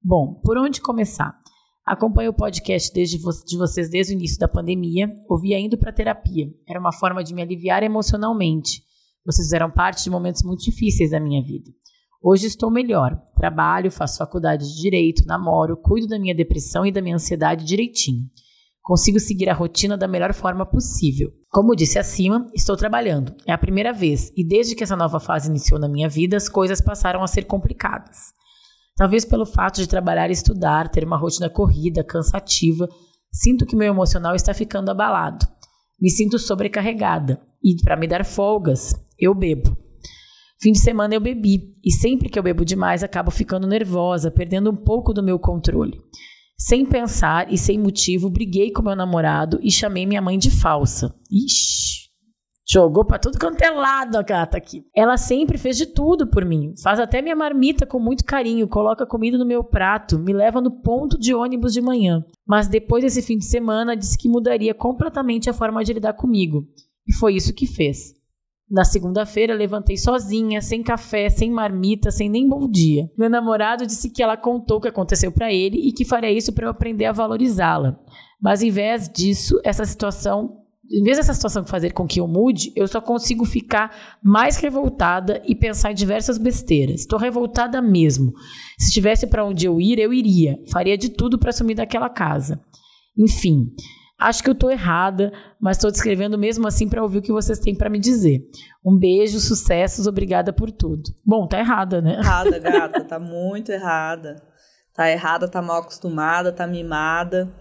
Bom, 0.01 0.39
por 0.41 0.57
onde 0.57 0.79
começar? 0.79 1.37
Acompanho 1.85 2.31
o 2.31 2.33
podcast 2.33 2.91
desde 2.91 3.19
de 3.19 3.57
vocês 3.57 3.91
desde 3.91 4.11
o 4.11 4.15
início 4.15 4.39
da 4.39 4.47
pandemia, 4.47 5.07
ouvia 5.29 5.59
indo 5.59 5.77
para 5.77 5.93
terapia. 5.93 6.47
Era 6.67 6.79
uma 6.79 6.91
forma 6.91 7.23
de 7.23 7.31
me 7.31 7.43
aliviar 7.43 7.83
emocionalmente. 7.83 8.81
Vocês 9.23 9.45
fizeram 9.45 9.69
parte 9.69 10.03
de 10.03 10.09
momentos 10.09 10.41
muito 10.41 10.63
difíceis 10.63 11.11
da 11.11 11.19
minha 11.19 11.43
vida. 11.43 11.69
Hoje 12.23 12.47
estou 12.47 12.71
melhor. 12.71 13.15
Trabalho, 13.35 13.91
faço 13.91 14.17
faculdade 14.17 14.67
de 14.67 14.81
direito, 14.81 15.27
namoro, 15.27 15.77
cuido 15.77 16.07
da 16.07 16.17
minha 16.17 16.33
depressão 16.33 16.87
e 16.87 16.91
da 16.91 17.03
minha 17.03 17.17
ansiedade 17.17 17.63
direitinho. 17.63 18.25
Consigo 18.81 19.19
seguir 19.19 19.47
a 19.47 19.53
rotina 19.53 19.95
da 19.95 20.07
melhor 20.07 20.33
forma 20.33 20.65
possível. 20.65 21.31
Como 21.49 21.75
disse 21.75 21.99
acima, 21.99 22.47
estou 22.55 22.75
trabalhando. 22.75 23.31
É 23.45 23.53
a 23.53 23.59
primeira 23.59 23.93
vez 23.93 24.31
e 24.35 24.43
desde 24.43 24.73
que 24.73 24.83
essa 24.83 24.95
nova 24.95 25.19
fase 25.19 25.49
iniciou 25.49 25.79
na 25.79 25.87
minha 25.87 26.09
vida, 26.09 26.35
as 26.35 26.49
coisas 26.49 26.81
passaram 26.81 27.21
a 27.21 27.27
ser 27.27 27.43
complicadas. 27.43 28.33
Talvez 28.95 29.25
pelo 29.25 29.45
fato 29.45 29.81
de 29.81 29.87
trabalhar 29.87 30.29
e 30.29 30.33
estudar, 30.33 30.89
ter 30.89 31.03
uma 31.03 31.17
rotina 31.17 31.49
corrida, 31.49 32.03
cansativa, 32.03 32.87
sinto 33.31 33.65
que 33.65 33.75
meu 33.75 33.87
emocional 33.87 34.35
está 34.35 34.53
ficando 34.53 34.89
abalado. 34.89 35.45
Me 35.99 36.09
sinto 36.09 36.39
sobrecarregada 36.39 37.41
e 37.61 37.75
para 37.83 37.97
me 37.97 38.07
dar 38.07 38.23
folgas, 38.23 38.95
eu 39.19 39.33
bebo. 39.33 39.77
Fim 40.61 40.71
de 40.71 40.79
semana 40.79 41.13
eu 41.13 41.19
bebi 41.19 41.75
e 41.83 41.91
sempre 41.91 42.29
que 42.29 42.39
eu 42.39 42.43
bebo 42.43 42.63
demais 42.63 43.03
acabo 43.03 43.29
ficando 43.29 43.67
nervosa, 43.67 44.31
perdendo 44.31 44.71
um 44.71 44.75
pouco 44.75 45.13
do 45.13 45.21
meu 45.21 45.37
controle. 45.37 45.99
Sem 46.57 46.85
pensar 46.85 47.51
e 47.51 47.57
sem 47.57 47.77
motivo, 47.77 48.29
briguei 48.29 48.71
com 48.71 48.81
meu 48.81 48.95
namorado 48.95 49.59
e 49.61 49.69
chamei 49.69 50.05
minha 50.05 50.21
mãe 50.21 50.37
de 50.37 50.49
falsa. 50.49 51.13
Ixi, 51.29 52.04
jogou 52.67 53.05
pra 53.05 53.19
tudo 53.19 53.37
quanto 53.37 53.61
é 53.61 53.69
lado 53.69 54.17
a 54.17 54.21
gata 54.21 54.57
aqui. 54.57 54.85
Ela 54.95 55.17
sempre 55.17 55.57
fez 55.57 55.77
de 55.77 55.85
tudo 55.85 56.27
por 56.27 56.43
mim. 56.43 56.73
Faz 56.81 56.99
até 56.99 57.21
minha 57.21 57.35
marmita 57.35 57.85
com 57.85 57.99
muito 57.99 58.25
carinho, 58.25 58.67
coloca 58.67 59.05
comida 59.05 59.37
no 59.37 59.45
meu 59.45 59.63
prato, 59.63 60.17
me 60.17 60.33
leva 60.33 60.59
no 60.59 60.71
ponto 60.71 61.19
de 61.19 61.33
ônibus 61.33 61.73
de 61.73 61.81
manhã. 61.81 62.25
Mas 62.45 62.67
depois 62.67 63.03
desse 63.03 63.21
fim 63.21 63.37
de 63.37 63.45
semana, 63.45 63.95
disse 63.95 64.17
que 64.17 64.27
mudaria 64.29 64.73
completamente 64.73 65.49
a 65.49 65.53
forma 65.53 65.83
de 65.83 65.93
lidar 65.93 66.13
comigo. 66.13 66.65
E 67.07 67.13
foi 67.13 67.35
isso 67.35 67.53
que 67.53 67.67
fez. 67.67 68.15
Na 68.69 68.83
segunda-feira, 68.83 69.53
levantei 69.53 69.95
sozinha, 69.95 70.59
sem 70.59 70.81
café, 70.81 71.29
sem 71.29 71.51
marmita, 71.51 72.09
sem 72.09 72.27
nem 72.27 72.49
bom 72.49 72.67
dia. 72.67 73.07
Meu 73.15 73.29
namorado 73.29 73.85
disse 73.85 74.09
que 74.09 74.23
ela 74.23 74.35
contou 74.35 74.77
o 74.77 74.81
que 74.81 74.87
aconteceu 74.87 75.31
para 75.31 75.53
ele 75.53 75.77
e 75.87 75.91
que 75.91 76.03
faria 76.03 76.31
isso 76.31 76.51
para 76.51 76.65
eu 76.65 76.71
aprender 76.71 77.05
a 77.05 77.11
valorizá-la. 77.11 77.99
Mas 78.41 78.63
em 78.63 78.71
vez 78.71 79.07
disso, 79.07 79.61
essa 79.63 79.85
situação, 79.85 80.64
em 80.91 81.03
vez 81.03 81.17
dessa 81.17 81.33
situação 81.33 81.65
fazer 81.65 81.91
com 81.91 82.05
que 82.05 82.19
eu 82.19 82.27
mude, 82.27 82.71
eu 82.75 82.87
só 82.87 83.01
consigo 83.01 83.45
ficar 83.45 84.17
mais 84.23 84.57
revoltada 84.57 85.41
e 85.45 85.55
pensar 85.55 85.91
em 85.91 85.95
diversas 85.95 86.37
besteiras. 86.37 87.01
Estou 87.01 87.19
revoltada 87.19 87.81
mesmo. 87.81 88.33
Se 88.77 88.91
tivesse 88.91 89.27
para 89.27 89.45
onde 89.45 89.65
eu 89.65 89.81
ir, 89.81 89.99
eu 89.99 90.13
iria. 90.13 90.57
Faria 90.71 90.97
de 90.97 91.09
tudo 91.09 91.39
para 91.39 91.51
sumir 91.51 91.75
daquela 91.75 92.09
casa. 92.09 92.61
Enfim, 93.17 93.71
Acho 94.17 94.41
que 94.41 94.49
eu 94.49 94.55
tô 94.55 94.69
errada, 94.69 95.33
mas 95.59 95.75
estou 95.75 95.91
descrevendo 95.91 96.37
mesmo 96.37 96.65
assim 96.65 96.87
para 96.87 97.03
ouvir 97.03 97.17
o 97.17 97.21
que 97.21 97.33
vocês 97.33 97.59
têm 97.59 97.75
para 97.75 97.89
me 97.89 97.99
dizer. 97.99 98.41
Um 98.83 98.97
beijo, 98.97 99.41
sucessos, 99.41 100.07
obrigada 100.07 100.53
por 100.53 100.71
tudo. 100.71 101.03
Bom, 101.25 101.45
tá 101.47 101.59
errada, 101.59 102.01
né? 102.01 102.13
Errada, 102.19 102.57
gata, 102.57 103.03
tá 103.03 103.19
muito 103.19 103.73
errada. 103.73 104.41
Tá 104.93 105.11
errada, 105.11 105.49
tá 105.49 105.61
mal 105.61 105.81
acostumada, 105.81 106.53
tá 106.53 106.65
mimada. 106.65 107.53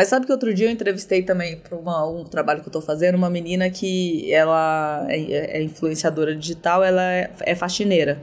Mas 0.00 0.08
sabe 0.08 0.24
que 0.24 0.32
outro 0.32 0.54
dia 0.54 0.66
eu 0.66 0.70
entrevistei 0.70 1.22
também 1.22 1.58
para 1.58 1.76
um 2.06 2.24
trabalho 2.24 2.62
que 2.62 2.68
eu 2.68 2.72
tô 2.72 2.80
fazendo, 2.80 3.16
uma 3.16 3.28
menina 3.28 3.68
que 3.68 4.32
ela 4.32 5.04
é, 5.10 5.58
é 5.58 5.62
influenciadora 5.62 6.34
digital, 6.34 6.82
ela 6.82 7.02
é, 7.02 7.30
é 7.40 7.54
faxineira. 7.54 8.18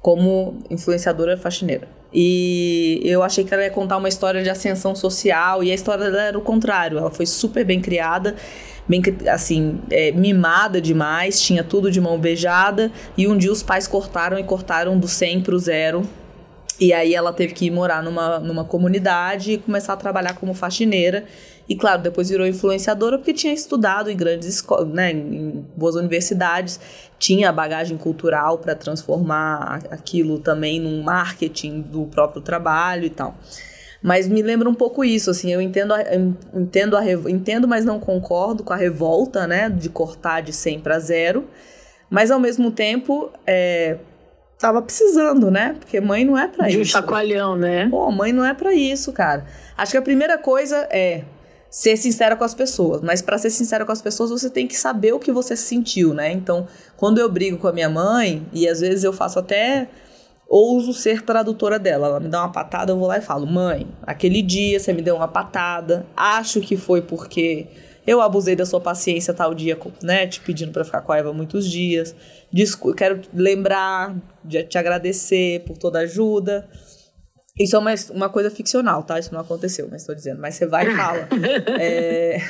Como 0.00 0.60
influenciadora 0.70 1.36
faxineira. 1.36 1.86
E 2.10 3.02
eu 3.04 3.22
achei 3.22 3.44
que 3.44 3.52
ela 3.52 3.62
ia 3.62 3.70
contar 3.70 3.98
uma 3.98 4.08
história 4.08 4.42
de 4.42 4.48
ascensão 4.48 4.94
social, 4.94 5.62
e 5.62 5.70
a 5.70 5.74
história 5.74 6.10
dela 6.10 6.22
era 6.22 6.38
o 6.38 6.40
contrário. 6.40 6.96
Ela 6.96 7.10
foi 7.10 7.26
super 7.26 7.66
bem 7.66 7.82
criada, 7.82 8.34
bem 8.88 9.02
assim, 9.30 9.78
é, 9.90 10.12
mimada 10.12 10.80
demais, 10.80 11.38
tinha 11.38 11.62
tudo 11.62 11.90
de 11.90 12.00
mão 12.00 12.18
beijada, 12.18 12.90
e 13.14 13.28
um 13.28 13.36
dia 13.36 13.52
os 13.52 13.62
pais 13.62 13.86
cortaram 13.86 14.38
e 14.38 14.42
cortaram 14.42 14.98
do 14.98 15.06
100 15.06 15.42
pro 15.42 15.58
zero. 15.58 16.02
E 16.80 16.94
aí 16.94 17.14
ela 17.14 17.30
teve 17.30 17.52
que 17.52 17.66
ir 17.66 17.70
morar 17.70 18.02
numa, 18.02 18.38
numa 18.38 18.64
comunidade 18.64 19.52
e 19.52 19.58
começar 19.58 19.92
a 19.92 19.96
trabalhar 19.96 20.34
como 20.34 20.54
faxineira. 20.54 21.26
E 21.68 21.76
claro, 21.76 22.00
depois 22.00 22.30
virou 22.30 22.46
influenciadora 22.46 23.18
porque 23.18 23.34
tinha 23.34 23.52
estudado 23.52 24.10
em 24.10 24.16
grandes 24.16 24.48
escolas, 24.48 24.88
né, 24.88 25.12
em 25.12 25.64
boas 25.76 25.94
universidades, 25.94 26.80
tinha 27.18 27.52
bagagem 27.52 27.98
cultural 27.98 28.58
para 28.58 28.74
transformar 28.74 29.80
aquilo 29.90 30.38
também 30.38 30.80
num 30.80 31.02
marketing 31.02 31.82
do 31.82 32.06
próprio 32.06 32.40
trabalho 32.40 33.04
e 33.04 33.10
tal. 33.10 33.36
Mas 34.02 34.26
me 34.26 34.40
lembra 34.40 34.68
um 34.68 34.74
pouco 34.74 35.04
isso, 35.04 35.30
assim, 35.30 35.52
eu 35.52 35.60
entendo, 35.60 35.92
a, 35.92 36.02
entendo, 36.54 36.96
a, 36.96 37.04
entendo, 37.30 37.68
mas 37.68 37.84
não 37.84 38.00
concordo 38.00 38.64
com 38.64 38.72
a 38.72 38.76
revolta, 38.76 39.46
né, 39.46 39.68
de 39.68 39.90
cortar 39.90 40.40
de 40.40 40.54
100 40.54 40.80
para 40.80 40.98
zero, 40.98 41.46
mas 42.08 42.30
ao 42.30 42.40
mesmo 42.40 42.70
tempo, 42.70 43.30
é, 43.46 43.98
tava 44.60 44.82
precisando, 44.82 45.50
né? 45.50 45.74
Porque 45.78 46.00
mãe 46.00 46.24
não 46.24 46.36
é 46.36 46.46
para 46.46 46.68
isso. 46.68 46.76
De 46.76 46.82
um 46.82 46.84
chacoalhão, 46.84 47.56
né? 47.56 47.88
Pô, 47.88 48.10
mãe 48.10 48.30
não 48.30 48.44
é 48.44 48.52
para 48.52 48.74
isso, 48.74 49.10
cara. 49.10 49.46
Acho 49.76 49.92
que 49.92 49.96
a 49.98 50.02
primeira 50.02 50.36
coisa 50.36 50.86
é 50.90 51.24
ser 51.70 51.96
sincera 51.96 52.36
com 52.36 52.44
as 52.44 52.52
pessoas. 52.52 53.00
Mas 53.00 53.22
para 53.22 53.38
ser 53.38 53.48
sincera 53.48 53.86
com 53.86 53.92
as 53.92 54.02
pessoas, 54.02 54.30
você 54.30 54.50
tem 54.50 54.66
que 54.66 54.76
saber 54.76 55.14
o 55.14 55.18
que 55.18 55.32
você 55.32 55.56
sentiu, 55.56 56.12
né? 56.12 56.30
Então, 56.30 56.68
quando 56.96 57.18
eu 57.18 57.28
brigo 57.28 57.56
com 57.56 57.68
a 57.68 57.72
minha 57.72 57.88
mãe, 57.88 58.46
e 58.52 58.68
às 58.68 58.80
vezes 58.80 59.02
eu 59.02 59.14
faço 59.14 59.38
até 59.38 59.88
ouso 60.46 60.92
ser 60.92 61.22
tradutora 61.22 61.78
dela. 61.78 62.08
Ela 62.08 62.20
me 62.20 62.28
dá 62.28 62.40
uma 62.40 62.52
patada, 62.52 62.92
eu 62.92 62.98
vou 62.98 63.08
lá 63.08 63.16
e 63.16 63.22
falo: 63.22 63.46
"Mãe, 63.46 63.86
aquele 64.02 64.42
dia 64.42 64.78
você 64.78 64.92
me 64.92 65.00
deu 65.00 65.16
uma 65.16 65.28
patada. 65.28 66.04
Acho 66.14 66.60
que 66.60 66.76
foi 66.76 67.00
porque 67.00 67.66
eu 68.10 68.20
abusei 68.20 68.56
da 68.56 68.66
sua 68.66 68.80
paciência 68.80 69.32
tal 69.32 69.54
dia, 69.54 69.78
né, 70.02 70.26
te 70.26 70.40
pedindo 70.40 70.72
para 70.72 70.84
ficar 70.84 71.00
com 71.02 71.12
a 71.12 71.18
Eva 71.18 71.32
muitos 71.32 71.70
dias. 71.70 72.14
Quero 72.96 73.20
lembrar 73.32 74.16
de 74.44 74.64
te 74.64 74.76
agradecer 74.76 75.60
por 75.60 75.78
toda 75.78 76.00
a 76.00 76.02
ajuda." 76.02 76.68
Isso 77.58 77.76
é 77.76 77.78
uma, 77.78 77.94
uma 78.12 78.28
coisa 78.28 78.50
ficcional, 78.50 79.02
tá? 79.02 79.18
Isso 79.18 79.34
não 79.34 79.40
aconteceu, 79.40 79.86
mas 79.90 80.00
estou 80.00 80.14
dizendo. 80.14 80.40
Mas 80.40 80.54
você 80.54 80.66
vai 80.66 80.88
e 80.88 80.96
fala. 80.96 81.28
é, 81.78 82.40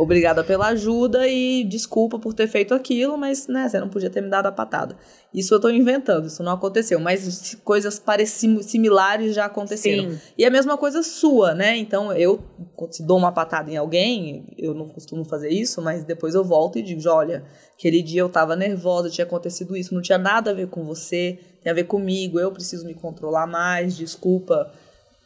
obrigada 0.00 0.42
pela 0.42 0.68
ajuda 0.68 1.28
e 1.28 1.62
desculpa 1.62 2.18
por 2.18 2.32
ter 2.32 2.48
feito 2.48 2.72
aquilo, 2.72 3.18
mas 3.18 3.46
né, 3.46 3.68
você 3.68 3.78
não 3.78 3.90
podia 3.90 4.08
ter 4.08 4.22
me 4.22 4.30
dado 4.30 4.46
a 4.46 4.52
patada. 4.52 4.96
Isso 5.32 5.52
eu 5.52 5.56
estou 5.56 5.70
inventando, 5.70 6.26
isso 6.26 6.42
não 6.42 6.52
aconteceu, 6.52 6.98
mas 6.98 7.54
coisas 7.62 7.98
parecidas, 7.98 8.64
similares 8.64 9.34
já 9.34 9.44
aconteceram. 9.44 10.12
Sim. 10.12 10.18
E 10.38 10.44
a 10.46 10.50
mesma 10.50 10.78
coisa 10.78 11.02
sua, 11.02 11.52
né? 11.52 11.76
Então 11.76 12.10
eu, 12.14 12.42
se 12.90 13.02
dou 13.02 13.18
uma 13.18 13.30
patada 13.30 13.70
em 13.70 13.76
alguém, 13.76 14.46
eu 14.56 14.72
não 14.72 14.88
costumo 14.88 15.22
fazer 15.22 15.50
isso, 15.50 15.82
mas 15.82 16.02
depois 16.02 16.34
eu 16.34 16.42
volto 16.42 16.78
e 16.78 16.82
digo: 16.82 17.06
olha, 17.10 17.44
aquele 17.74 18.00
dia 18.00 18.22
eu 18.22 18.28
estava 18.28 18.56
nervosa, 18.56 19.10
tinha 19.10 19.26
acontecido 19.26 19.76
isso, 19.76 19.94
não 19.94 20.00
tinha 20.00 20.16
nada 20.16 20.50
a 20.50 20.54
ver 20.54 20.68
com 20.68 20.82
você, 20.82 21.38
tem 21.62 21.70
a 21.70 21.74
ver 21.74 21.84
comigo, 21.84 22.40
eu 22.40 22.50
preciso 22.50 22.86
me 22.86 22.94
controlar 22.94 23.46
mais, 23.46 23.94
desculpa 23.98 24.72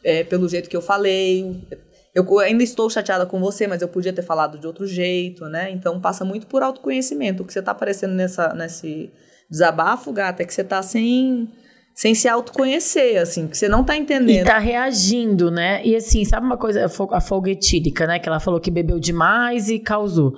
é, 0.03 0.25
pelo 0.25 0.49
jeito 0.49 0.69
que 0.69 0.75
eu 0.75 0.81
falei. 0.81 1.65
Eu 2.15 2.39
ainda 2.39 2.63
estou 2.63 2.89
chateada 2.89 3.25
com 3.25 3.41
você, 3.41 3.67
mas 3.67 3.81
eu 3.81 3.89
podia 3.89 4.13
ter 4.13 4.21
falado 4.21 4.57
de 4.57 4.65
outro 4.65 4.87
jeito, 4.87 5.45
né? 5.49 5.69
Então 5.69 5.99
passa 5.99 6.23
muito 6.23 6.47
por 6.47 6.63
autoconhecimento. 6.63 7.43
O 7.43 7.45
que 7.45 7.51
você 7.51 7.59
está 7.59 7.73
aparecendo 7.73 8.13
nessa, 8.13 8.53
nesse 8.53 9.11
desabafo, 9.49 10.13
gata, 10.13 10.41
é 10.41 10.45
que 10.45 10.53
você 10.53 10.61
está 10.61 10.81
sem, 10.81 11.49
sem 11.93 12.15
se 12.15 12.29
autoconhecer, 12.29 13.17
assim, 13.17 13.47
que 13.47 13.57
você 13.57 13.67
não 13.67 13.81
está 13.81 13.97
entendendo. 13.97 14.45
E 14.45 14.49
tá 14.49 14.57
reagindo, 14.57 15.51
né? 15.51 15.85
E 15.85 15.93
assim, 15.93 16.23
sabe 16.23 16.45
uma 16.45 16.57
coisa, 16.57 16.85
a 16.85 17.19
folga 17.19 17.51
etílica, 17.51 18.07
né? 18.07 18.17
Que 18.17 18.29
ela 18.29 18.39
falou 18.39 18.61
que 18.61 18.71
bebeu 18.71 18.97
demais 18.97 19.67
e 19.67 19.77
causou. 19.77 20.33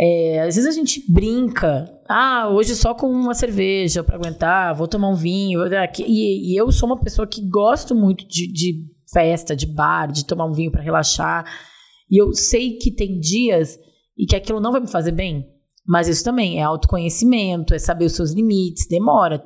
É, 0.00 0.44
às 0.46 0.56
vezes 0.56 0.66
a 0.66 0.72
gente 0.72 1.04
brinca, 1.12 1.84
ah, 2.08 2.48
hoje 2.48 2.74
só 2.74 2.94
com 2.94 3.10
uma 3.10 3.34
cerveja 3.34 4.02
para 4.02 4.16
aguentar, 4.16 4.74
vou 4.74 4.88
tomar 4.88 5.10
um 5.10 5.14
vinho. 5.14 5.60
E, 5.98 6.54
e, 6.54 6.56
eu 6.56 6.72
sou 6.72 6.88
uma 6.88 6.98
pessoa 6.98 7.26
que 7.26 7.46
gosto 7.46 7.94
muito 7.94 8.26
de, 8.26 8.50
de 8.50 8.97
festa, 9.12 9.56
de 9.56 9.66
bar, 9.66 10.10
de 10.10 10.26
tomar 10.26 10.46
um 10.46 10.52
vinho 10.52 10.70
para 10.70 10.82
relaxar. 10.82 11.44
E 12.10 12.20
eu 12.20 12.32
sei 12.32 12.76
que 12.76 12.90
tem 12.90 13.18
dias 13.18 13.78
e 14.16 14.26
que 14.26 14.36
aquilo 14.36 14.60
não 14.60 14.72
vai 14.72 14.80
me 14.80 14.90
fazer 14.90 15.12
bem. 15.12 15.46
Mas 15.86 16.08
isso 16.08 16.24
também 16.24 16.58
é 16.58 16.62
autoconhecimento, 16.62 17.74
é 17.74 17.78
saber 17.78 18.06
os 18.06 18.12
seus 18.12 18.32
limites, 18.32 18.86
demora. 18.88 19.42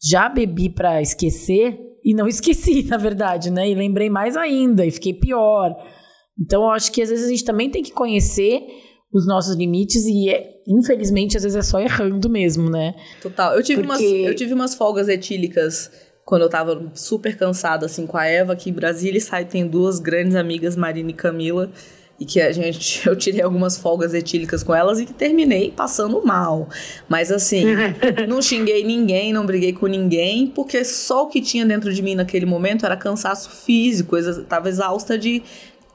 Já 0.00 0.28
bebi 0.28 0.68
para 0.68 1.02
esquecer 1.02 1.78
e 2.04 2.14
não 2.14 2.26
esqueci, 2.28 2.84
na 2.84 2.96
verdade, 2.96 3.50
né? 3.50 3.68
E 3.68 3.74
lembrei 3.74 4.08
mais 4.08 4.36
ainda 4.36 4.86
e 4.86 4.90
fiquei 4.90 5.14
pior. 5.14 5.74
Então 6.40 6.62
eu 6.62 6.70
acho 6.70 6.92
que 6.92 7.02
às 7.02 7.10
vezes 7.10 7.26
a 7.26 7.30
gente 7.30 7.44
também 7.44 7.70
tem 7.70 7.82
que 7.82 7.92
conhecer 7.92 8.62
os 9.12 9.26
nossos 9.26 9.56
limites 9.56 10.04
e, 10.06 10.30
é, 10.30 10.54
infelizmente, 10.66 11.36
às 11.36 11.42
vezes 11.42 11.56
é 11.56 11.62
só 11.62 11.78
errando 11.78 12.30
mesmo, 12.30 12.70
né? 12.70 12.94
Total. 13.20 13.54
Eu 13.54 13.62
tive, 13.62 13.82
Porque... 13.82 14.04
umas, 14.04 14.28
eu 14.28 14.34
tive 14.34 14.54
umas 14.54 14.74
folgas 14.74 15.08
etílicas 15.08 15.90
quando 16.32 16.44
eu 16.44 16.48
tava 16.48 16.90
super 16.94 17.36
cansada, 17.36 17.84
assim, 17.84 18.06
com 18.06 18.16
a 18.16 18.24
Eva, 18.24 18.54
aqui 18.54 18.70
em 18.70 18.72
Brasília, 18.72 19.18
e 19.18 19.20
sai, 19.20 19.44
tem 19.44 19.66
duas 19.66 19.98
grandes 19.98 20.34
amigas, 20.34 20.74
Marina 20.76 21.10
e 21.10 21.12
Camila, 21.12 21.70
e 22.18 22.24
que 22.24 22.40
a 22.40 22.50
gente, 22.50 23.04
eu 23.06 23.14
tirei 23.14 23.42
algumas 23.42 23.76
folgas 23.76 24.14
etílicas 24.14 24.62
com 24.62 24.74
elas 24.74 24.98
e 24.98 25.04
que 25.04 25.12
terminei 25.12 25.70
passando 25.70 26.24
mal. 26.24 26.70
Mas 27.06 27.30
assim, 27.30 27.64
não 28.26 28.40
xinguei 28.40 28.82
ninguém, 28.82 29.30
não 29.30 29.44
briguei 29.44 29.74
com 29.74 29.86
ninguém, 29.86 30.46
porque 30.46 30.82
só 30.86 31.24
o 31.24 31.26
que 31.26 31.42
tinha 31.42 31.66
dentro 31.66 31.92
de 31.92 32.00
mim 32.00 32.14
naquele 32.14 32.46
momento 32.46 32.86
era 32.86 32.96
cansaço 32.96 33.50
físico, 33.50 34.16
eu 34.16 34.42
tava 34.44 34.70
exausta 34.70 35.18
de 35.18 35.42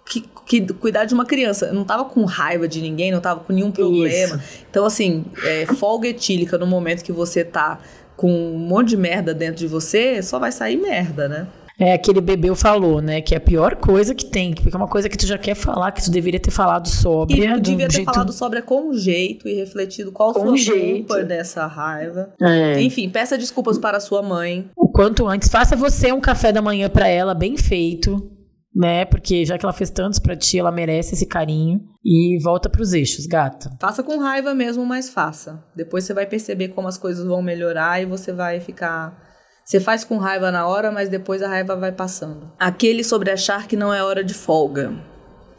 que, 0.06 0.24
que, 0.46 0.62
cuidar 0.74 1.06
de 1.06 1.16
uma 1.16 1.26
criança. 1.26 1.66
Eu 1.66 1.74
não 1.74 1.84
tava 1.84 2.06
com 2.06 2.24
raiva 2.26 2.68
de 2.68 2.80
ninguém, 2.80 3.12
não 3.12 3.22
tava 3.22 3.40
com 3.40 3.52
nenhum 3.52 3.72
problema. 3.72 4.36
Isso. 4.36 4.66
Então, 4.70 4.86
assim, 4.86 5.26
é, 5.44 5.66
folga 5.66 6.08
etílica 6.08 6.60
no 6.60 6.68
momento 6.68 7.04
que 7.04 7.12
você 7.12 7.44
tá 7.44 7.80
com 8.18 8.30
um 8.30 8.57
monte 8.57 8.89
de 8.89 8.97
merda 8.97 9.34
dentro 9.34 9.57
de 9.57 9.68
você, 9.68 10.22
só 10.22 10.39
vai 10.39 10.51
sair 10.51 10.76
merda, 10.76 11.30
né? 11.30 11.47
É, 11.80 11.93
aquele 11.93 12.20
bebê 12.20 12.53
falou, 12.55 12.99
né? 13.01 13.22
Que 13.22 13.36
é 13.36 13.38
a 13.38 13.39
pior 13.39 13.76
coisa 13.76 14.15
que 14.15 14.26
tem, 14.26 14.51
que 14.51 14.68
é 14.68 14.76
uma 14.76 14.88
coisa 14.88 15.07
que 15.07 15.15
tu 15.15 15.28
já 15.28 15.38
quer 15.38 15.53
falar, 15.53 15.91
que 15.91 16.03
tu 16.03 16.09
deveria 16.09 16.39
ter 16.39 16.49
falado 16.49 16.88
sobre. 16.88 17.36
E 17.36 17.53
tu 17.53 17.61
devia 17.61 17.88
ter 17.88 17.97
jeito... 17.97 18.11
falado 18.11 18.34
sobre 18.34 18.63
com 18.63 18.91
jeito 18.93 19.47
e 19.47 19.53
refletido 19.53 20.11
qual 20.11 20.34
com 20.34 20.47
sua 20.47 20.57
jeito. 20.57 21.07
culpa 21.07 21.24
dessa 21.24 21.68
raiva. 21.68 22.34
É. 22.41 22.82
Enfim, 22.82 23.07
peça 23.09 23.38
desculpas 23.38 23.78
para 23.78 23.99
sua 23.99 24.24
mãe. 24.24 24.68
O 24.76 24.88
quanto 24.88 25.28
antes, 25.28 25.49
faça 25.49 25.76
você 25.76 26.11
um 26.11 26.20
café 26.20 26.51
da 26.51 26.63
manhã 26.63 26.89
para 26.89 27.07
ela, 27.07 27.36
bem 27.36 27.55
feito 27.55 28.37
né? 28.78 29.06
Porque 29.06 29.44
já 29.44 29.58
que 29.58 29.66
ela 29.66 29.74
fez 29.74 29.90
tantos 29.90 30.20
para 30.20 30.36
ti, 30.36 30.60
ela 30.60 30.72
merece 30.72 31.16
esse 31.16 31.26
carinho. 31.26 31.82
E 32.06 32.40
volta 32.42 32.70
pros 32.70 32.94
eixos, 32.94 33.26
gata. 33.26 33.76
Faça 33.82 34.04
com 34.04 34.20
raiva 34.20 34.54
mesmo, 34.54 34.86
mas 34.86 35.10
faça. 35.10 35.64
Depois 35.76 36.04
você 36.04 36.14
vai 36.14 36.28
perceber 36.28 36.70
como 36.70 36.88
as 36.88 36.98
coisas 36.98 37.26
vão 37.26 37.42
melhorar 37.42 38.02
e 38.02 38.06
você 38.06 38.32
vai 38.32 38.60
ficar. 38.60 39.18
Você 39.66 39.80
faz 39.80 40.04
com 40.04 40.18
raiva 40.18 40.52
na 40.52 40.68
hora, 40.68 40.92
mas 40.92 41.10
depois 41.10 41.42
a 41.42 41.50
raiva 41.50 41.76
vai 41.76 41.92
passando. 41.92 42.52
Aquele 42.60 43.04
sobre 43.04 43.32
achar 43.32 43.68
que 43.68 43.76
não 43.76 43.92
é 43.92 44.02
hora 44.02 44.24
de 44.24 44.34
folga. 44.34 44.94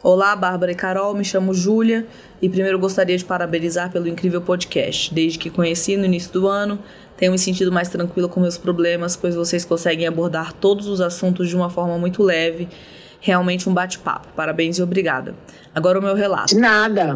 Olá, 0.01 0.33
Bárbara 0.33 0.71
e 0.71 0.75
Carol, 0.75 1.13
me 1.13 1.25
chamo 1.25 1.53
Júlia 1.53 2.07
e 2.41 2.47
primeiro 2.47 2.79
gostaria 2.79 3.17
de 3.17 3.25
parabenizar 3.25 3.91
pelo 3.91 4.07
incrível 4.07 4.41
podcast. 4.41 5.13
Desde 5.13 5.37
que 5.37 5.49
conheci 5.49 5.97
no 5.97 6.05
início 6.05 6.31
do 6.31 6.47
ano, 6.47 6.79
tenho 7.17 7.33
me 7.33 7.37
sentido 7.37 7.69
mais 7.69 7.89
tranquila 7.89 8.29
com 8.29 8.39
meus 8.39 8.57
problemas, 8.57 9.17
pois 9.17 9.35
vocês 9.35 9.65
conseguem 9.65 10.07
abordar 10.07 10.53
todos 10.53 10.87
os 10.87 11.01
assuntos 11.01 11.49
de 11.49 11.55
uma 11.55 11.69
forma 11.69 11.97
muito 11.97 12.23
leve 12.23 12.69
realmente 13.19 13.69
um 13.69 13.73
bate-papo. 13.73 14.29
Parabéns 14.35 14.77
e 14.77 14.81
obrigada. 14.81 15.35
Agora 15.73 15.99
o 15.99 16.01
meu 16.01 16.15
relato. 16.15 16.55
De 16.55 16.59
nada. 16.59 17.15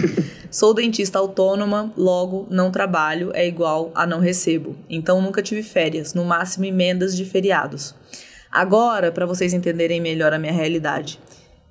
Sou 0.50 0.72
dentista 0.72 1.18
autônoma, 1.18 1.92
logo 1.96 2.46
não 2.48 2.70
trabalho 2.70 3.32
é 3.34 3.46
igual 3.46 3.90
a 3.94 4.06
não 4.06 4.20
recebo. 4.20 4.76
Então 4.88 5.20
nunca 5.20 5.42
tive 5.42 5.62
férias, 5.62 6.14
no 6.14 6.24
máximo 6.24 6.64
emendas 6.64 7.16
de 7.16 7.24
feriados. 7.24 7.94
Agora, 8.52 9.10
para 9.10 9.26
vocês 9.26 9.52
entenderem 9.52 10.00
melhor 10.00 10.32
a 10.32 10.38
minha 10.38 10.52
realidade. 10.52 11.18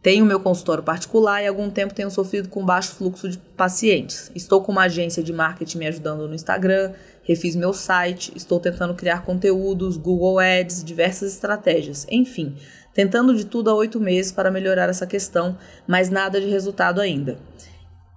Tenho 0.02 0.26
meu 0.26 0.38
consultório 0.38 0.84
particular 0.84 1.42
e 1.42 1.46
há 1.46 1.50
algum 1.50 1.70
tempo 1.70 1.94
tenho 1.94 2.12
sofrido 2.12 2.50
com 2.50 2.66
baixo 2.66 2.92
fluxo 2.92 3.30
de 3.30 3.38
pacientes. 3.38 4.30
Estou 4.36 4.62
com 4.62 4.74
uma 4.74 4.84
agência 4.84 5.24
de 5.24 5.32
marketing 5.32 5.78
me 5.78 5.88
ajudando 5.88 6.28
no 6.28 6.36
Instagram, 6.36 6.92
refiz 7.24 7.56
meu 7.56 7.72
site, 7.72 8.34
estou 8.36 8.60
tentando 8.60 8.94
criar 8.96 9.24
conteúdos, 9.24 9.96
Google 9.96 10.40
Ads, 10.40 10.84
diversas 10.84 11.32
estratégias. 11.32 12.06
Enfim, 12.12 12.54
tentando 12.94 13.36
de 13.36 13.46
tudo 13.46 13.70
há 13.70 13.76
oito 13.76 14.00
meses 14.00 14.32
para 14.32 14.52
melhorar 14.52 14.89
essa 14.89 15.08
questão, 15.08 15.58
mas 15.88 16.10
nada 16.10 16.39
de 16.39 16.48
resultado 16.48 17.02
ainda. 17.02 17.38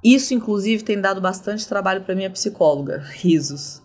Isso, 0.05 0.35
inclusive, 0.35 0.85
tem 0.85 1.01
dado 1.01 1.21
bastante 1.21 1.67
trabalho 1.67 2.03
para 2.03 2.15
minha 2.15 2.31
psicóloga. 2.31 3.03
Risos. 3.11 3.83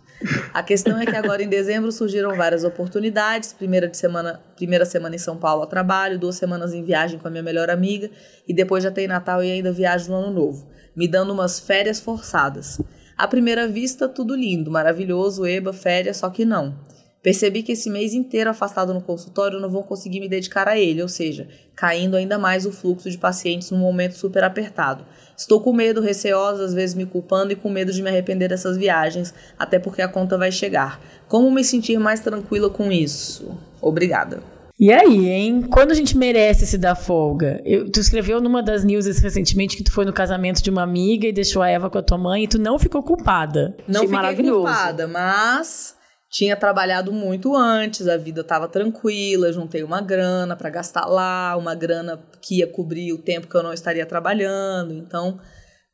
A 0.54 0.62
questão 0.62 1.00
é 1.00 1.06
que 1.06 1.16
agora 1.16 1.42
em 1.42 1.50
dezembro 1.50 1.92
surgiram 1.92 2.36
várias 2.36 2.64
oportunidades. 2.64 3.54
Primeira, 3.54 3.88
de 3.88 3.98
semana, 3.98 4.40
primeira 4.56 4.86
semana 4.86 5.16
em 5.16 5.20
São 5.20 5.36
Paulo 5.38 5.64
a 5.64 5.66
trabalho, 5.66 6.20
duas 6.20 6.36
semanas 6.36 6.74
em 6.74 6.84
viagem 6.84 7.18
com 7.18 7.28
a 7.28 7.32
minha 7.32 7.42
melhor 7.42 7.72
amiga 7.72 8.10
e 8.48 8.54
depois 8.54 8.84
já 8.84 8.92
tem 8.92 9.08
Natal 9.08 9.44
e 9.44 9.52
ainda 9.52 9.72
viagem 9.72 10.10
no 10.10 10.16
Ano 10.16 10.32
Novo, 10.32 10.70
me 10.96 11.08
dando 11.08 11.34
umas 11.34 11.60
férias 11.60 12.00
forçadas. 12.00 12.80
À 13.18 13.28
primeira 13.28 13.68
vista, 13.68 14.08
tudo 14.08 14.36
lindo, 14.36 14.70
maravilhoso, 14.70 15.46
eba, 15.46 15.74
férias, 15.74 16.18
só 16.18 16.30
que 16.30 16.46
não. 16.46 16.76
Percebi 17.22 17.62
que 17.62 17.74
esse 17.74 17.90
mês 17.90 18.14
inteiro 18.14 18.50
afastado 18.50 18.94
no 18.94 19.02
consultório 19.02 19.60
não 19.60 19.70
vou 19.70 19.84
conseguir 19.84 20.20
me 20.20 20.28
dedicar 20.28 20.68
a 20.68 20.78
ele, 20.78 21.04
ou 21.04 21.08
seja, 21.08 21.48
caindo 21.76 22.18
ainda 22.18 22.40
mais 22.40 22.66
o 22.66 22.72
fluxo 22.72 23.12
de 23.12 23.18
pacientes 23.18 23.70
num 23.70 23.78
momento 23.78 24.18
super 24.18 24.44
apertado. 24.44 25.06
Estou 25.38 25.62
com 25.62 25.72
medo, 25.72 26.02
receosa, 26.02 26.66
às 26.66 26.74
vezes 26.74 26.96
me 26.96 27.06
culpando 27.06 27.54
e 27.54 27.56
com 27.56 27.70
medo 27.70 27.92
de 27.92 28.02
me 28.02 28.10
arrepender 28.10 28.50
dessas 28.50 28.76
viagens, 28.76 29.34
até 29.58 29.78
porque 29.78 30.02
a 30.02 30.08
conta 30.08 30.36
vai 30.38 30.52
chegar. 30.52 31.00
Como 31.28 31.52
me 31.52 31.64
sentir 31.64 32.00
mais 32.00 32.22
tranquila 32.22 32.70
com 32.72 32.92
isso? 32.92 33.56
Obrigada. 33.80 34.42
E 34.80 34.92
aí, 34.92 35.30
hein? 35.30 35.62
Quando 35.62 35.92
a 35.92 35.94
gente 35.94 36.18
merece 36.18 36.66
se 36.66 36.76
dar 36.76 36.96
folga? 36.96 37.62
Eu, 37.64 37.92
tu 37.92 38.00
escreveu 38.00 38.42
numa 38.42 38.64
das 38.64 38.84
news 38.84 39.06
recentemente 39.06 39.78
que 39.78 39.84
tu 39.84 39.92
foi 39.92 40.06
no 40.06 40.12
casamento 40.12 40.60
de 40.64 40.72
uma 40.72 40.82
amiga 40.82 41.28
e 41.28 41.32
deixou 41.32 41.62
a 41.62 41.70
Eva 41.70 41.88
com 41.88 42.00
a 42.00 42.02
tua 42.02 42.18
mãe 42.18 42.46
e 42.46 42.48
tu 42.48 42.58
não 42.58 42.80
ficou 42.80 43.04
culpada. 43.04 43.78
Não 43.88 44.06
Achei 44.06 44.36
fiquei 44.36 44.50
culpada, 44.50 45.08
mas 45.08 46.01
tinha 46.32 46.56
trabalhado 46.56 47.12
muito 47.12 47.54
antes, 47.54 48.08
a 48.08 48.16
vida 48.16 48.40
estava 48.40 48.66
tranquila, 48.66 49.52
juntei 49.52 49.84
uma 49.84 50.00
grana 50.00 50.56
para 50.56 50.70
gastar 50.70 51.06
lá, 51.06 51.58
uma 51.58 51.76
grana 51.76 52.24
que 52.42 52.60
ia 52.60 52.68
cobrir 52.68 53.12
o 53.12 53.18
tempo 53.18 53.48
que 53.48 53.56
eu 53.56 53.62
não 53.62 53.74
estaria 53.74 54.06
trabalhando. 54.06 54.94
Então, 54.94 55.42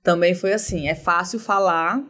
também 0.03 0.35
foi 0.35 0.53
assim, 0.53 0.87
é 0.87 0.93
fácil 0.93 1.39
falar 1.39 2.03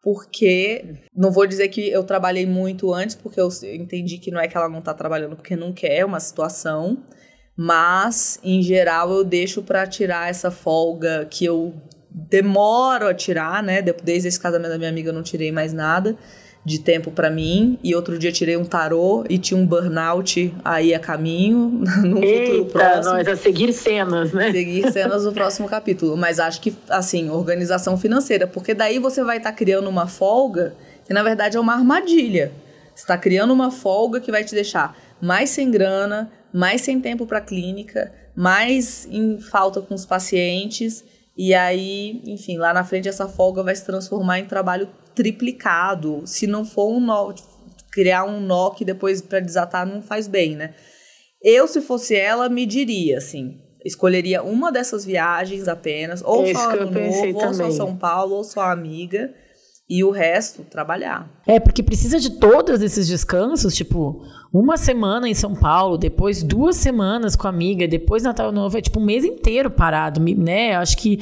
porque 0.00 0.94
não 1.14 1.32
vou 1.32 1.44
dizer 1.44 1.68
que 1.68 1.90
eu 1.90 2.04
trabalhei 2.04 2.46
muito 2.46 2.94
antes, 2.94 3.16
porque 3.16 3.40
eu 3.40 3.48
entendi 3.74 4.18
que 4.18 4.30
não 4.30 4.40
é 4.40 4.46
que 4.46 4.56
ela 4.56 4.68
não 4.68 4.78
está 4.78 4.94
trabalhando 4.94 5.34
porque 5.34 5.56
não 5.56 5.72
quer, 5.72 5.98
é 5.98 6.04
uma 6.04 6.20
situação, 6.20 7.02
mas 7.56 8.38
em 8.44 8.62
geral 8.62 9.12
eu 9.12 9.24
deixo 9.24 9.60
para 9.60 9.88
tirar 9.88 10.30
essa 10.30 10.52
folga 10.52 11.26
que 11.28 11.44
eu 11.44 11.74
demoro 12.08 13.08
a 13.08 13.14
tirar, 13.14 13.60
né? 13.60 13.82
Desde 13.82 14.28
esse 14.28 14.38
casamento 14.38 14.70
da 14.70 14.78
minha 14.78 14.90
amiga 14.90 15.10
eu 15.10 15.14
não 15.14 15.22
tirei 15.22 15.50
mais 15.50 15.72
nada 15.72 16.16
de 16.64 16.78
tempo 16.78 17.10
para 17.10 17.28
mim 17.28 17.78
e 17.82 17.94
outro 17.94 18.16
dia 18.18 18.30
tirei 18.30 18.56
um 18.56 18.64
tarô 18.64 19.24
e 19.28 19.36
tinha 19.36 19.58
um 19.58 19.66
burnout 19.66 20.54
aí 20.64 20.94
a 20.94 20.98
caminho 20.98 21.82
no 22.04 22.22
Eita, 22.22 22.52
futuro 22.52 22.64
próximo. 22.66 23.14
nós 23.14 23.28
a 23.28 23.36
seguir 23.36 23.72
cenas, 23.72 24.32
né? 24.32 24.52
Seguir 24.52 24.92
cenas 24.92 25.24
no 25.24 25.32
próximo 25.32 25.68
capítulo, 25.68 26.16
mas 26.16 26.38
acho 26.38 26.60
que 26.60 26.74
assim, 26.88 27.30
organização 27.30 27.98
financeira, 27.98 28.46
porque 28.46 28.74
daí 28.74 29.00
você 29.00 29.24
vai 29.24 29.38
estar 29.38 29.50
tá 29.50 29.56
criando 29.56 29.88
uma 29.88 30.06
folga 30.06 30.74
que 31.04 31.12
na 31.12 31.22
verdade 31.22 31.56
é 31.56 31.60
uma 31.60 31.74
armadilha. 31.74 32.52
Você 32.94 33.02
está 33.02 33.18
criando 33.18 33.52
uma 33.52 33.70
folga 33.70 34.20
que 34.20 34.30
vai 34.30 34.44
te 34.44 34.54
deixar 34.54 34.96
mais 35.20 35.50
sem 35.50 35.70
grana, 35.70 36.30
mais 36.52 36.82
sem 36.82 37.00
tempo 37.00 37.26
para 37.26 37.40
clínica, 37.40 38.12
mais 38.36 39.08
em 39.10 39.38
falta 39.40 39.80
com 39.80 39.94
os 39.94 40.06
pacientes. 40.06 41.04
E 41.36 41.54
aí, 41.54 42.20
enfim, 42.26 42.58
lá 42.58 42.74
na 42.74 42.84
frente 42.84 43.08
essa 43.08 43.26
folga 43.26 43.62
vai 43.62 43.74
se 43.74 43.84
transformar 43.84 44.38
em 44.38 44.44
trabalho 44.44 44.88
triplicado. 45.14 46.22
Se 46.26 46.46
não 46.46 46.64
for 46.64 46.90
um 46.92 47.00
nó, 47.00 47.32
criar 47.92 48.24
um 48.24 48.40
nó 48.40 48.70
que 48.70 48.84
depois 48.84 49.20
para 49.20 49.40
desatar 49.40 49.86
não 49.86 50.02
faz 50.02 50.26
bem, 50.26 50.56
né? 50.56 50.74
Eu, 51.42 51.66
se 51.66 51.80
fosse 51.80 52.14
ela, 52.14 52.48
me 52.48 52.64
diria 52.64 53.18
assim: 53.18 53.58
escolheria 53.84 54.42
uma 54.42 54.70
dessas 54.70 55.04
viagens 55.04 55.68
apenas, 55.68 56.22
ou 56.24 56.46
só 56.46 56.70
Ano 56.70 56.90
Novo, 56.90 57.38
ou 57.38 57.54
só 57.54 57.70
São 57.70 57.96
Paulo, 57.96 58.36
ou 58.36 58.44
só 58.44 58.62
Amiga, 58.62 59.30
e 59.88 60.04
o 60.04 60.10
resto, 60.10 60.62
trabalhar. 60.62 61.30
É, 61.46 61.60
porque 61.60 61.82
precisa 61.82 62.18
de 62.18 62.38
todos 62.38 62.80
esses 62.80 63.06
descansos, 63.08 63.74
tipo, 63.74 64.22
uma 64.52 64.76
semana 64.76 65.28
em 65.28 65.34
São 65.34 65.54
Paulo, 65.54 65.98
depois 65.98 66.42
duas 66.42 66.76
semanas 66.76 67.36
com 67.36 67.46
a 67.46 67.50
amiga, 67.50 67.86
depois 67.88 68.22
Natal 68.22 68.52
Novo, 68.52 68.78
é 68.78 68.80
tipo 68.80 69.00
um 69.00 69.04
mês 69.04 69.24
inteiro 69.24 69.70
parado, 69.70 70.20
né? 70.20 70.76
Acho 70.76 70.96
que 70.96 71.18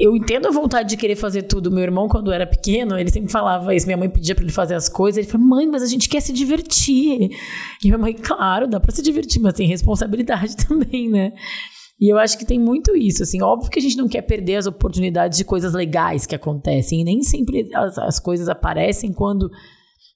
eu 0.00 0.16
entendo 0.16 0.48
a 0.48 0.50
vontade 0.50 0.88
de 0.88 0.96
querer 0.96 1.14
fazer 1.14 1.42
tudo. 1.42 1.70
Meu 1.70 1.82
irmão, 1.82 2.08
quando 2.08 2.32
era 2.32 2.46
pequeno, 2.46 2.98
ele 2.98 3.10
sempre 3.10 3.30
falava 3.30 3.74
isso. 3.74 3.84
Minha 3.84 3.98
mãe 3.98 4.08
pedia 4.08 4.34
para 4.34 4.42
ele 4.42 4.52
fazer 4.52 4.74
as 4.74 4.88
coisas. 4.88 5.18
Ele 5.18 5.30
falou, 5.30 5.46
mãe, 5.46 5.66
mas 5.66 5.82
a 5.82 5.86
gente 5.86 6.08
quer 6.08 6.20
se 6.20 6.32
divertir. 6.32 7.30
E 7.84 7.86
minha 7.86 7.98
mãe, 7.98 8.14
claro, 8.14 8.66
dá 8.66 8.80
para 8.80 8.92
se 8.92 9.02
divertir, 9.02 9.42
mas 9.42 9.52
tem 9.52 9.68
responsabilidade 9.68 10.56
também, 10.66 11.10
né? 11.10 11.34
E 12.00 12.10
eu 12.10 12.18
acho 12.18 12.38
que 12.38 12.46
tem 12.46 12.58
muito 12.58 12.96
isso, 12.96 13.22
assim, 13.22 13.42
óbvio 13.42 13.70
que 13.70 13.78
a 13.78 13.82
gente 13.82 13.98
não 13.98 14.08
quer 14.08 14.22
perder 14.22 14.56
as 14.56 14.64
oportunidades 14.64 15.36
de 15.36 15.44
coisas 15.44 15.74
legais 15.74 16.24
que 16.24 16.34
acontecem, 16.34 17.02
e 17.02 17.04
nem 17.04 17.22
sempre 17.22 17.68
as, 17.74 17.98
as 17.98 18.18
coisas 18.18 18.48
aparecem 18.48 19.12
quando 19.12 19.50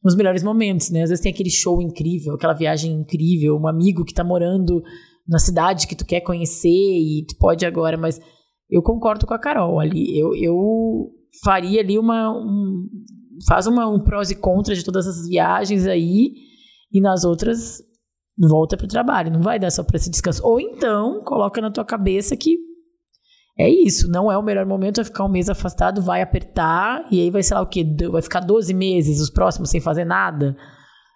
nos 0.03 0.17
melhores 0.17 0.43
momentos, 0.43 0.89
né? 0.91 1.03
Às 1.03 1.11
vezes 1.11 1.23
tem 1.23 1.31
aquele 1.31 1.51
show 1.51 1.83
incrível, 1.83 2.37
aquela 2.37 2.55
viagem 2.55 2.91
incrível, 2.91 3.59
um 3.59 3.69
amigo 3.69 4.03
que 4.03 4.15
tá 4.15 4.25
morando 4.25 4.83
na 5.29 5.39
cidade 5.39 5.87
que 5.87 5.95
tu 5.95 6.07
quer 6.07 6.23
conhecer 6.23 6.71
e 6.71 7.27
tu 7.29 7.37
pode 7.37 7.67
agora, 7.67 7.99
mas 7.99 8.19
eu 8.71 8.83
concordo 8.83 9.27
com 9.27 9.35
a 9.35 9.39
Carol 9.39 9.81
ali. 9.81 10.19
Eu, 10.19 10.35
eu 10.35 11.11
faria 11.43 11.81
ali 11.81 11.99
uma. 11.99 12.31
Um, 12.31 12.89
faz 13.49 13.67
uma, 13.67 13.89
um 13.89 14.03
prós 14.03 14.31
e 14.31 14.37
contras 14.37 14.79
de 14.79 14.85
todas 14.85 15.07
essas 15.07 15.29
viagens 15.29 15.87
aí, 15.87 16.33
e 16.93 17.01
nas 17.01 17.25
outras 17.25 17.83
volta 18.39 18.77
para 18.77 18.85
o 18.85 18.89
trabalho. 18.89 19.33
Não 19.33 19.41
vai 19.41 19.59
dar 19.59 19.71
só 19.71 19.83
para 19.83 19.97
esse 19.97 20.11
descanso. 20.11 20.45
Ou 20.45 20.61
então, 20.61 21.23
coloca 21.25 21.61
na 21.61 21.71
tua 21.71 21.85
cabeça 21.85 22.37
que 22.37 22.57
é 23.57 23.69
isso, 23.69 24.11
não 24.11 24.31
é 24.33 24.37
o 24.37 24.43
melhor 24.43 24.67
momento, 24.67 24.97
vai 24.97 25.05
ficar 25.05 25.25
um 25.25 25.29
mês 25.29 25.49
afastado, 25.49 26.03
vai 26.03 26.21
apertar, 26.21 27.07
e 27.09 27.21
aí 27.21 27.31
vai, 27.31 27.41
sei 27.41 27.57
lá 27.57 27.63
o 27.63 27.69
quê, 27.69 27.87
vai 28.11 28.21
ficar 28.21 28.41
12 28.41 28.75
meses, 28.75 29.21
os 29.21 29.31
próximos 29.31 29.71
sem 29.71 29.81
fazer 29.81 30.05
nada. 30.05 30.57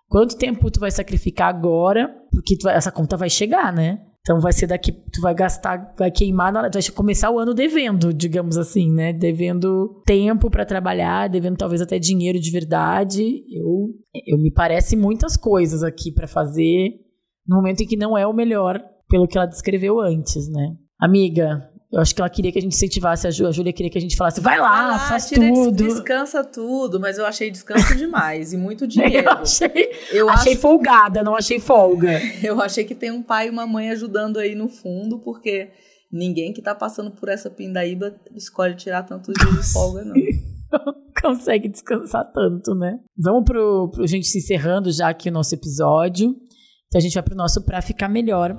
Quanto 0.09 0.39
tempo 0.39 0.71
tu 0.71 0.79
vai 0.79 0.91
sacrificar 0.91 1.49
agora? 1.49 2.09
Porque 2.31 2.57
vai, 2.63 2.77
essa 2.77 2.93
conta 2.93 3.17
vai 3.17 3.29
chegar, 3.29 3.73
né? 3.73 4.01
Então 4.29 4.41
vai 4.41 4.53
ser 4.53 4.67
daqui, 4.67 4.93
tu 4.93 5.23
vai 5.23 5.35
gastar, 5.35 5.95
vai 5.99 6.11
queimar, 6.11 6.53
na, 6.53 6.69
tu 6.69 6.75
vai 6.75 6.83
começar 6.95 7.31
o 7.31 7.39
ano 7.39 7.55
devendo, 7.55 8.13
digamos 8.13 8.59
assim, 8.59 8.93
né? 8.93 9.11
Devendo 9.11 10.03
tempo 10.05 10.51
para 10.51 10.67
trabalhar, 10.67 11.31
devendo 11.31 11.57
talvez 11.57 11.81
até 11.81 11.99
dinheiro 11.99 12.39
de 12.39 12.51
verdade. 12.51 13.43
Eu, 13.51 13.89
eu 14.27 14.37
me 14.37 14.53
parece 14.53 14.99
muitas 14.99 15.35
coisas 15.35 15.83
aqui 15.83 16.13
para 16.13 16.29
fazer 16.29 16.91
no 17.47 17.57
momento 17.57 17.81
em 17.81 17.87
que 17.87 17.97
não 17.97 18.19
é 18.19 18.27
o 18.27 18.35
melhor 18.35 18.79
pelo 19.09 19.27
que 19.27 19.39
ela 19.39 19.47
descreveu 19.47 19.99
antes, 19.99 20.47
né? 20.51 20.77
Amiga, 21.01 21.67
eu 21.91 22.01
acho 22.01 22.15
que 22.15 22.21
ela 22.21 22.29
queria 22.29 22.53
que 22.53 22.59
a 22.59 22.61
gente 22.61 22.75
incentivasse 22.75 23.27
a 23.27 23.31
Júlia. 23.31 23.49
A 23.49 23.53
Júlia 23.53 23.73
queria 23.73 23.91
que 23.91 23.97
a 23.97 24.01
gente 24.01 24.15
falasse, 24.15 24.43
vai 24.43 24.59
lá, 24.59 24.89
lá 24.89 24.99
faz 24.99 25.31
tudo. 25.31 25.73
Descansa 25.73 26.45
tudo, 26.45 27.01
mas 27.01 27.17
eu 27.17 27.25
achei 27.25 27.51
descanso 27.51 27.97
demais 27.97 28.53
e 28.53 28.59
muito 28.59 28.87
dinheiro. 28.89 29.27
Eu 29.27 29.33
achei, 29.33 29.91
eu 30.13 30.29
achei 30.29 30.53
acho, 30.53 30.61
folgada, 30.61 31.23
não 31.23 31.35
achei 31.35 31.59
folga. 31.59 32.21
Eu 32.43 32.61
achei 32.61 32.85
que 32.85 32.95
tem 32.95 33.11
um 33.11 33.23
pai 33.23 33.47
e 33.47 33.51
uma 33.51 33.67
mãe 33.67 33.91
ajudando 33.91 34.39
aí 34.39 34.55
no 34.55 34.69
fundo, 34.69 35.19
porque 35.19 35.71
ninguém 36.13 36.53
que 36.53 36.61
tá 36.63 36.75
passando 36.75 37.11
por 37.11 37.29
essa 37.29 37.51
pindaíba 37.51 38.15
escolhe 38.35 38.75
tirar 38.75 39.03
tantos 39.03 39.35
dias 39.35 39.67
de 39.67 39.73
folga, 39.73 40.05
não. 40.05 40.15
consegue 41.21 41.69
descansar 41.69 42.31
tanto, 42.33 42.75
né? 42.75 42.99
Vamos 43.17 43.45
pro, 43.45 43.91
pro 43.91 44.07
gente 44.07 44.27
se 44.27 44.39
encerrando 44.39 44.93
já 44.93 45.09
aqui 45.09 45.31
o 45.31 45.33
nosso 45.33 45.55
episódio. 45.55 46.37
Então 46.87 46.99
a 46.99 47.01
gente 47.01 47.15
vai 47.15 47.23
pro 47.23 47.35
nosso 47.35 47.63
Pra 47.63 47.81
Ficar 47.81 48.09
Melhor. 48.09 48.57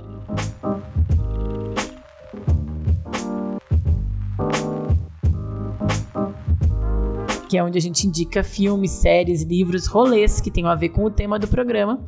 Que 7.50 7.58
é 7.58 7.64
onde 7.64 7.80
a 7.80 7.82
gente 7.82 8.06
indica 8.06 8.44
filmes, 8.44 8.92
séries, 8.92 9.42
livros, 9.42 9.88
rolês 9.88 10.40
que 10.40 10.52
tenham 10.52 10.70
a 10.70 10.76
ver 10.76 10.90
com 10.90 11.04
o 11.04 11.10
tema 11.10 11.40
do 11.40 11.48
programa. 11.48 12.02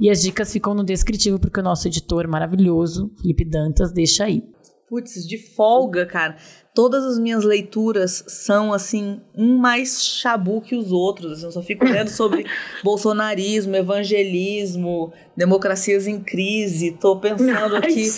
E 0.00 0.10
as 0.10 0.22
dicas 0.22 0.50
ficam 0.50 0.74
no 0.74 0.82
descritivo, 0.82 1.38
porque 1.38 1.60
o 1.60 1.62
nosso 1.62 1.86
editor 1.86 2.26
maravilhoso, 2.26 3.12
Felipe 3.20 3.44
Dantas, 3.44 3.92
deixa 3.92 4.24
aí. 4.24 4.42
Putz, 4.88 5.26
de 5.26 5.36
folga, 5.36 6.06
cara. 6.06 6.36
Todas 6.74 7.04
as 7.04 7.18
minhas 7.18 7.44
leituras 7.44 8.24
são, 8.28 8.72
assim, 8.72 9.20
um 9.36 9.58
mais 9.58 10.02
chabu 10.02 10.60
que 10.60 10.76
os 10.76 10.92
outros. 10.92 11.32
Assim, 11.32 11.44
eu 11.44 11.52
só 11.52 11.62
fico 11.62 11.84
lendo 11.84 12.08
sobre 12.08 12.46
bolsonarismo, 12.82 13.76
evangelismo, 13.76 15.12
democracias 15.36 16.06
em 16.06 16.20
crise. 16.20 16.92
Tô 16.92 17.18
pensando 17.18 17.76
aqui. 17.76 18.08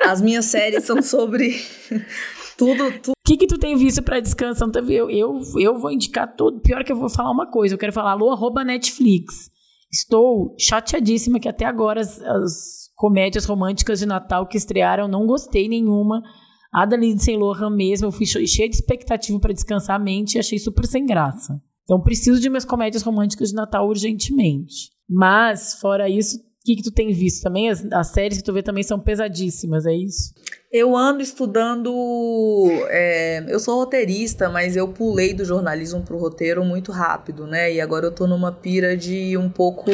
As 0.00 0.20
minhas 0.22 0.44
séries 0.46 0.84
são 0.84 1.02
sobre 1.02 1.54
tudo, 2.56 2.90
tudo. 3.00 3.12
O 3.12 3.26
que, 3.26 3.36
que 3.36 3.46
tu 3.46 3.58
tem 3.58 3.76
visto 3.76 4.02
para 4.02 4.20
descansar? 4.20 4.68
Eu, 4.88 5.10
eu, 5.10 5.40
eu 5.58 5.78
vou 5.78 5.90
indicar 5.90 6.34
todo. 6.34 6.60
Pior 6.60 6.84
que 6.84 6.92
eu 6.92 6.96
vou 6.96 7.08
falar 7.08 7.30
uma 7.30 7.50
coisa. 7.50 7.74
Eu 7.74 7.78
quero 7.78 7.92
falar 7.92 8.12
alô, 8.12 8.30
arroba 8.30 8.64
Netflix. 8.64 9.50
Estou 9.92 10.54
chateadíssima 10.58 11.38
que 11.38 11.48
até 11.48 11.64
agora 11.64 12.00
as, 12.00 12.20
as 12.20 12.84
comédias 12.94 13.44
românticas 13.44 13.98
de 13.98 14.06
Natal 14.06 14.46
que 14.46 14.56
estrearam, 14.56 15.08
não 15.08 15.26
gostei 15.26 15.68
nenhuma. 15.68 16.22
A 16.72 16.84
Lindsay 16.84 17.36
Lohan 17.36 17.70
mesmo, 17.70 18.08
eu 18.08 18.12
fui 18.12 18.26
cheia 18.26 18.68
de 18.68 18.74
expectativa 18.74 19.38
para 19.38 19.52
descansar 19.52 19.96
a 19.96 20.02
mente 20.02 20.34
e 20.34 20.38
achei 20.38 20.58
super 20.58 20.86
sem 20.86 21.06
graça. 21.06 21.60
Então 21.84 22.00
preciso 22.00 22.40
de 22.40 22.48
minhas 22.48 22.64
comédias 22.64 23.02
românticas 23.02 23.50
de 23.50 23.54
Natal 23.54 23.86
urgentemente. 23.86 24.90
Mas, 25.08 25.74
fora 25.74 26.08
isso, 26.08 26.36
o 26.36 26.40
que, 26.64 26.76
que 26.76 26.82
tu 26.82 26.90
tem 26.90 27.12
visto 27.12 27.42
também? 27.42 27.68
As, 27.68 27.84
as, 27.92 28.08
séries 28.08 28.38
que 28.38 28.44
tu 28.44 28.52
vê 28.52 28.62
também 28.62 28.82
são 28.82 28.98
pesadíssimas, 28.98 29.86
é 29.86 29.94
isso? 29.94 30.32
Eu 30.74 30.96
ando 30.96 31.22
estudando. 31.22 31.88
É, 32.88 33.44
eu 33.46 33.60
sou 33.60 33.76
roteirista, 33.76 34.48
mas 34.48 34.74
eu 34.74 34.88
pulei 34.88 35.32
do 35.32 35.44
jornalismo 35.44 36.02
pro 36.02 36.18
roteiro 36.18 36.64
muito 36.64 36.90
rápido, 36.90 37.46
né? 37.46 37.72
E 37.72 37.80
agora 37.80 38.06
eu 38.06 38.10
tô 38.10 38.26
numa 38.26 38.50
pira 38.50 38.96
de 38.96 39.38
um 39.38 39.48
pouco 39.48 39.88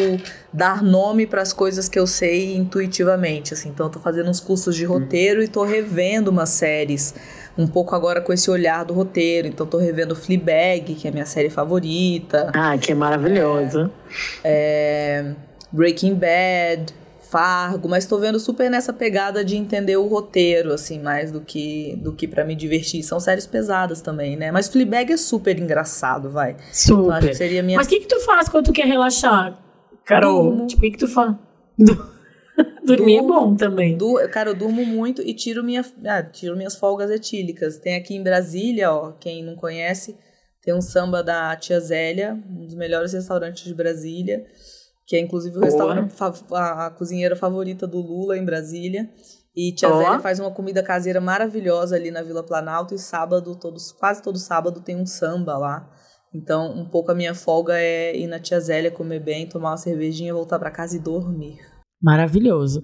dar 0.50 0.82
nome 0.82 1.26
para 1.26 1.42
as 1.42 1.52
coisas 1.52 1.86
que 1.86 1.98
eu 1.98 2.06
sei 2.06 2.56
intuitivamente. 2.56 3.52
Assim. 3.52 3.68
Então 3.68 3.84
eu 3.84 3.90
tô 3.90 4.00
fazendo 4.00 4.30
uns 4.30 4.40
cursos 4.40 4.74
de 4.74 4.86
roteiro 4.86 5.42
e 5.42 5.48
tô 5.48 5.64
revendo 5.64 6.30
umas 6.30 6.48
séries. 6.48 7.14
Um 7.58 7.66
pouco 7.66 7.94
agora 7.94 8.22
com 8.22 8.32
esse 8.32 8.50
olhar 8.50 8.82
do 8.82 8.94
roteiro. 8.94 9.48
Então 9.48 9.66
tô 9.66 9.76
revendo 9.76 10.16
Fleabag, 10.16 10.94
que 10.94 11.06
é 11.06 11.10
a 11.10 11.12
minha 11.12 11.26
série 11.26 11.50
favorita. 11.50 12.50
Ah, 12.54 12.78
que 12.78 12.92
é 12.92 12.94
maravilhoso. 12.94 13.92
é, 14.42 15.26
é 15.26 15.50
Breaking 15.70 16.14
Bad, 16.14 16.94
Fargo, 17.30 17.88
mas 17.88 18.06
tô 18.06 18.18
vendo 18.18 18.40
super 18.40 18.68
nessa 18.68 18.92
pegada 18.92 19.44
de 19.44 19.56
entender 19.56 19.96
o 19.96 20.06
roteiro, 20.06 20.72
assim, 20.72 20.98
mais 20.98 21.30
do 21.30 21.40
que 21.40 21.96
do 22.02 22.12
que 22.12 22.26
para 22.26 22.44
me 22.44 22.56
divertir. 22.56 23.04
São 23.04 23.20
séries 23.20 23.46
pesadas 23.46 24.00
também, 24.00 24.36
né? 24.36 24.50
Mas 24.50 24.66
Fleabag 24.66 25.12
é 25.12 25.16
super 25.16 25.56
engraçado, 25.56 26.28
vai. 26.28 26.56
Super. 26.72 27.02
Então, 27.02 27.10
acho 27.12 27.28
que 27.28 27.34
seria 27.34 27.62
minha... 27.62 27.78
Mas 27.78 27.86
o 27.86 27.90
que 27.90 28.00
que 28.00 28.08
tu 28.08 28.20
faz 28.20 28.48
quando 28.48 28.66
tu 28.66 28.72
quer 28.72 28.86
relaxar, 28.86 29.62
Carol? 30.04 30.50
Durmo. 30.50 30.66
Tipo, 30.66 30.80
o 30.80 30.84
que 30.84 30.90
que 30.90 30.98
tu 30.98 31.08
faz? 31.08 31.36
Dormir 32.84 33.18
é 33.18 33.22
bom 33.22 33.54
também. 33.54 33.96
Du, 33.96 34.16
cara, 34.28 34.50
eu 34.50 34.54
durmo 34.54 34.84
muito 34.84 35.22
e 35.22 35.32
tiro, 35.32 35.62
minha, 35.62 35.84
ah, 36.06 36.22
tiro 36.22 36.56
minhas 36.56 36.74
folgas 36.74 37.10
etílicas. 37.10 37.78
Tem 37.78 37.94
aqui 37.94 38.16
em 38.16 38.22
Brasília, 38.22 38.92
ó, 38.92 39.12
quem 39.12 39.44
não 39.44 39.54
conhece, 39.54 40.16
tem 40.62 40.74
um 40.74 40.80
samba 40.80 41.22
da 41.22 41.54
Tia 41.56 41.78
Zélia, 41.78 42.36
um 42.50 42.66
dos 42.66 42.74
melhores 42.74 43.12
restaurantes 43.12 43.64
de 43.64 43.72
Brasília 43.72 44.44
que 45.10 45.16
é 45.16 45.20
inclusive 45.20 45.58
o 45.58 45.60
restaurante, 45.60 46.14
a, 46.52 46.86
a, 46.86 46.90
cozinheira 46.92 47.34
favorita 47.34 47.84
do 47.84 47.98
Lula 47.98 48.38
em 48.38 48.44
Brasília. 48.44 49.10
E 49.56 49.74
Tia 49.74 49.92
oh. 49.92 49.98
Zélia 49.98 50.20
faz 50.20 50.38
uma 50.38 50.52
comida 50.52 50.84
caseira 50.84 51.20
maravilhosa 51.20 51.96
ali 51.96 52.12
na 52.12 52.22
Vila 52.22 52.44
Planalto 52.44 52.94
e 52.94 52.98
sábado, 52.98 53.58
todos, 53.58 53.90
quase 53.90 54.22
todo 54.22 54.38
sábado 54.38 54.80
tem 54.80 54.94
um 54.96 55.04
samba 55.04 55.58
lá. 55.58 55.90
Então, 56.32 56.72
um 56.78 56.88
pouco 56.88 57.10
a 57.10 57.14
minha 57.16 57.34
folga 57.34 57.74
é 57.76 58.16
ir 58.16 58.28
na 58.28 58.38
Tia 58.38 58.60
Zélia 58.60 58.88
comer 58.88 59.18
bem, 59.18 59.48
tomar 59.48 59.70
uma 59.70 59.76
cervejinha, 59.76 60.32
voltar 60.32 60.60
para 60.60 60.70
casa 60.70 60.96
e 60.96 61.00
dormir. 61.00 61.58
Maravilhoso. 62.00 62.80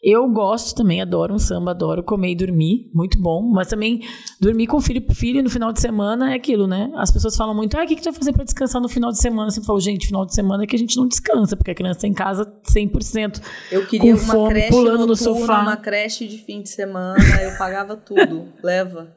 Eu 0.00 0.28
gosto 0.28 0.76
também, 0.76 1.00
adoro 1.02 1.34
um 1.34 1.38
samba, 1.38 1.72
adoro 1.72 2.04
comer 2.04 2.30
e 2.30 2.36
dormir, 2.36 2.88
muito 2.94 3.20
bom. 3.20 3.42
Mas 3.52 3.66
também 3.66 4.00
dormir 4.40 4.68
com 4.68 4.80
filho, 4.80 5.02
filho 5.12 5.42
no 5.42 5.50
final 5.50 5.72
de 5.72 5.80
semana 5.80 6.32
é 6.32 6.36
aquilo, 6.36 6.68
né? 6.68 6.88
As 6.94 7.10
pessoas 7.10 7.36
falam 7.36 7.54
muito, 7.54 7.76
ah, 7.76 7.82
o 7.82 7.86
que, 7.86 7.96
que 7.96 8.02
tu 8.02 8.04
vai 8.04 8.14
fazer 8.14 8.32
para 8.32 8.44
descansar 8.44 8.80
no 8.80 8.88
final 8.88 9.10
de 9.10 9.18
semana? 9.18 9.50
Você 9.50 9.60
falou, 9.60 9.80
gente, 9.80 10.06
final 10.06 10.24
de 10.24 10.34
semana 10.34 10.62
é 10.62 10.66
que 10.66 10.76
a 10.76 10.78
gente 10.78 10.96
não 10.96 11.08
descansa, 11.08 11.56
porque 11.56 11.72
a 11.72 11.74
criança 11.74 12.00
tá 12.02 12.06
em 12.06 12.14
casa 12.14 12.44
100%. 12.72 13.42
Eu 13.72 13.86
queria 13.86 14.14
com 14.14 14.22
uma 14.22 14.34
fome, 14.34 14.50
creche 14.50 14.68
pulando 14.68 15.06
no 15.06 15.16
sofá. 15.16 15.62
uma 15.62 15.76
creche 15.76 16.28
de 16.28 16.38
fim 16.38 16.62
de 16.62 16.68
semana, 16.68 17.18
eu 17.42 17.58
pagava 17.58 17.96
tudo. 17.96 18.52
Leva. 18.62 19.14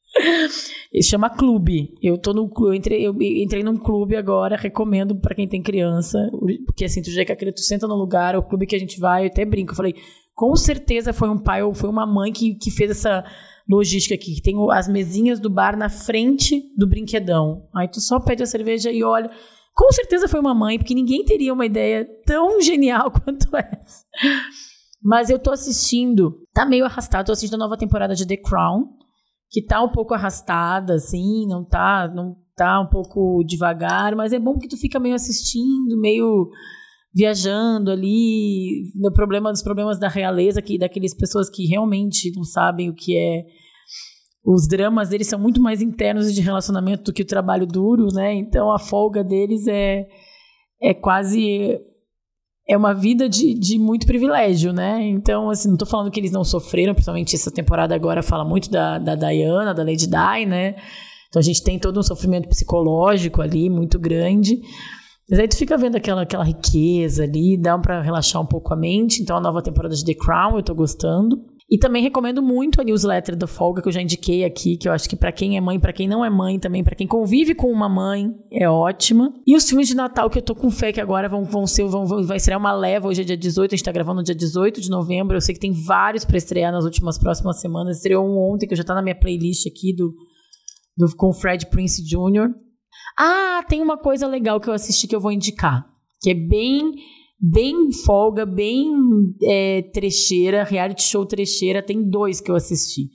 Ele 0.91 1.03
chama 1.03 1.29
clube. 1.29 1.93
Eu 2.01 2.17
tô 2.17 2.34
no 2.34 2.51
eu 2.61 2.73
entrei, 2.73 3.05
eu 3.05 3.15
entrei 3.21 3.63
num 3.63 3.77
clube 3.77 4.15
agora, 4.15 4.57
recomendo 4.57 5.15
para 5.15 5.36
quem 5.36 5.47
tem 5.47 5.61
criança, 5.61 6.17
porque 6.65 6.86
assim, 6.86 7.01
tu 7.03 7.11
já 7.11 7.23
que 7.23 7.32
a 7.32 7.36
criança 7.36 7.57
tu 7.57 7.61
senta 7.61 7.88
no 7.88 7.95
lugar, 7.95 8.34
é 8.34 8.38
o 8.38 8.43
clube 8.43 8.65
que 8.65 8.75
a 8.75 8.79
gente 8.79 8.99
vai, 8.99 9.23
eu 9.23 9.27
até 9.27 9.45
brinco, 9.45 9.71
eu 9.71 9.75
falei, 9.75 9.95
com 10.41 10.55
certeza 10.55 11.13
foi 11.13 11.29
um 11.29 11.37
pai 11.37 11.61
ou 11.61 11.71
foi 11.71 11.87
uma 11.87 12.03
mãe 12.03 12.33
que, 12.33 12.55
que 12.55 12.71
fez 12.71 12.89
essa 12.89 13.23
logística 13.69 14.15
aqui, 14.15 14.33
que 14.33 14.41
tem 14.41 14.55
as 14.71 14.87
mesinhas 14.87 15.39
do 15.39 15.51
bar 15.51 15.77
na 15.77 15.87
frente 15.87 16.63
do 16.75 16.89
brinquedão. 16.89 17.69
Aí 17.75 17.87
tu 17.87 18.01
só 18.01 18.19
pede 18.19 18.41
a 18.41 18.47
cerveja 18.47 18.91
e 18.91 19.03
olha. 19.03 19.29
Com 19.75 19.91
certeza 19.91 20.27
foi 20.27 20.39
uma 20.39 20.55
mãe, 20.55 20.79
porque 20.79 20.95
ninguém 20.95 21.23
teria 21.23 21.53
uma 21.53 21.63
ideia 21.63 22.07
tão 22.25 22.59
genial 22.59 23.11
quanto 23.21 23.55
essa. 23.55 24.03
Mas 24.99 25.29
eu 25.29 25.37
tô 25.37 25.51
assistindo, 25.51 26.39
tá 26.51 26.65
meio 26.65 26.85
arrastado, 26.85 27.27
tô 27.27 27.33
assistindo 27.33 27.61
a 27.61 27.63
nova 27.63 27.77
temporada 27.77 28.15
de 28.15 28.25
The 28.25 28.37
Crown, 28.37 28.87
que 29.47 29.63
tá 29.63 29.79
um 29.83 29.91
pouco 29.91 30.15
arrastada, 30.15 30.95
assim, 30.95 31.45
não 31.45 31.63
tá, 31.63 32.11
não 32.11 32.35
tá 32.55 32.81
um 32.81 32.87
pouco 32.87 33.43
devagar, 33.45 34.15
mas 34.15 34.33
é 34.33 34.39
bom 34.39 34.57
que 34.57 34.67
tu 34.67 34.75
fica 34.75 34.99
meio 34.99 35.13
assistindo, 35.13 35.99
meio 35.99 36.49
viajando 37.14 37.91
ali 37.91 38.91
no 38.95 39.12
problema 39.12 39.51
dos 39.51 39.62
problemas 39.62 39.99
da 39.99 40.07
realeza 40.07 40.62
que 40.62 40.78
daquelas 40.78 41.14
pessoas 41.14 41.49
que 41.49 41.66
realmente 41.66 42.32
não 42.36 42.43
sabem 42.43 42.89
o 42.89 42.93
que 42.93 43.18
é 43.18 43.45
os 44.43 44.68
dramas 44.68 45.09
deles 45.09 45.28
são 45.28 45.39
muito 45.39 45.62
mais 45.62 45.82
internos 45.82 46.34
de 46.34 46.41
relacionamento 46.41 47.03
do 47.03 47.14
que 47.14 47.22
o 47.22 47.28
trabalho 47.28 47.68
duro, 47.68 48.07
né? 48.12 48.34
Então 48.34 48.72
a 48.72 48.80
folga 48.80 49.24
deles 49.24 49.68
é 49.68 50.07
é 50.82 50.93
quase 50.95 51.80
é 52.68 52.78
uma 52.78 52.93
vida 52.93 53.28
de, 53.28 53.53
de 53.53 53.78
muito 53.78 54.07
privilégio, 54.07 54.72
né? 54.72 55.05
Então, 55.07 55.49
assim, 55.49 55.70
não 55.70 55.78
tô 55.78 55.86
falando 55.86 56.09
que 56.09 56.20
eles 56.20 56.32
não 56.32 56.43
sofreram, 56.43 56.93
principalmente 56.93 57.36
essa 57.36 57.51
temporada 57.51 57.93
agora 57.93 58.24
fala 58.24 58.45
muito 58.45 58.72
da, 58.72 58.97
da 58.97 59.14
Diana, 59.14 59.74
da 59.74 59.84
Lady 59.84 60.07
Di, 60.07 60.45
né? 60.47 60.76
Então 61.28 61.39
a 61.39 61.43
gente 61.43 61.64
tem 61.64 61.78
todo 61.78 61.99
um 61.99 62.03
sofrimento 62.03 62.47
psicológico 62.47 63.41
ali 63.41 63.70
muito 63.70 63.99
grande. 63.99 64.62
Mas 65.32 65.39
aí 65.39 65.47
tu 65.47 65.55
fica 65.55 65.77
vendo 65.77 65.95
aquela, 65.95 66.23
aquela 66.23 66.43
riqueza 66.43 67.23
ali, 67.23 67.57
dá 67.57 67.79
para 67.79 68.01
relaxar 68.01 68.41
um 68.41 68.45
pouco 68.45 68.73
a 68.73 68.75
mente. 68.75 69.21
Então 69.21 69.38
a 69.38 69.39
nova 69.39 69.61
temporada 69.61 69.95
de 69.95 70.03
The 70.03 70.13
Crown 70.13 70.57
eu 70.57 70.63
tô 70.63 70.75
gostando. 70.75 71.41
E 71.69 71.77
também 71.77 72.03
recomendo 72.03 72.43
muito 72.43 72.82
a 72.82 72.84
newsletter 72.84 73.34
da 73.38 73.47
Folga, 73.47 73.82
que 73.82 73.88
eu 73.88 73.93
já 73.93 74.01
indiquei 74.01 74.43
aqui, 74.43 74.75
que 74.75 74.89
eu 74.89 74.91
acho 74.91 75.07
que 75.07 75.15
para 75.15 75.32
quem 75.32 75.55
é 75.55 75.61
mãe, 75.61 75.79
para 75.79 75.93
quem 75.93 76.05
não 76.05 76.25
é 76.25 76.29
mãe 76.29 76.59
também, 76.59 76.84
para 76.84 76.95
quem 76.95 77.07
convive 77.07 77.55
com 77.55 77.71
uma 77.71 77.88
mãe, 77.88 78.29
é 78.51 78.69
ótima. 78.69 79.34
E 79.47 79.55
os 79.55 79.63
filmes 79.69 79.88
de 79.88 79.95
Natal, 79.95 80.29
que 80.29 80.38
eu 80.38 80.41
tô 80.41 80.53
com 80.53 80.69
fé 80.69 80.91
que 80.91 80.99
agora 80.99 81.29
vão, 81.29 81.45
vão 81.45 81.65
ser, 81.65 81.86
vão, 81.86 82.05
vai 82.25 82.41
ser 82.41 82.57
uma 82.57 82.73
leva, 82.73 83.07
hoje 83.07 83.21
é 83.21 83.23
dia 83.23 83.38
18, 83.38 83.73
a 83.73 83.77
gente 83.77 83.86
tá 83.86 83.91
gravando 83.93 84.17
no 84.17 84.23
dia 84.25 84.36
18 84.36 84.82
de 84.82 84.89
novembro, 84.89 85.38
eu 85.38 85.39
sei 85.39 85.55
que 85.55 85.61
tem 85.61 85.71
vários 85.71 86.25
para 86.25 86.36
estrear 86.36 86.73
nas 86.73 86.84
últimas 86.84 87.17
próximas 87.17 87.61
semanas, 87.61 87.95
estreou 87.95 88.27
um 88.27 88.38
ontem, 88.38 88.67
que 88.67 88.75
já 88.75 88.84
tá 88.84 88.93
na 88.93 89.01
minha 89.01 89.17
playlist 89.17 89.65
aqui 89.65 89.95
do, 89.95 90.13
do 90.97 91.15
com 91.15 91.32
Fred 91.32 91.69
Prince 91.69 92.03
Jr., 92.03 92.49
ah, 93.18 93.64
tem 93.68 93.82
uma 93.82 93.97
coisa 93.97 94.28
legal 94.28 94.59
que 94.59 94.70
eu 94.70 94.74
assisti 94.74 95.07
que 95.07 95.16
eu 95.16 95.22
vou 95.22 95.32
indicar, 95.32 95.86
que 96.22 96.32
é 96.32 96.34
bem 96.34 96.93
bem 97.41 97.91
folga, 97.91 98.45
bem 98.45 98.91
é, 99.43 99.82
trecheira, 99.82 100.64
reality 100.64 101.01
show 101.01 101.26
trecheira. 101.26 101.82
Tem 101.82 102.07
dois 102.07 102.39
que 102.39 102.51
eu 102.51 102.55
assisti. 102.55 103.09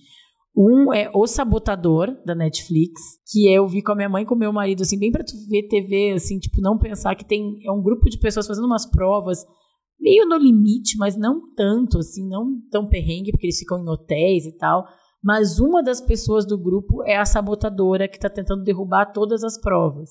Um 0.57 0.93
é 0.93 1.11
O 1.15 1.27
Sabotador, 1.27 2.17
da 2.25 2.35
Netflix, 2.35 3.01
que 3.31 3.53
eu 3.53 3.69
vi 3.69 3.83
com 3.83 3.93
a 3.93 3.95
minha 3.95 4.09
mãe 4.09 4.23
e 4.23 4.27
com 4.27 4.35
o 4.35 4.39
meu 4.39 4.53
marido, 4.53 4.83
assim, 4.83 4.99
bem 4.99 5.13
pra 5.13 5.23
tu 5.23 5.35
ver 5.49 5.69
TV, 5.69 6.13
assim, 6.13 6.39
tipo, 6.39 6.61
não 6.61 6.79
pensar 6.79 7.15
que 7.15 7.27
tem. 7.27 7.59
É 7.65 7.71
um 7.71 7.83
grupo 7.83 8.09
de 8.09 8.19
pessoas 8.19 8.47
fazendo 8.47 8.65
umas 8.65 8.87
provas 8.91 9.45
meio 10.01 10.27
no 10.27 10.37
limite, 10.37 10.97
mas 10.99 11.17
não 11.17 11.41
tanto, 11.55 11.99
assim, 11.99 12.27
não 12.27 12.59
tão 12.71 12.89
perrengue, 12.89 13.33
porque 13.33 13.47
eles 13.47 13.59
ficam 13.59 13.79
em 13.79 13.89
hotéis 13.89 14.47
e 14.47 14.57
tal. 14.57 14.87
Mas 15.27 15.59
uma 15.59 15.83
das 15.83 16.01
pessoas 16.01 16.47
do 16.47 16.57
grupo 16.57 17.03
é 17.03 17.17
a 17.17 17.25
sabotadora 17.25 18.07
que 18.07 18.17
tá 18.17 18.31
tentando 18.31 18.63
derrubar 18.63 19.07
todas 19.07 19.43
as 19.43 19.61
provas. 19.61 20.11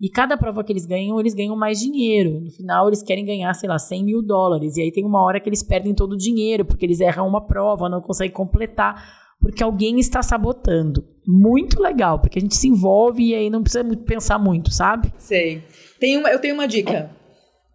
E 0.00 0.08
cada 0.08 0.36
prova 0.36 0.62
que 0.62 0.72
eles 0.72 0.86
ganham, 0.86 1.18
eles 1.18 1.34
ganham 1.34 1.56
mais 1.56 1.80
dinheiro. 1.80 2.40
No 2.40 2.48
final, 2.48 2.86
eles 2.86 3.02
querem 3.02 3.24
ganhar, 3.24 3.52
sei 3.54 3.68
lá, 3.68 3.76
100 3.76 4.04
mil 4.04 4.22
dólares. 4.22 4.76
E 4.76 4.82
aí 4.82 4.92
tem 4.92 5.04
uma 5.04 5.20
hora 5.20 5.40
que 5.40 5.48
eles 5.48 5.64
perdem 5.64 5.92
todo 5.92 6.12
o 6.12 6.16
dinheiro, 6.16 6.64
porque 6.64 6.86
eles 6.86 7.00
erram 7.00 7.26
uma 7.26 7.44
prova, 7.44 7.88
não 7.88 8.00
conseguem 8.00 8.32
completar, 8.32 9.34
porque 9.40 9.64
alguém 9.64 9.98
está 9.98 10.22
sabotando. 10.22 11.04
Muito 11.26 11.82
legal, 11.82 12.20
porque 12.20 12.38
a 12.38 12.42
gente 12.42 12.54
se 12.54 12.68
envolve 12.68 13.30
e 13.30 13.34
aí 13.34 13.50
não 13.50 13.64
precisa 13.64 13.84
pensar 13.96 14.38
muito, 14.38 14.72
sabe? 14.72 15.12
Sei. 15.18 15.64
Tem 15.98 16.16
uma, 16.16 16.30
eu 16.30 16.38
tenho 16.38 16.54
uma 16.54 16.68
dica. 16.68 17.10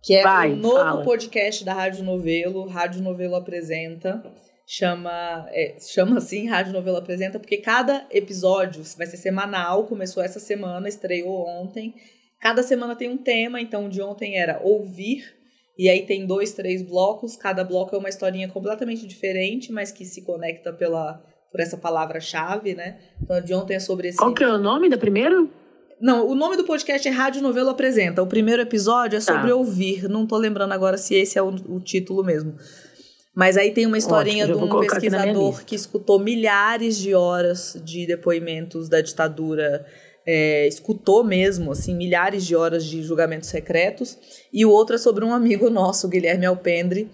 Que 0.01 0.15
é 0.15 0.25
o 0.25 0.55
novo 0.55 0.77
fala. 0.77 1.03
podcast 1.03 1.65
da 1.65 1.73
Rádio 1.73 2.05
Novelo. 2.05 2.65
Rádio 2.65 3.01
Novelo 3.01 3.35
apresenta 3.35 4.23
chama 4.67 5.47
é, 5.49 5.77
chama 5.79 6.17
assim 6.17 6.47
Rádio 6.47 6.73
Novela 6.73 6.99
Apresenta, 6.99 7.39
porque 7.39 7.57
cada 7.57 8.05
episódio 8.11 8.83
vai 8.97 9.07
ser 9.07 9.17
semanal, 9.17 9.85
começou 9.85 10.21
essa 10.21 10.39
semana, 10.39 10.89
estreou 10.89 11.47
ontem 11.47 11.95
Cada 12.39 12.61
semana 12.61 12.95
tem 12.95 13.09
um 13.09 13.17
tema, 13.17 13.59
então 13.59 13.89
de 13.89 14.01
ontem 14.01 14.37
era 14.37 14.61
ouvir, 14.63 15.23
e 15.77 15.89
aí 15.89 16.05
tem 16.05 16.25
dois, 16.25 16.53
três 16.53 16.81
blocos, 16.81 17.35
cada 17.35 17.63
bloco 17.63 17.95
é 17.95 17.99
uma 17.99 18.09
historinha 18.09 18.47
completamente 18.47 19.07
diferente, 19.07 19.71
mas 19.71 19.91
que 19.91 20.05
se 20.05 20.23
conecta 20.23 20.71
pela 20.71 21.23
por 21.51 21.61
essa 21.61 21.77
palavra-chave, 21.77 22.75
né? 22.75 22.99
Então, 23.21 23.41
de 23.41 23.53
ontem 23.53 23.75
é 23.75 23.79
sobre 23.79 24.09
esse. 24.09 24.17
Qual 24.17 24.33
que 24.33 24.43
é 24.43 24.47
o 24.47 24.57
nome 24.57 24.89
da 24.89 24.97
primeira? 24.97 25.47
Não, 25.99 26.27
o 26.27 26.35
nome 26.35 26.57
do 26.57 26.65
podcast 26.65 27.07
é 27.07 27.11
Rádio 27.11 27.41
Novelo 27.41 27.69
Apresenta. 27.69 28.21
O 28.21 28.27
primeiro 28.27 28.61
episódio 28.61 29.15
é 29.15 29.21
sobre 29.21 29.49
tá. 29.49 29.55
ouvir. 29.55 30.09
Não 30.09 30.27
tô 30.27 30.37
lembrando 30.37 30.73
agora 30.73 30.97
se 30.97 31.15
esse 31.15 31.39
é 31.39 31.41
o, 31.41 31.47
o 31.47 31.79
título 31.79 32.23
mesmo. 32.23 32.55
Mas 33.37 33.55
aí 33.55 33.69
tem 33.69 33.85
uma 33.85 33.99
historinha 33.99 34.45
Ótimo, 34.45 34.67
de 34.67 34.73
um 34.73 34.79
pesquisador 34.79 35.63
que 35.63 35.75
escutou 35.75 36.17
milhares 36.17 36.97
de 36.97 37.13
horas 37.13 37.79
de 37.85 38.07
depoimentos 38.07 38.89
da 38.89 38.99
ditadura 38.99 39.85
é, 40.25 40.67
escutou 40.67 41.23
mesmo, 41.23 41.71
assim, 41.71 41.93
milhares 41.93 42.43
de 42.43 42.55
horas 42.55 42.83
de 42.83 43.03
julgamentos 43.03 43.49
secretos. 43.49 44.17
E 44.51 44.65
o 44.65 44.71
outro 44.71 44.95
é 44.95 44.97
sobre 44.97 45.23
um 45.23 45.31
amigo 45.31 45.69
nosso, 45.71 46.07
Guilherme 46.07 46.47
Alpendre, 46.47 47.11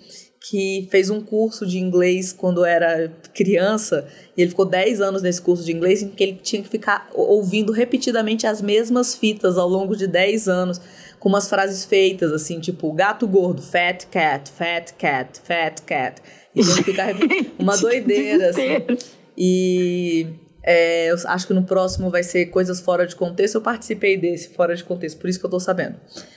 que 0.49 0.88
fez 0.89 1.09
um 1.09 1.19
curso 1.19 1.65
de 1.65 1.78
inglês 1.78 2.32
quando 2.32 2.63
era 2.63 3.11
criança, 3.34 4.07
e 4.38 4.41
ele 4.41 4.49
ficou 4.49 4.65
10 4.65 5.01
anos 5.01 5.21
nesse 5.21 5.41
curso 5.41 5.65
de 5.65 5.74
inglês, 5.74 6.01
em 6.01 6.07
que 6.07 6.24
ele 6.24 6.39
tinha 6.41 6.63
que 6.63 6.69
ficar 6.69 7.09
ouvindo 7.13 7.74
repetidamente 7.74 8.47
as 8.47 8.61
mesmas 8.61 9.13
fitas 9.13 9.57
ao 9.57 9.67
longo 9.67 9.93
de 9.93 10.07
10 10.07 10.47
anos, 10.47 10.80
com 11.24 11.30
umas 11.30 11.47
frases 11.47 11.86
feitas, 11.86 12.34
assim, 12.34 12.59
tipo, 12.59 12.91
gato 12.91 13.26
gordo, 13.26 13.61
fat 13.61 14.05
cat, 14.11 14.51
fat 14.51 14.91
cat, 14.97 15.39
fat 15.41 15.82
cat. 15.86 16.21
E 16.53 16.61
ficar 16.61 17.15
uma 17.57 17.78
doideira, 17.78 18.49
assim. 18.49 19.07
E 19.38 20.28
é, 20.61 21.09
eu 21.09 21.15
acho 21.28 21.47
que 21.47 21.53
no 21.53 21.63
próximo 21.63 22.09
vai 22.09 22.24
ser 22.24 22.47
coisas 22.47 22.82
fora 22.82 23.07
de 23.07 23.15
contexto. 23.15 23.55
Eu 23.55 23.61
participei 23.61 24.17
desse 24.17 24.49
fora 24.49 24.76
de 24.76 24.84
contexto, 24.84 25.17
por 25.17 25.30
isso 25.30 25.39
que 25.39 25.45
eu 25.45 25.49
tô 25.49 25.61
sabendo. 25.61 25.95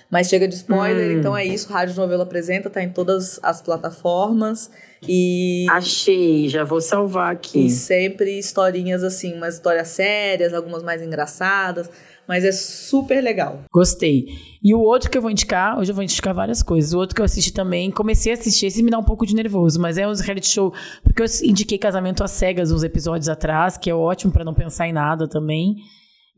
Mas 0.09 0.29
chega 0.29 0.47
de 0.47 0.55
spoiler, 0.55 1.17
hum. 1.17 1.19
então 1.19 1.37
é 1.37 1.45
isso. 1.45 1.69
Rádio 1.73 1.97
Novela 1.97 2.23
Apresenta, 2.23 2.71
tá 2.71 2.81
em 2.81 2.91
todas 2.91 3.41
as 3.43 3.61
plataformas. 3.61 4.71
E. 5.03 5.67
Achei, 5.69 6.49
já 6.49 6.63
vou 6.63 6.81
salvar 6.81 7.33
aqui. 7.33 7.67
E 7.67 7.71
sempre 7.71 8.39
historinhas 8.39 9.03
assim, 9.03 9.35
umas 9.35 9.55
histórias 9.55 9.89
sérias, 9.89 10.55
algumas 10.55 10.85
mais 10.85 11.03
engraçadas. 11.03 11.91
Mas 12.29 12.45
é 12.45 12.51
super 12.51 13.23
legal. 13.23 13.63
Gostei. 13.73 14.27
E 14.63 14.75
o 14.75 14.81
outro 14.81 15.09
que 15.09 15.17
eu 15.17 15.23
vou 15.23 15.31
indicar, 15.31 15.79
hoje 15.79 15.93
eu 15.93 15.95
vou 15.95 16.03
indicar 16.03 16.35
várias 16.35 16.63
coisas. 16.63 16.93
O 16.93 16.99
outro 16.99 17.15
que 17.15 17.21
eu 17.21 17.25
assisti 17.25 17.53
também, 17.53 17.91
comecei 17.91 18.33
a 18.33 18.35
assistir, 18.35 18.67
esse 18.67 18.83
me 18.83 18.91
dá 18.91 18.99
um 18.99 19.05
pouco 19.05 19.25
de 19.25 19.35
nervoso, 19.35 19.81
mas 19.81 19.97
é 19.97 20.09
um 20.09 20.13
reality 20.13 20.49
show, 20.49 20.73
porque 21.03 21.23
eu 21.23 21.27
indiquei 21.45 21.79
Casamento 21.79 22.25
às 22.25 22.33
Cegas 22.33 22.73
uns 22.73 22.83
episódios 22.83 23.29
atrás, 23.29 23.77
que 23.77 23.89
é 23.89 23.95
ótimo 23.95 24.33
para 24.33 24.45
não 24.45 24.55
pensar 24.55 24.89
em 24.89 24.93
nada 24.93 25.29
também. 25.29 25.77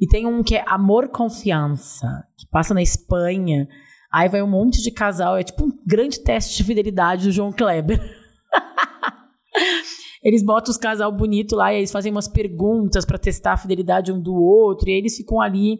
E 0.01 0.07
tem 0.07 0.27
um 0.27 0.43
que 0.43 0.57
é 0.57 0.65
Amor 0.67 1.09
Confiança, 1.09 2.25
que 2.37 2.47
passa 2.51 2.75
na 2.75 2.83
Espanha. 2.83 3.67
Aí 4.13 4.29
vai 4.29 4.43
um 4.43 4.47
monte 4.47 4.83
de 4.83 4.91
casal, 4.91 5.37
é 5.37 5.43
tipo 5.43 5.65
um 5.65 5.73
grande 5.87 6.21
teste 6.21 6.57
de 6.57 6.65
fidelidade 6.65 7.25
do 7.25 7.33
João 7.33 7.53
Kleber. 7.53 7.99
eles 10.23 10.43
botam 10.43 10.71
os 10.71 10.77
casal 10.77 11.13
bonito 11.13 11.55
lá 11.55 11.73
e 11.73 11.79
eles 11.79 11.93
fazem 11.93 12.11
umas 12.11 12.29
perguntas 12.29 13.05
para 13.05 13.19
testar 13.19 13.53
a 13.53 13.57
fidelidade 13.57 14.13
um 14.13 14.21
do 14.21 14.35
outro, 14.35 14.89
e 14.89 14.93
eles 14.93 15.17
ficam 15.17 15.41
ali. 15.41 15.79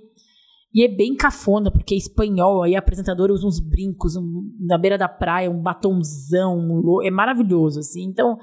E 0.73 0.85
é 0.85 0.89
bem 0.89 1.17
cafona, 1.17 1.71
porque 1.71 1.95
é 1.95 1.97
espanhol, 1.97 2.63
aí 2.63 2.77
a 2.77 2.79
apresentadora 2.79 3.33
usa 3.33 3.47
uns 3.47 3.59
brincos 3.59 4.17
um, 4.17 4.53
na 4.61 4.77
beira 4.77 4.99
da 4.99 5.09
praia, 5.09 5.51
um 5.51 5.63
batonzão, 5.63 6.59
um, 6.59 7.03
é 7.03 7.11
maravilhoso, 7.11 7.81
assim. 7.81 8.05
Então, 8.05 8.39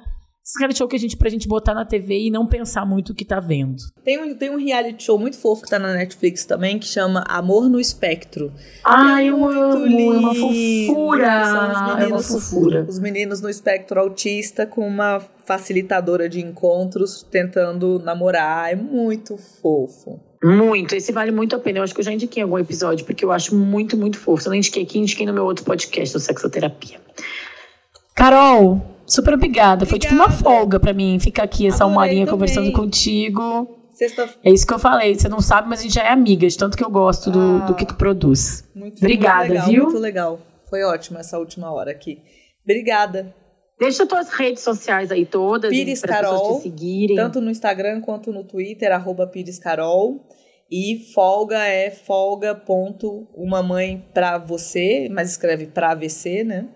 esse 0.46 0.60
reality 0.60 0.78
show 0.78 0.88
que 0.88 0.96
a 0.96 1.00
gente, 1.00 1.18
pra 1.18 1.28
gente 1.28 1.48
botar 1.48 1.74
na 1.74 1.84
TV 1.84 2.28
e 2.28 2.30
não 2.30 2.46
pensar 2.46 2.86
muito 2.86 3.10
o 3.10 3.16
que 3.16 3.26
tá 3.26 3.40
vendo. 3.40 3.78
Tem 4.04 4.22
um, 4.22 4.36
tem 4.36 4.52
um 4.52 4.58
reality 4.58 5.04
show 5.04 5.18
muito 5.18 5.40
fofo 5.40 5.64
que 5.64 5.70
tá 5.72 5.80
na 5.80 5.92
Netflix 5.96 6.46
também, 6.46 6.78
que 6.78 6.86
chama 6.86 7.24
Amor 7.28 7.68
no 7.68 7.80
Espectro. 7.80 8.54
Ai, 8.84 9.26
é 9.26 9.30
eu 9.32 9.44
amo, 9.44 9.86
lindo. 9.88 10.14
é 10.14 10.20
uma 10.20 10.36
fofura. 10.36 11.28
é 12.00 12.08
uma 12.08 12.22
fofura. 12.22 12.86
Os 12.88 13.00
meninos 13.00 13.42
no 13.42 13.50
espectro 13.50 14.00
autista 14.00 14.68
com 14.68 14.88
uma 14.88 15.20
facilitadora 15.46 16.30
de 16.30 16.40
encontros 16.40 17.24
tentando 17.24 17.98
namorar. 17.98 18.72
É 18.72 18.76
muito 18.76 19.38
fofo. 19.38 20.20
Muito, 20.44 20.96
esse 20.96 21.12
vale 21.12 21.32
muito 21.32 21.56
a 21.56 21.60
pena. 21.60 21.80
Eu 21.80 21.84
acho 21.84 21.94
que 21.96 22.02
eu 22.02 22.06
já 22.06 22.12
indiquei 22.12 22.44
algum 22.44 22.60
episódio, 22.60 23.04
porque 23.04 23.26
eu 23.26 23.32
acho 23.32 23.56
muito, 23.56 23.98
muito 23.98 24.20
fofo. 24.20 24.44
Se 24.44 24.48
eu 24.48 24.52
não 24.52 24.58
indiquei 24.58 24.84
aqui, 24.84 25.00
indiquei 25.00 25.26
no 25.26 25.34
meu 25.34 25.44
outro 25.44 25.66
podcast, 25.66 26.14
do 26.14 26.20
Sexoterapia. 26.20 27.00
Carol, 28.14 28.95
super 29.06 29.34
obrigada. 29.34 29.84
obrigada. 29.84 29.86
Foi 29.86 30.00
tipo 30.00 30.14
uma 30.14 30.30
folga 30.30 30.80
para 30.80 30.94
mim 30.94 31.20
ficar 31.20 31.44
aqui 31.44 31.68
essa 31.68 31.86
uma 31.86 32.02
horinha 32.02 32.28
conversando 32.28 32.72
contigo. 32.72 33.68
Sexta... 33.92 34.30
É 34.44 34.52
isso 34.52 34.68
que 34.68 34.74
eu 34.74 34.80
falei. 34.80 35.16
Você 35.16 35.30
não 35.30 35.40
sabe, 35.40 35.70
mas 35.70 35.80
a 35.80 35.84
gente 35.84 35.96
já 35.96 36.04
é 36.04 36.10
amiga, 36.10 36.48
de 36.48 36.58
tanto 36.58 36.76
que 36.76 36.84
eu 36.84 36.90
gosto 36.90 37.32
do, 37.32 37.62
ah, 37.64 37.66
do 37.66 37.76
que 37.76 37.86
tu 37.86 37.96
produz. 37.96 38.68
Muito, 38.76 38.98
obrigada, 38.98 39.48
muito 39.48 39.54
legal, 39.54 39.68
viu? 39.68 39.84
Muito 39.84 40.00
legal. 40.00 40.40
Foi 40.70 40.84
ótimo 40.84 41.18
essa 41.18 41.40
última 41.40 41.72
hora 41.72 41.92
aqui. 41.92 42.22
Obrigada. 42.64 43.34
Deixa 43.80 44.06
tuas 44.06 44.30
redes 44.30 44.64
sociais 44.64 45.12
aí 45.12 45.26
todas 45.26 45.70
Pires 45.70 46.02
Carol, 46.02 46.58
te 46.58 46.64
seguirem. 46.64 47.16
Tanto 47.16 47.42
no 47.42 47.50
Instagram 47.50 48.02
quanto 48.02 48.32
no 48.32 48.44
Twitter, 48.44 48.92
arroba 48.92 49.28
Pires 49.28 49.60
Carol. 49.60 50.28
E 50.72 51.12
folga 51.14 51.64
é 51.64 51.92
folga 51.92 52.56
ponto 52.56 53.28
uma 53.36 53.62
mãe 53.62 54.04
pra 54.14 54.38
você, 54.38 55.08
mas 55.12 55.32
escreve 55.32 55.68
pra 55.68 55.94
VC, 55.94 56.44
né? 56.44 56.68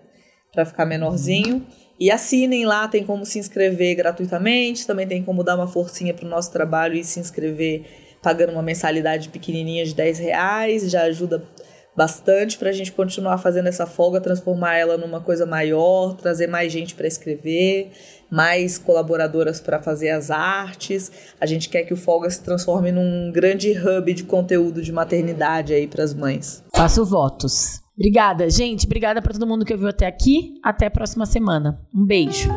para 0.52 0.64
ficar 0.64 0.84
menorzinho. 0.84 1.64
E 2.00 2.10
assinem 2.10 2.64
lá, 2.64 2.88
tem 2.88 3.04
como 3.04 3.26
se 3.26 3.38
inscrever 3.38 3.94
gratuitamente, 3.94 4.86
também 4.86 5.06
tem 5.06 5.22
como 5.22 5.44
dar 5.44 5.54
uma 5.54 5.68
forcinha 5.68 6.14
pro 6.14 6.26
nosso 6.26 6.50
trabalho 6.50 6.94
e 6.94 7.04
se 7.04 7.20
inscrever 7.20 7.84
pagando 8.22 8.52
uma 8.52 8.62
mensalidade 8.62 9.28
pequenininha 9.28 9.84
de 9.84 9.94
10 9.94 10.18
reais, 10.18 10.90
já 10.90 11.02
ajuda 11.02 11.46
bastante 11.94 12.56
para 12.56 12.70
a 12.70 12.72
gente 12.72 12.92
continuar 12.92 13.36
fazendo 13.36 13.66
essa 13.66 13.84
folga, 13.86 14.20
transformar 14.20 14.76
ela 14.76 14.96
numa 14.96 15.20
coisa 15.20 15.44
maior, 15.44 16.14
trazer 16.16 16.46
mais 16.46 16.72
gente 16.72 16.94
para 16.94 17.06
escrever, 17.06 17.90
mais 18.30 18.78
colaboradoras 18.78 19.60
para 19.60 19.82
fazer 19.82 20.10
as 20.10 20.30
artes. 20.30 21.10
A 21.38 21.44
gente 21.44 21.68
quer 21.68 21.82
que 21.82 21.92
o 21.92 21.96
Folga 21.96 22.30
se 22.30 22.40
transforme 22.42 22.92
num 22.92 23.30
grande 23.30 23.72
hub 23.72 24.14
de 24.14 24.24
conteúdo 24.24 24.80
de 24.80 24.92
maternidade 24.92 25.74
aí 25.74 25.86
para 25.86 26.04
as 26.04 26.14
mães. 26.14 26.62
Faço 26.74 27.04
votos. 27.04 27.82
Obrigada, 28.00 28.48
gente. 28.48 28.86
Obrigada 28.86 29.20
para 29.20 29.34
todo 29.34 29.46
mundo 29.46 29.62
que 29.62 29.74
ouviu 29.74 29.88
até 29.88 30.06
aqui. 30.06 30.54
Até 30.62 30.86
a 30.86 30.90
próxima 30.90 31.26
semana. 31.26 31.78
Um 31.94 32.06
beijo. 32.06 32.48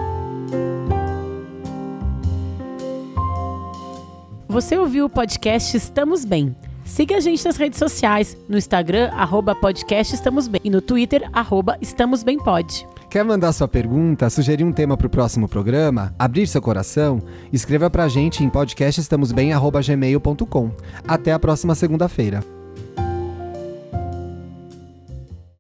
Você 4.48 4.78
ouviu 4.78 5.04
o 5.06 5.10
podcast 5.10 5.76
Estamos 5.76 6.24
Bem. 6.24 6.56
Siga 6.86 7.18
a 7.18 7.20
gente 7.20 7.44
nas 7.44 7.58
redes 7.58 7.78
sociais, 7.78 8.38
no 8.48 8.58
Instagram, 8.58 9.10
arroba 9.14 9.54
podcast 9.54 10.16
Estamos 10.16 10.48
Bem, 10.48 10.62
e 10.64 10.70
no 10.70 10.80
Twitter, 10.80 11.30
arroba 11.34 11.78
Estamos 11.82 12.24
Bem. 12.24 12.38
Quer 13.10 13.26
mandar 13.26 13.52
sua 13.52 13.68
pergunta, 13.68 14.30
sugerir 14.30 14.64
um 14.64 14.72
tema 14.72 14.96
para 14.96 15.08
o 15.08 15.10
próximo 15.10 15.50
programa, 15.50 16.16
abrir 16.18 16.48
seu 16.48 16.62
coração? 16.62 17.22
Escreva 17.52 17.90
para 17.90 18.06
a 18.06 18.08
gente 18.08 18.42
em 18.44 18.50
podcastestamosbem.gmail.com. 18.50 20.72
Até 21.08 21.34
a 21.34 21.40
próxima 21.40 21.76
segunda-feira. 21.76 22.42